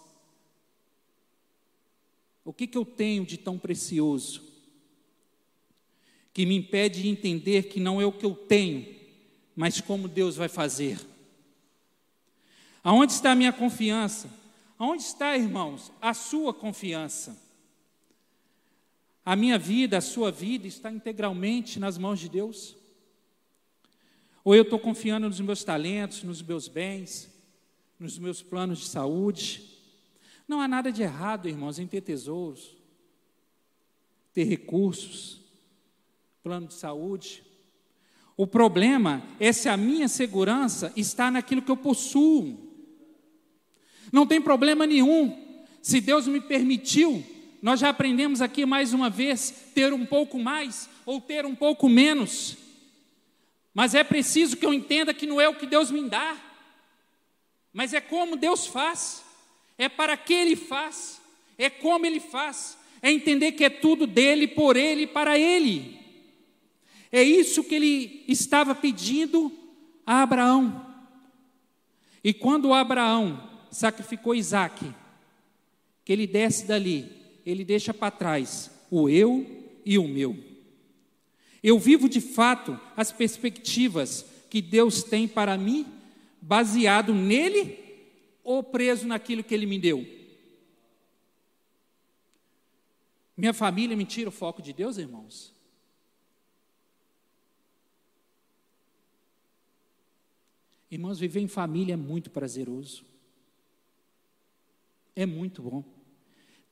O 2.45 2.53
que, 2.53 2.67
que 2.67 2.77
eu 2.77 2.85
tenho 2.85 3.25
de 3.25 3.39
tão 3.39 3.59
precioso 3.59 4.45
que 6.35 6.45
me 6.45 6.55
impede 6.55 7.01
de 7.01 7.09
entender 7.09 7.65
que 7.65 7.81
não 7.81 7.99
é 7.99 8.05
o 8.05 8.13
que 8.13 8.27
eu 8.27 8.35
tenho, 8.35 8.87
mas 9.57 9.81
como 9.81 10.09
Deus 10.09 10.37
vai 10.37 10.49
fazer? 10.49 11.01
Aonde 12.85 13.13
está 13.13 13.33
a 13.33 13.35
minha 13.35 13.53
confiança? 13.53 14.31
Aonde 14.79 15.03
está, 15.03 15.35
irmãos, 15.39 15.91
a 16.03 16.13
sua 16.13 16.53
confiança? 16.53 17.46
A 19.27 19.35
minha 19.35 19.59
vida, 19.59 19.99
a 19.99 20.01
sua 20.01 20.31
vida 20.31 20.69
está 20.69 20.89
integralmente 20.89 21.81
nas 21.81 21.99
mãos 21.99 22.21
de 22.21 22.29
Deus? 22.29 22.77
Ou 24.45 24.55
eu 24.55 24.63
estou 24.63 24.79
confiando 24.79 25.27
nos 25.27 25.41
meus 25.41 25.65
talentos, 25.65 26.23
nos 26.23 26.41
meus 26.41 26.69
bens, 26.69 27.29
nos 27.99 28.21
meus 28.21 28.41
planos 28.41 28.79
de 28.79 28.87
saúde? 28.87 29.69
Não 30.47 30.61
há 30.61 30.69
nada 30.69 30.93
de 30.93 31.03
errado, 31.03 31.49
irmãos, 31.49 31.81
em 31.81 31.89
ter 31.89 32.03
tesouros, 32.03 32.77
ter 34.33 34.45
recursos, 34.45 35.41
plano 36.41 36.69
de 36.69 36.75
saúde. 36.75 37.43
O 38.37 38.47
problema 38.47 39.25
é 39.41 39.53
se 39.53 39.69
a 39.69 39.77
minha 39.77 40.07
segurança 40.07 40.93
está 40.95 41.33
naquilo 41.33 41.63
que 41.63 41.71
eu 41.73 41.77
possuo. 41.77 42.57
Não 44.13 44.25
tem 44.25 44.41
problema 44.41 44.87
nenhum. 44.87 45.37
Se 45.83 46.01
Deus 46.01 46.29
me 46.29 46.41
permitiu, 46.41 47.25
nós 47.63 47.81
já 47.81 47.89
aprendemos 47.89 48.41
aqui 48.41 48.65
mais 48.67 48.93
uma 48.93 49.11
vez, 49.11 49.51
ter 49.75 49.93
um 49.93 50.05
pouco 50.05 50.39
mais 50.39 50.89
ou 51.05 51.21
ter 51.21 51.45
um 51.45 51.55
pouco 51.55 51.89
menos. 51.89 52.57
Mas 53.75 53.95
é 53.95 54.05
preciso 54.05 54.57
que 54.57 54.65
eu 54.65 54.73
entenda 54.73 55.13
que 55.13 55.27
não 55.27 55.41
é 55.41 55.49
o 55.49 55.55
que 55.55 55.67
Deus 55.67 55.91
me 55.91 56.09
dá, 56.09 56.37
mas 57.73 57.93
é 57.93 58.01
como 58.01 58.37
Deus 58.37 58.67
faz, 58.67 59.23
é 59.77 59.89
para 59.89 60.17
que 60.17 60.33
Ele 60.33 60.57
faz, 60.57 61.21
é 61.59 61.69
como 61.69 62.07
Ele 62.07 62.21
faz, 62.21 62.79
é 63.03 63.11
entender 63.11 63.53
que 63.53 63.65
é 63.65 63.71
tudo 63.71 64.07
dele, 64.07 64.49
por 64.49 64.77
Ele 64.77 65.07
para 65.07 65.39
Ele. 65.39 65.99
É 67.13 67.23
isso 67.23 67.65
que 67.65 67.75
Ele 67.75 68.25
estava 68.29 68.75
pedindo 68.75 69.53
a 70.07 70.23
Abraão. 70.23 70.87
E 72.23 72.33
quando 72.33 72.75
Abraão 72.75 73.49
sacrificou 73.71 74.35
Isaac, 74.35 74.93
que 76.05 76.13
ele 76.13 76.27
desce 76.27 76.67
dali, 76.67 77.16
ele 77.47 77.65
deixa 77.65 77.95
para 77.95 78.11
trás 78.11 78.71
o 78.91 79.09
eu 79.09 79.47
e 79.85 79.97
o 79.97 80.09
meu. 80.09 80.37
Eu 81.63 81.79
vivo 81.79 82.09
de 82.09 82.21
fato 82.21 82.79
as 82.97 83.13
perspectivas 83.13 84.27
que 84.51 84.61
Deus 84.61 85.05
tem 85.05 85.29
para 85.29 85.57
mim, 85.57 85.87
baseado 86.43 87.15
nele 87.15 87.79
ou 88.43 88.63
preso 88.63 89.07
naquilo 89.07 89.45
que 89.45 89.55
ele 89.55 89.67
me 89.67 89.79
deu? 89.79 90.05
Minha 93.37 93.53
família 93.53 93.97
me 93.97 94.05
tira 94.05 94.29
o 94.29 94.33
foco 94.33 94.61
de 94.61 94.73
Deus, 94.73 94.97
irmãos? 94.97 95.55
Irmãos, 100.91 101.19
viver 101.19 101.41
em 101.41 101.49
família 101.49 101.95
é 101.95 101.97
muito 101.97 102.31
prazeroso. 102.31 103.05
É 105.15 105.27
muito 105.27 105.63
bom. 105.63 105.96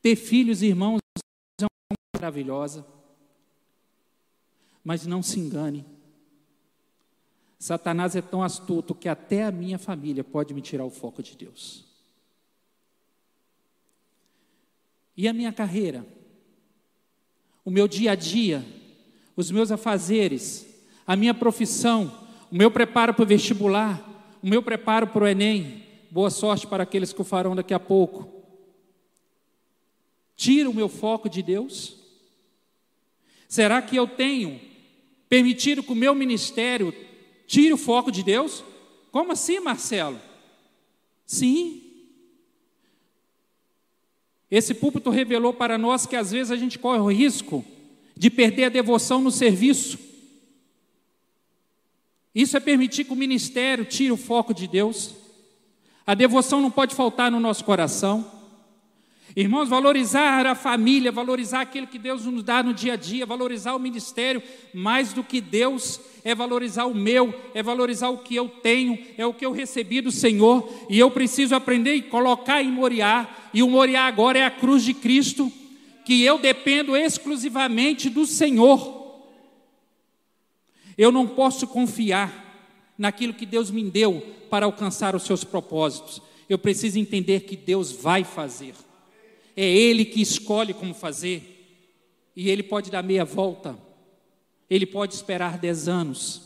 Ter 0.04 0.16
filhos, 0.16 0.60
irmãos, 0.60 0.98
é 1.58 1.64
uma 1.64 1.96
maravilhosa. 2.14 2.84
Mas 4.84 5.06
não 5.06 5.22
se 5.22 5.40
engane. 5.40 5.82
Satanás 7.58 8.14
é 8.14 8.20
tão 8.20 8.42
astuto 8.42 8.94
que 8.94 9.08
até 9.08 9.44
a 9.44 9.50
minha 9.50 9.78
família 9.78 10.22
pode 10.22 10.52
me 10.52 10.60
tirar 10.60 10.84
o 10.84 10.90
foco 10.90 11.22
de 11.22 11.34
Deus. 11.34 11.86
E 15.16 15.26
a 15.26 15.32
minha 15.32 15.54
carreira? 15.54 16.06
O 17.64 17.70
meu 17.70 17.88
dia 17.88 18.12
a 18.12 18.14
dia? 18.14 18.62
Os 19.34 19.50
meus 19.50 19.72
afazeres? 19.72 20.66
A 21.06 21.16
minha 21.16 21.32
profissão? 21.32 22.28
O 22.52 22.54
meu 22.54 22.70
preparo 22.70 23.14
para 23.14 23.22
o 23.22 23.26
vestibular? 23.26 24.36
O 24.42 24.46
meu 24.46 24.62
preparo 24.62 25.06
para 25.06 25.24
o 25.24 25.26
Enem? 25.26 25.82
Boa 26.10 26.28
sorte 26.28 26.66
para 26.66 26.82
aqueles 26.82 27.10
que 27.10 27.22
o 27.22 27.24
farão 27.24 27.56
daqui 27.56 27.72
a 27.72 27.80
pouco 27.80 28.33
tira 30.36 30.68
o 30.68 30.74
meu 30.74 30.88
foco 30.88 31.28
de 31.28 31.42
Deus? 31.42 31.96
Será 33.48 33.80
que 33.80 33.96
eu 33.96 34.06
tenho 34.06 34.60
permitido 35.28 35.82
que 35.82 35.92
o 35.92 35.96
meu 35.96 36.14
ministério 36.14 36.94
tire 37.46 37.72
o 37.72 37.78
foco 37.78 38.10
de 38.10 38.22
Deus? 38.22 38.64
Como 39.10 39.32
assim, 39.32 39.60
Marcelo? 39.60 40.20
Sim. 41.24 41.82
Esse 44.50 44.74
púlpito 44.74 45.10
revelou 45.10 45.52
para 45.52 45.78
nós 45.78 46.06
que 46.06 46.16
às 46.16 46.30
vezes 46.30 46.50
a 46.50 46.56
gente 46.56 46.78
corre 46.78 46.98
o 46.98 47.10
risco 47.10 47.64
de 48.16 48.30
perder 48.30 48.64
a 48.64 48.68
devoção 48.68 49.20
no 49.20 49.30
serviço. 49.30 49.98
Isso 52.34 52.56
é 52.56 52.60
permitir 52.60 53.04
que 53.04 53.12
o 53.12 53.16
ministério 53.16 53.84
tire 53.84 54.10
o 54.10 54.16
foco 54.16 54.52
de 54.52 54.66
Deus. 54.66 55.14
A 56.06 56.14
devoção 56.14 56.60
não 56.60 56.70
pode 56.70 56.94
faltar 56.94 57.30
no 57.30 57.38
nosso 57.38 57.64
coração. 57.64 58.33
Irmãos, 59.36 59.68
valorizar 59.68 60.46
a 60.46 60.54
família, 60.54 61.10
valorizar 61.10 61.62
aquilo 61.62 61.88
que 61.88 61.98
Deus 61.98 62.24
nos 62.24 62.44
dá 62.44 62.62
no 62.62 62.72
dia 62.72 62.92
a 62.92 62.96
dia, 62.96 63.26
valorizar 63.26 63.74
o 63.74 63.80
ministério, 63.80 64.40
mais 64.72 65.12
do 65.12 65.24
que 65.24 65.40
Deus, 65.40 66.00
é 66.22 66.36
valorizar 66.36 66.84
o 66.84 66.94
meu, 66.94 67.34
é 67.52 67.60
valorizar 67.60 68.10
o 68.10 68.18
que 68.18 68.36
eu 68.36 68.48
tenho, 68.48 68.96
é 69.18 69.26
o 69.26 69.34
que 69.34 69.44
eu 69.44 69.50
recebi 69.50 70.00
do 70.00 70.12
Senhor, 70.12 70.72
e 70.88 71.00
eu 71.00 71.10
preciso 71.10 71.52
aprender 71.52 71.96
e 71.96 72.02
colocar 72.02 72.62
em 72.62 72.70
Moriá, 72.70 73.28
e 73.52 73.60
o 73.60 73.68
Moriá 73.68 74.04
agora 74.04 74.38
é 74.38 74.44
a 74.44 74.50
cruz 74.52 74.84
de 74.84 74.94
Cristo, 74.94 75.50
que 76.04 76.22
eu 76.22 76.38
dependo 76.38 76.96
exclusivamente 76.96 78.08
do 78.08 78.26
Senhor. 78.26 79.20
Eu 80.96 81.10
não 81.10 81.26
posso 81.26 81.66
confiar 81.66 82.92
naquilo 82.96 83.34
que 83.34 83.46
Deus 83.46 83.68
me 83.68 83.82
deu 83.90 84.24
para 84.48 84.64
alcançar 84.64 85.16
os 85.16 85.24
seus 85.24 85.42
propósitos. 85.42 86.22
Eu 86.48 86.56
preciso 86.56 87.00
entender 87.00 87.40
que 87.40 87.56
Deus 87.56 87.90
vai 87.90 88.22
fazer 88.22 88.74
é 89.56 89.64
Ele 89.64 90.04
que 90.04 90.20
escolhe 90.20 90.74
como 90.74 90.94
fazer, 90.94 91.50
e 92.34 92.50
Ele 92.50 92.62
pode 92.62 92.90
dar 92.90 93.02
meia 93.02 93.24
volta, 93.24 93.78
Ele 94.68 94.86
pode 94.86 95.14
esperar 95.14 95.58
dez 95.58 95.88
anos, 95.88 96.42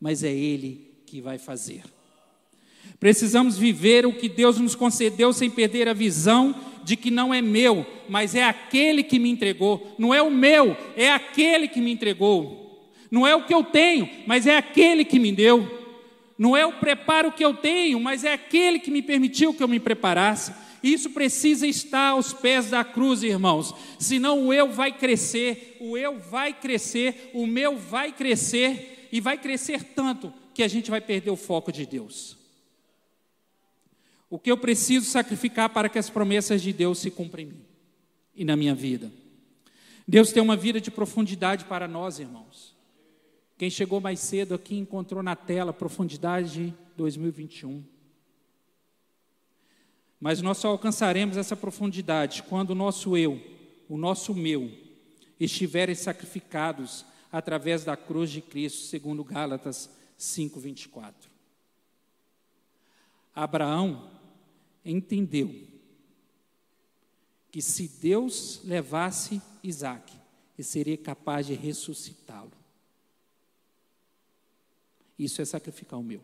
mas 0.00 0.22
é 0.22 0.32
Ele 0.32 0.92
que 1.06 1.20
vai 1.20 1.38
fazer. 1.38 1.82
Precisamos 2.98 3.58
viver 3.58 4.06
o 4.06 4.12
que 4.12 4.28
Deus 4.28 4.58
nos 4.58 4.74
concedeu 4.74 5.32
sem 5.32 5.50
perder 5.50 5.88
a 5.88 5.92
visão 5.92 6.54
de 6.84 6.96
que 6.96 7.10
não 7.10 7.32
é 7.32 7.40
meu, 7.40 7.86
mas 8.08 8.34
é 8.34 8.44
aquele 8.44 9.02
que 9.02 9.18
me 9.18 9.30
entregou. 9.30 9.94
Não 9.98 10.12
é 10.12 10.22
o 10.22 10.30
meu, 10.30 10.76
é 10.96 11.10
aquele 11.10 11.66
que 11.66 11.80
me 11.80 11.92
entregou. 11.92 12.90
Não 13.10 13.26
é 13.26 13.34
o 13.34 13.44
que 13.44 13.54
eu 13.54 13.62
tenho, 13.62 14.08
mas 14.26 14.46
é 14.46 14.56
aquele 14.56 15.04
que 15.04 15.18
me 15.18 15.32
deu. 15.32 15.82
Não 16.36 16.56
é 16.56 16.66
o 16.66 16.72
preparo 16.72 17.32
que 17.32 17.44
eu 17.44 17.54
tenho, 17.54 18.00
mas 18.00 18.24
é 18.24 18.32
aquele 18.32 18.78
que 18.78 18.90
me 18.90 19.00
permitiu 19.00 19.54
que 19.54 19.62
eu 19.62 19.68
me 19.68 19.78
preparasse. 19.78 20.52
Isso 20.84 21.08
precisa 21.08 21.66
estar 21.66 22.10
aos 22.10 22.34
pés 22.34 22.68
da 22.68 22.84
cruz, 22.84 23.22
irmãos. 23.22 23.74
Senão 23.98 24.48
o 24.48 24.52
eu 24.52 24.70
vai 24.70 24.92
crescer, 24.92 25.78
o 25.80 25.96
eu 25.96 26.18
vai 26.18 26.52
crescer, 26.52 27.30
o 27.32 27.46
meu 27.46 27.78
vai 27.78 28.12
crescer 28.12 29.08
e 29.10 29.18
vai 29.18 29.38
crescer 29.38 29.82
tanto 29.82 30.30
que 30.52 30.62
a 30.62 30.68
gente 30.68 30.90
vai 30.90 31.00
perder 31.00 31.30
o 31.30 31.36
foco 31.36 31.72
de 31.72 31.86
Deus. 31.86 32.36
O 34.28 34.38
que 34.38 34.50
eu 34.50 34.58
preciso 34.58 35.06
sacrificar 35.06 35.70
para 35.70 35.88
que 35.88 35.98
as 35.98 36.10
promessas 36.10 36.60
de 36.60 36.70
Deus 36.70 36.98
se 36.98 37.10
cumpram 37.10 37.44
em 37.44 37.46
mim 37.46 37.64
e 38.36 38.44
na 38.44 38.54
minha 38.54 38.74
vida? 38.74 39.10
Deus 40.06 40.32
tem 40.32 40.42
uma 40.42 40.54
vida 40.54 40.82
de 40.82 40.90
profundidade 40.90 41.64
para 41.64 41.88
nós, 41.88 42.18
irmãos. 42.18 42.76
Quem 43.56 43.70
chegou 43.70 44.02
mais 44.02 44.20
cedo 44.20 44.54
aqui 44.54 44.76
encontrou 44.76 45.22
na 45.22 45.34
tela 45.34 45.72
Profundidade 45.72 46.74
2021. 46.94 47.93
Mas 50.24 50.40
nós 50.40 50.56
só 50.56 50.68
alcançaremos 50.68 51.36
essa 51.36 51.54
profundidade 51.54 52.44
quando 52.44 52.70
o 52.70 52.74
nosso 52.74 53.14
eu, 53.14 53.38
o 53.86 53.98
nosso 53.98 54.34
meu, 54.34 54.72
estiverem 55.38 55.94
sacrificados 55.94 57.04
através 57.30 57.84
da 57.84 57.94
cruz 57.94 58.30
de 58.30 58.40
Cristo, 58.40 58.86
segundo 58.86 59.22
Gálatas 59.22 59.90
5:24. 60.16 61.28
Abraão 63.34 64.10
entendeu 64.82 65.54
que 67.52 67.60
se 67.60 67.86
Deus 67.86 68.62
levasse 68.64 69.42
Isaac, 69.62 70.10
ele 70.56 70.66
seria 70.66 70.96
capaz 70.96 71.46
de 71.46 71.52
ressuscitá-lo. 71.52 72.50
Isso 75.18 75.42
é 75.42 75.44
sacrificar 75.44 76.00
o 76.00 76.02
meu. 76.02 76.22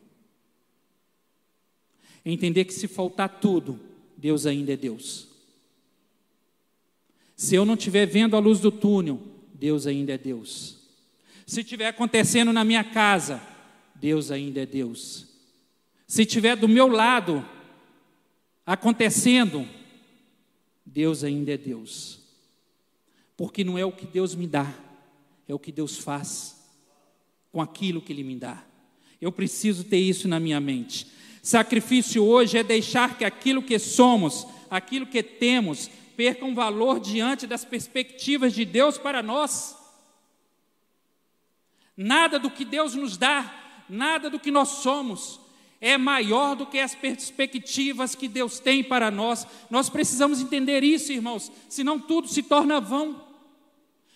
Entender 2.24 2.64
que 2.64 2.72
se 2.72 2.88
faltar 2.88 3.40
tudo, 3.40 3.89
Deus 4.20 4.44
ainda 4.44 4.74
é 4.74 4.76
Deus. 4.76 5.28
Se 7.34 7.54
eu 7.54 7.64
não 7.64 7.72
estiver 7.72 8.04
vendo 8.04 8.36
a 8.36 8.38
luz 8.38 8.60
do 8.60 8.70
túnel, 8.70 9.18
Deus 9.54 9.86
ainda 9.86 10.12
é 10.12 10.18
Deus. 10.18 10.76
Se 11.46 11.60
estiver 11.60 11.88
acontecendo 11.88 12.52
na 12.52 12.62
minha 12.62 12.84
casa, 12.84 13.40
Deus 13.94 14.30
ainda 14.30 14.60
é 14.60 14.66
Deus. 14.66 15.26
Se 16.06 16.22
estiver 16.22 16.54
do 16.54 16.68
meu 16.68 16.86
lado 16.86 17.42
acontecendo, 18.66 19.66
Deus 20.84 21.24
ainda 21.24 21.52
é 21.52 21.56
Deus. 21.56 22.20
Porque 23.38 23.64
não 23.64 23.78
é 23.78 23.86
o 23.86 23.92
que 23.92 24.06
Deus 24.06 24.34
me 24.34 24.46
dá, 24.46 24.70
é 25.48 25.54
o 25.54 25.58
que 25.58 25.72
Deus 25.72 25.96
faz 25.96 26.62
com 27.50 27.62
aquilo 27.62 28.02
que 28.02 28.12
Ele 28.12 28.22
me 28.22 28.36
dá. 28.36 28.62
Eu 29.18 29.32
preciso 29.32 29.82
ter 29.84 29.98
isso 29.98 30.28
na 30.28 30.38
minha 30.38 30.60
mente. 30.60 31.06
Sacrifício 31.42 32.24
hoje 32.24 32.58
é 32.58 32.62
deixar 32.62 33.16
que 33.16 33.24
aquilo 33.24 33.62
que 33.62 33.78
somos, 33.78 34.46
aquilo 34.70 35.06
que 35.06 35.22
temos, 35.22 35.90
perca 36.16 36.44
um 36.44 36.54
valor 36.54 37.00
diante 37.00 37.46
das 37.46 37.64
perspectivas 37.64 38.52
de 38.52 38.64
Deus 38.64 38.98
para 38.98 39.22
nós. 39.22 39.74
Nada 41.96 42.38
do 42.38 42.50
que 42.50 42.64
Deus 42.64 42.94
nos 42.94 43.16
dá, 43.16 43.84
nada 43.88 44.28
do 44.28 44.38
que 44.38 44.50
nós 44.50 44.68
somos, 44.68 45.40
é 45.80 45.96
maior 45.96 46.54
do 46.54 46.66
que 46.66 46.78
as 46.78 46.94
perspectivas 46.94 48.14
que 48.14 48.28
Deus 48.28 48.60
tem 48.60 48.84
para 48.84 49.10
nós. 49.10 49.46
Nós 49.70 49.88
precisamos 49.88 50.40
entender 50.40 50.84
isso, 50.84 51.10
irmãos, 51.10 51.50
senão 51.70 51.98
tudo 51.98 52.28
se 52.28 52.42
torna 52.42 52.80
vão, 52.80 53.26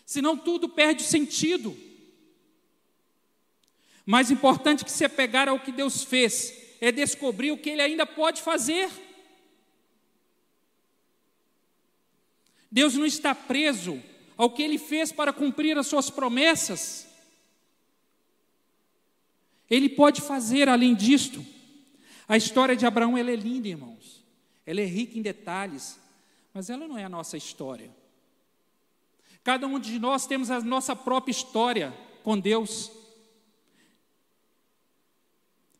senão 0.05 0.37
tudo 0.37 0.69
perde 0.69 1.03
sentido. 1.03 1.75
Mais 4.05 4.31
importante 4.31 4.85
que 4.85 4.93
se 4.93 5.07
apegar 5.07 5.49
ao 5.49 5.59
que 5.59 5.73
Deus 5.73 6.05
fez 6.05 6.64
é 6.85 6.93
descobrir 6.93 7.51
o 7.51 7.57
que 7.57 7.71
Ele 7.71 7.81
ainda 7.81 8.05
pode 8.05 8.43
fazer. 8.43 8.91
Deus 12.71 12.95
não 12.95 13.07
está 13.07 13.35
preso 13.35 14.03
ao 14.37 14.51
que 14.51 14.63
Ele 14.63 14.79
fez 14.79 15.11
para 15.11 15.33
cumprir 15.33 15.79
as 15.79 15.87
Suas 15.87 16.11
promessas. 16.11 17.09
Ele 19.71 19.89
pode 19.89 20.21
fazer 20.21 20.69
além 20.69 20.95
disto. 20.95 21.45
A 22.29 22.37
história 22.37 22.77
de 22.77 22.85
Abraão 22.85 23.17
ela 23.17 23.31
é 23.31 23.37
linda, 23.37 23.69
irmãos. 23.69 24.23
Ela 24.67 24.81
é 24.81 24.85
rica 24.85 25.19
em 25.19 25.23
detalhes, 25.23 25.99
mas 26.53 26.69
ela 26.69 26.87
não 26.87 26.99
é 26.99 27.05
a 27.05 27.09
nossa 27.09 27.37
história. 27.37 27.91
Cada 29.43 29.67
um 29.67 29.79
de 29.79 29.99
nós 29.99 30.27
temos 30.27 30.51
a 30.51 30.61
nossa 30.61 30.95
própria 30.95 31.31
história 31.33 31.95
com 32.23 32.39
Deus. 32.39 32.91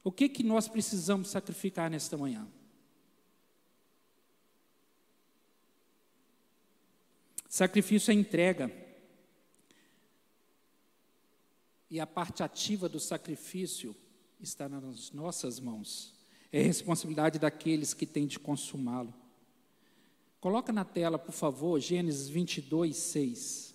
O 0.05 0.13
que 0.13 0.29
que 0.29 0.43
nós 0.43 0.69
precisamos 0.69 1.31
sacrificar 1.31 1.91
nesta 1.91 2.19
manhã? 2.19 2.47
Sacrifício 7.49 8.11
é 8.11 8.15
entrega. 8.15 8.71
E 11.91 11.99
a 11.99 12.07
parte 12.07 12.43
ativa 12.43 12.89
do 12.89 13.01
sacrifício 13.01 13.97
está 14.41 14.69
nas 14.69 15.11
nossas 15.11 15.59
mãos. 15.59 16.13
É 16.53 16.61
responsabilidade 16.61 17.39
daqueles 17.39 17.95
que 17.95 18.05
têm 18.05 18.27
de 18.27 18.39
consumá-lo. 18.39 19.15
Coloca 20.39 20.73
na 20.73 20.85
tela, 20.85 21.19
por 21.19 21.33
favor, 21.33 21.81
Gênesis 21.81 22.29
22, 22.29 22.95
6. 22.97 23.74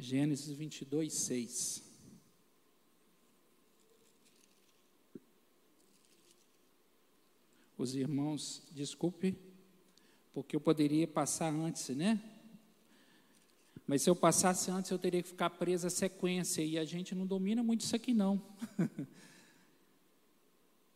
Gênesis 0.00 0.56
22, 0.56 1.12
6. 1.12 1.82
Os 7.76 7.96
irmãos, 7.96 8.62
desculpe, 8.70 9.36
porque 10.32 10.54
eu 10.54 10.60
poderia 10.60 11.08
passar 11.08 11.52
antes, 11.52 11.88
né? 11.96 12.22
Mas 13.88 14.02
se 14.02 14.10
eu 14.10 14.14
passasse 14.14 14.70
antes, 14.70 14.88
eu 14.92 14.98
teria 15.00 15.20
que 15.20 15.28
ficar 15.28 15.50
preso 15.50 15.88
à 15.88 15.90
sequência, 15.90 16.62
e 16.62 16.78
a 16.78 16.84
gente 16.84 17.12
não 17.12 17.26
domina 17.26 17.64
muito 17.64 17.80
isso 17.80 17.96
aqui, 17.96 18.14
não. 18.14 18.40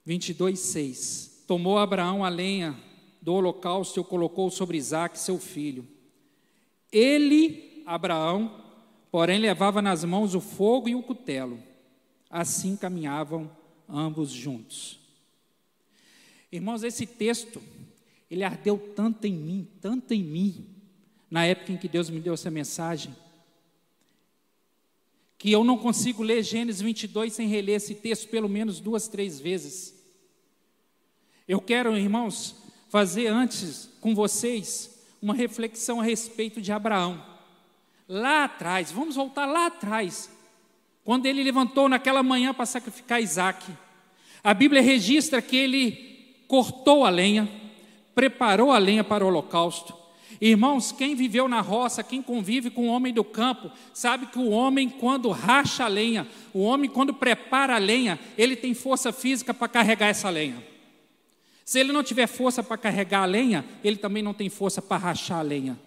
22, 0.06 0.60
6. 0.60 1.44
Tomou 1.48 1.76
Abraão 1.76 2.24
a 2.24 2.28
lenha 2.28 2.80
do 3.20 3.34
holocausto 3.34 3.98
e 3.98 4.00
o 4.00 4.04
colocou 4.04 4.48
sobre 4.48 4.78
Isaac, 4.78 5.18
seu 5.18 5.40
filho. 5.40 5.88
Ele, 6.92 7.82
Abraão, 7.84 8.61
porém 9.12 9.38
levava 9.38 9.82
nas 9.82 10.02
mãos 10.04 10.34
o 10.34 10.40
fogo 10.40 10.88
e 10.88 10.94
o 10.94 11.02
cutelo. 11.02 11.62
Assim 12.30 12.74
caminhavam 12.74 13.54
ambos 13.86 14.30
juntos. 14.30 14.98
Irmãos, 16.50 16.82
esse 16.82 17.06
texto, 17.06 17.62
ele 18.30 18.42
ardeu 18.42 18.78
tanto 18.96 19.26
em 19.26 19.34
mim, 19.34 19.68
tanto 19.82 20.14
em 20.14 20.22
mim, 20.24 20.66
na 21.30 21.44
época 21.44 21.72
em 21.72 21.76
que 21.76 21.88
Deus 21.88 22.08
me 22.08 22.20
deu 22.20 22.32
essa 22.32 22.50
mensagem, 22.50 23.14
que 25.36 25.52
eu 25.52 25.62
não 25.62 25.76
consigo 25.76 26.22
ler 26.22 26.42
Gênesis 26.42 26.80
22 26.80 27.34
sem 27.34 27.48
reler 27.48 27.76
esse 27.76 27.94
texto 27.94 28.28
pelo 28.28 28.48
menos 28.48 28.80
duas, 28.80 29.08
três 29.08 29.38
vezes. 29.38 29.94
Eu 31.46 31.60
quero, 31.60 31.96
irmãos, 31.98 32.56
fazer 32.88 33.26
antes 33.26 33.90
com 34.00 34.14
vocês 34.14 35.02
uma 35.20 35.34
reflexão 35.34 36.00
a 36.00 36.04
respeito 36.04 36.62
de 36.62 36.72
Abraão 36.72 37.31
lá 38.08 38.44
atrás, 38.44 38.90
vamos 38.90 39.16
voltar 39.16 39.46
lá 39.46 39.66
atrás, 39.66 40.30
quando 41.04 41.26
ele 41.26 41.42
levantou 41.42 41.88
naquela 41.88 42.22
manhã 42.22 42.52
para 42.54 42.66
sacrificar 42.66 43.22
Isaac. 43.22 43.70
A 44.42 44.52
Bíblia 44.54 44.82
registra 44.82 45.40
que 45.40 45.56
ele 45.56 46.44
cortou 46.48 47.04
a 47.04 47.10
lenha, 47.10 47.48
preparou 48.14 48.72
a 48.72 48.78
lenha 48.78 49.02
para 49.02 49.24
o 49.24 49.28
holocausto. 49.28 50.02
Irmãos, 50.40 50.90
quem 50.90 51.14
viveu 51.14 51.46
na 51.46 51.60
roça, 51.60 52.02
quem 52.02 52.20
convive 52.20 52.68
com 52.68 52.88
o 52.88 52.92
homem 52.92 53.14
do 53.14 53.22
campo, 53.22 53.70
sabe 53.94 54.26
que 54.26 54.38
o 54.38 54.50
homem, 54.50 54.88
quando 54.88 55.30
racha 55.30 55.84
a 55.84 55.88
lenha, 55.88 56.26
o 56.52 56.62
homem, 56.62 56.90
quando 56.90 57.14
prepara 57.14 57.76
a 57.76 57.78
lenha, 57.78 58.18
ele 58.36 58.56
tem 58.56 58.74
força 58.74 59.12
física 59.12 59.54
para 59.54 59.68
carregar 59.68 60.08
essa 60.08 60.28
lenha. 60.28 60.62
Se 61.64 61.78
ele 61.78 61.92
não 61.92 62.02
tiver 62.02 62.26
força 62.26 62.62
para 62.62 62.76
carregar 62.76 63.22
a 63.22 63.26
lenha, 63.26 63.64
ele 63.84 63.96
também 63.96 64.22
não 64.22 64.34
tem 64.34 64.48
força 64.48 64.82
para 64.82 64.96
rachar 64.96 65.38
a 65.38 65.42
lenha. 65.42 65.78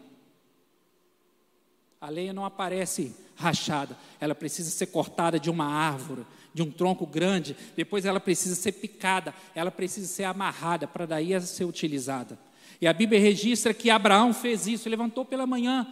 A 2.05 2.09
lenha 2.09 2.31
não 2.31 2.45
aparece 2.45 3.15
rachada, 3.35 3.97
ela 4.21 4.35
precisa 4.35 4.69
ser 4.69 4.85
cortada 4.85 5.39
de 5.39 5.49
uma 5.49 5.65
árvore, 5.65 6.23
de 6.53 6.61
um 6.61 6.69
tronco 6.69 7.03
grande, 7.03 7.57
depois 7.75 8.05
ela 8.05 8.19
precisa 8.19 8.53
ser 8.53 8.73
picada, 8.73 9.33
ela 9.55 9.71
precisa 9.71 10.05
ser 10.05 10.25
amarrada 10.25 10.87
para 10.87 11.07
daí 11.07 11.41
ser 11.41 11.65
utilizada. 11.65 12.37
E 12.79 12.85
a 12.85 12.93
Bíblia 12.93 13.19
registra 13.19 13.73
que 13.73 13.89
Abraão 13.89 14.35
fez 14.35 14.67
isso, 14.67 14.87
levantou 14.87 15.25
pela 15.25 15.47
manhã 15.47 15.87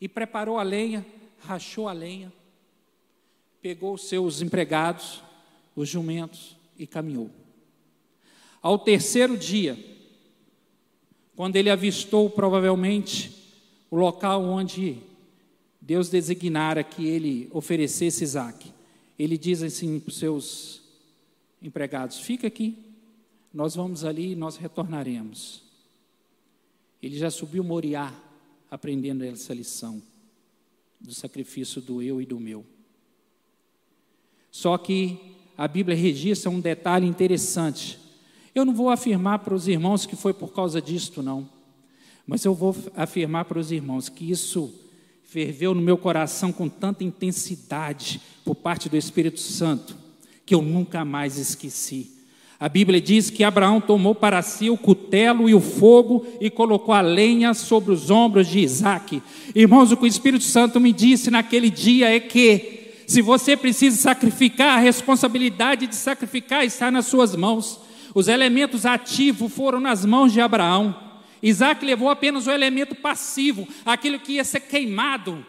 e 0.00 0.08
preparou 0.08 0.58
a 0.58 0.64
lenha, 0.64 1.06
rachou 1.38 1.88
a 1.88 1.92
lenha, 1.92 2.32
pegou 3.60 3.94
os 3.94 4.08
seus 4.08 4.42
empregados, 4.42 5.22
os 5.76 5.88
jumentos 5.88 6.56
e 6.76 6.84
caminhou. 6.84 7.30
Ao 8.60 8.76
terceiro 8.76 9.38
dia, 9.38 9.78
quando 11.36 11.54
ele 11.54 11.70
avistou 11.70 12.28
provavelmente 12.28 13.40
o 13.88 13.94
local 13.96 14.42
onde 14.42 15.11
Deus 15.84 16.08
designara 16.08 16.84
que 16.84 17.04
ele 17.04 17.48
oferecesse 17.50 18.22
Isaac, 18.22 18.72
ele 19.18 19.36
diz 19.36 19.64
assim 19.64 19.98
para 19.98 20.10
os 20.10 20.16
seus 20.16 20.80
empregados: 21.60 22.20
fica 22.20 22.46
aqui, 22.46 22.78
nós 23.52 23.74
vamos 23.74 24.04
ali 24.04 24.30
e 24.30 24.36
nós 24.36 24.56
retornaremos. 24.56 25.60
Ele 27.02 27.18
já 27.18 27.32
subiu 27.32 27.64
Moriá, 27.64 28.14
aprendendo 28.70 29.24
essa 29.24 29.52
lição 29.52 30.00
do 31.00 31.12
sacrifício 31.12 31.82
do 31.82 32.00
eu 32.00 32.22
e 32.22 32.26
do 32.26 32.38
meu. 32.38 32.64
Só 34.52 34.78
que 34.78 35.18
a 35.58 35.66
Bíblia 35.66 35.96
registra 35.96 36.48
um 36.48 36.60
detalhe 36.60 37.08
interessante. 37.08 37.98
Eu 38.54 38.64
não 38.64 38.72
vou 38.72 38.88
afirmar 38.88 39.40
para 39.40 39.52
os 39.54 39.66
irmãos 39.66 40.06
que 40.06 40.14
foi 40.14 40.32
por 40.32 40.52
causa 40.52 40.80
disto, 40.80 41.24
não. 41.24 41.50
Mas 42.24 42.44
eu 42.44 42.54
vou 42.54 42.76
afirmar 42.94 43.46
para 43.46 43.58
os 43.58 43.72
irmãos 43.72 44.08
que 44.08 44.30
isso 44.30 44.81
ferveu 45.32 45.74
no 45.74 45.80
meu 45.80 45.96
coração 45.96 46.52
com 46.52 46.68
tanta 46.68 47.02
intensidade 47.02 48.20
por 48.44 48.54
parte 48.54 48.86
do 48.90 48.98
Espírito 48.98 49.40
Santo, 49.40 49.96
que 50.44 50.54
eu 50.54 50.60
nunca 50.60 51.06
mais 51.06 51.38
esqueci. 51.38 52.10
A 52.60 52.68
Bíblia 52.68 53.00
diz 53.00 53.30
que 53.30 53.42
Abraão 53.42 53.80
tomou 53.80 54.14
para 54.14 54.42
si 54.42 54.68
o 54.68 54.76
cutelo 54.76 55.48
e 55.48 55.54
o 55.54 55.60
fogo 55.60 56.26
e 56.38 56.50
colocou 56.50 56.94
a 56.94 57.00
lenha 57.00 57.54
sobre 57.54 57.92
os 57.92 58.10
ombros 58.10 58.46
de 58.46 58.58
Isaac. 58.58 59.22
Irmãos, 59.54 59.90
o 59.90 59.96
que 59.96 60.04
o 60.04 60.06
Espírito 60.06 60.44
Santo 60.44 60.78
me 60.78 60.92
disse 60.92 61.30
naquele 61.30 61.70
dia 61.70 62.14
é 62.14 62.20
que, 62.20 62.92
se 63.06 63.22
você 63.22 63.56
precisa 63.56 63.96
sacrificar, 63.96 64.76
a 64.76 64.82
responsabilidade 64.82 65.86
de 65.86 65.96
sacrificar 65.96 66.62
está 66.62 66.90
nas 66.90 67.06
suas 67.06 67.34
mãos. 67.34 67.80
Os 68.14 68.28
elementos 68.28 68.84
ativos 68.84 69.50
foram 69.50 69.80
nas 69.80 70.04
mãos 70.04 70.30
de 70.30 70.42
Abraão. 70.42 70.94
Isaac 71.42 71.84
levou 71.84 72.08
apenas 72.08 72.46
o 72.46 72.50
elemento 72.50 72.94
passivo, 72.94 73.66
aquilo 73.84 74.20
que 74.20 74.34
ia 74.34 74.44
ser 74.44 74.60
queimado. 74.60 75.44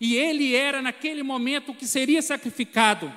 E 0.00 0.14
ele 0.14 0.54
era, 0.54 0.82
naquele 0.82 1.22
momento, 1.22 1.72
o 1.72 1.74
que 1.74 1.86
seria 1.86 2.20
sacrificado. 2.20 3.12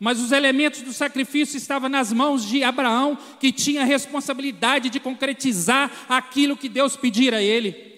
Mas 0.00 0.20
os 0.20 0.32
elementos 0.32 0.82
do 0.82 0.92
sacrifício 0.92 1.56
estavam 1.56 1.88
nas 1.88 2.12
mãos 2.12 2.44
de 2.44 2.62
Abraão, 2.62 3.16
que 3.40 3.50
tinha 3.52 3.82
a 3.82 3.84
responsabilidade 3.84 4.90
de 4.90 5.00
concretizar 5.00 5.90
aquilo 6.08 6.56
que 6.56 6.68
Deus 6.68 6.96
pedira 6.96 7.38
a 7.38 7.42
ele. 7.42 7.88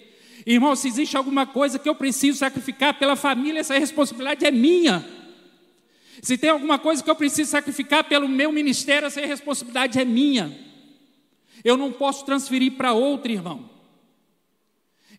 Irmão, 0.45 0.75
se 0.75 0.87
existe 0.87 1.17
alguma 1.17 1.45
coisa 1.45 1.77
que 1.77 1.87
eu 1.87 1.93
preciso 1.93 2.39
sacrificar 2.39 2.95
pela 2.95 3.15
família, 3.15 3.59
essa 3.59 3.77
responsabilidade 3.77 4.45
é 4.45 4.51
minha. 4.51 5.05
Se 6.21 6.37
tem 6.37 6.49
alguma 6.49 6.79
coisa 6.79 7.03
que 7.03 7.09
eu 7.09 7.15
preciso 7.15 7.49
sacrificar 7.51 8.03
pelo 8.03 8.27
meu 8.27 8.51
ministério, 8.51 9.07
essa 9.07 9.21
responsabilidade 9.21 9.99
é 9.99 10.05
minha. 10.05 10.70
Eu 11.63 11.77
não 11.77 11.91
posso 11.91 12.25
transferir 12.25 12.73
para 12.73 12.93
outro 12.93 13.31
irmão. 13.31 13.69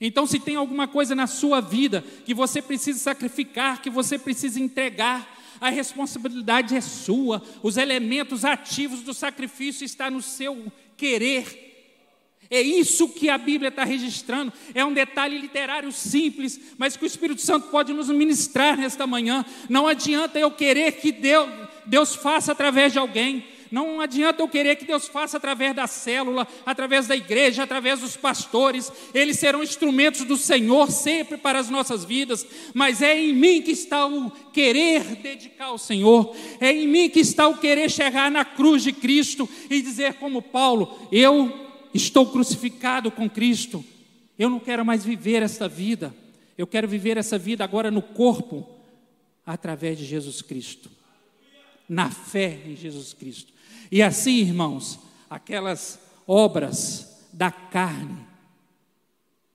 Então, 0.00 0.26
se 0.26 0.40
tem 0.40 0.56
alguma 0.56 0.88
coisa 0.88 1.14
na 1.14 1.26
sua 1.26 1.60
vida 1.60 2.04
que 2.24 2.34
você 2.34 2.60
precisa 2.60 2.98
sacrificar, 2.98 3.80
que 3.80 3.88
você 3.88 4.18
precisa 4.18 4.58
entregar, 4.58 5.40
a 5.60 5.70
responsabilidade 5.70 6.74
é 6.74 6.80
sua, 6.80 7.40
os 7.62 7.76
elementos 7.76 8.44
ativos 8.44 9.02
do 9.02 9.14
sacrifício 9.14 9.84
estão 9.84 10.10
no 10.10 10.20
seu 10.20 10.72
querer. 10.96 11.70
É 12.50 12.60
isso 12.60 13.08
que 13.08 13.30
a 13.30 13.38
Bíblia 13.38 13.68
está 13.68 13.84
registrando. 13.84 14.52
É 14.74 14.84
um 14.84 14.92
detalhe 14.92 15.38
literário 15.38 15.92
simples, 15.92 16.60
mas 16.76 16.96
que 16.96 17.04
o 17.04 17.06
Espírito 17.06 17.40
Santo 17.40 17.68
pode 17.68 17.92
nos 17.92 18.10
ministrar 18.10 18.76
nesta 18.76 19.06
manhã. 19.06 19.44
Não 19.70 19.86
adianta 19.86 20.38
eu 20.38 20.50
querer 20.50 20.92
que 20.92 21.12
Deus, 21.12 21.48
Deus 21.86 22.14
faça 22.14 22.50
através 22.50 22.92
de 22.92 22.98
alguém. 22.98 23.46
Não 23.72 24.02
adianta 24.02 24.42
eu 24.42 24.48
querer 24.48 24.76
que 24.76 24.84
Deus 24.84 25.08
faça 25.08 25.38
através 25.38 25.74
da 25.74 25.86
célula, 25.86 26.46
através 26.66 27.06
da 27.06 27.16
igreja, 27.16 27.62
através 27.62 28.00
dos 28.00 28.18
pastores. 28.18 28.92
Eles 29.14 29.38
serão 29.38 29.62
instrumentos 29.62 30.26
do 30.26 30.36
Senhor 30.36 30.90
sempre 30.90 31.38
para 31.38 31.58
as 31.58 31.70
nossas 31.70 32.04
vidas. 32.04 32.46
Mas 32.74 33.00
é 33.00 33.18
em 33.18 33.32
mim 33.32 33.62
que 33.62 33.70
está 33.70 34.06
o 34.06 34.30
querer 34.52 35.02
dedicar 35.16 35.68
ao 35.68 35.78
Senhor. 35.78 36.36
É 36.60 36.70
em 36.70 36.86
mim 36.86 37.08
que 37.08 37.20
está 37.20 37.48
o 37.48 37.56
querer 37.56 37.90
chegar 37.90 38.30
na 38.30 38.44
cruz 38.44 38.82
de 38.82 38.92
Cristo 38.92 39.48
e 39.70 39.80
dizer, 39.80 40.14
como 40.14 40.42
Paulo: 40.42 41.08
Eu 41.10 41.50
estou 41.94 42.26
crucificado 42.30 43.10
com 43.10 43.26
Cristo. 43.26 43.82
Eu 44.38 44.50
não 44.50 44.60
quero 44.60 44.84
mais 44.84 45.02
viver 45.02 45.42
esta 45.42 45.66
vida. 45.66 46.14
Eu 46.58 46.66
quero 46.66 46.86
viver 46.86 47.16
essa 47.16 47.38
vida 47.38 47.64
agora 47.64 47.90
no 47.90 48.02
corpo, 48.02 48.68
através 49.46 49.96
de 49.96 50.04
Jesus 50.04 50.42
Cristo. 50.42 50.90
Na 51.88 52.10
fé 52.10 52.60
em 52.66 52.76
Jesus 52.76 53.14
Cristo. 53.14 53.52
E 53.92 54.00
assim, 54.00 54.38
irmãos, 54.38 54.98
aquelas 55.28 56.00
obras 56.26 57.26
da 57.30 57.50
carne, 57.50 58.26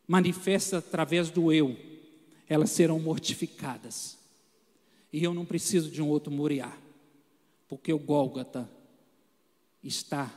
manifestas 0.07 0.85
através 0.85 1.31
do 1.31 1.51
eu, 1.51 1.75
elas 2.47 2.69
serão 2.69 2.99
mortificadas. 2.99 4.15
E 5.11 5.23
eu 5.23 5.33
não 5.33 5.43
preciso 5.43 5.89
de 5.89 6.03
um 6.03 6.07
outro 6.07 6.31
Moriá, 6.31 6.71
porque 7.67 7.91
o 7.91 7.97
Gólgota 7.97 8.69
está 9.83 10.31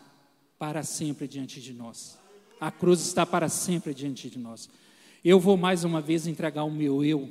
para 0.59 0.83
sempre 0.83 1.29
diante 1.29 1.61
de 1.61 1.75
nós. 1.75 2.19
A 2.59 2.71
cruz 2.71 3.01
está 3.03 3.27
para 3.27 3.51
sempre 3.51 3.93
diante 3.93 4.31
de 4.31 4.39
nós. 4.39 4.71
Eu 5.23 5.39
vou 5.39 5.59
mais 5.59 5.85
uma 5.85 6.01
vez 6.01 6.27
entregar 6.27 6.65
o 6.65 6.71
meu 6.71 7.05
eu. 7.05 7.29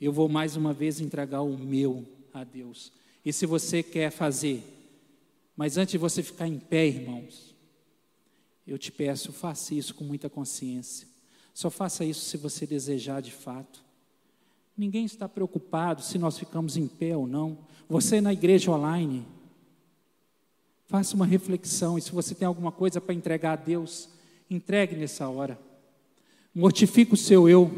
Eu 0.00 0.12
vou 0.12 0.28
mais 0.28 0.54
uma 0.54 0.72
vez 0.72 1.00
entregar 1.00 1.42
o 1.42 1.58
meu 1.58 2.06
a 2.32 2.44
Deus. 2.44 2.92
E 3.24 3.32
se 3.32 3.46
você 3.46 3.82
quer 3.82 4.12
fazer 4.12 4.71
mas 5.62 5.76
antes 5.76 5.92
de 5.92 5.98
você 5.98 6.24
ficar 6.24 6.48
em 6.48 6.58
pé, 6.58 6.88
irmãos, 6.88 7.54
eu 8.66 8.76
te 8.76 8.90
peço, 8.90 9.32
faça 9.32 9.72
isso 9.72 9.94
com 9.94 10.02
muita 10.02 10.28
consciência. 10.28 11.06
Só 11.54 11.70
faça 11.70 12.04
isso 12.04 12.24
se 12.24 12.36
você 12.36 12.66
desejar 12.66 13.22
de 13.22 13.30
fato. 13.30 13.80
Ninguém 14.76 15.04
está 15.04 15.28
preocupado 15.28 16.02
se 16.02 16.18
nós 16.18 16.36
ficamos 16.36 16.76
em 16.76 16.88
pé 16.88 17.16
ou 17.16 17.28
não. 17.28 17.58
Você 17.88 18.20
na 18.20 18.32
igreja 18.32 18.72
online, 18.72 19.24
faça 20.88 21.14
uma 21.14 21.24
reflexão 21.24 21.96
e 21.96 22.02
se 22.02 22.10
você 22.10 22.34
tem 22.34 22.48
alguma 22.48 22.72
coisa 22.72 23.00
para 23.00 23.14
entregar 23.14 23.52
a 23.52 23.62
Deus, 23.62 24.08
entregue 24.50 24.96
nessa 24.96 25.28
hora. 25.28 25.56
Mortifique 26.52 27.14
o 27.14 27.16
seu 27.16 27.48
eu, 27.48 27.70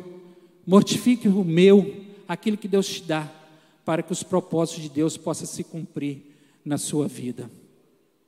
mortifique 0.66 1.28
o 1.28 1.45
meu, 1.45 2.03
aquilo 2.26 2.57
que 2.57 2.66
Deus 2.66 2.89
te 2.89 3.03
dá, 3.03 3.30
para 3.85 4.03
que 4.03 4.11
os 4.11 4.22
propósitos 4.22 4.85
de 4.85 4.89
Deus 4.89 5.18
possam 5.18 5.47
se 5.47 5.62
cumprir 5.62 6.35
na 6.64 6.78
sua 6.78 7.07
vida. 7.07 7.51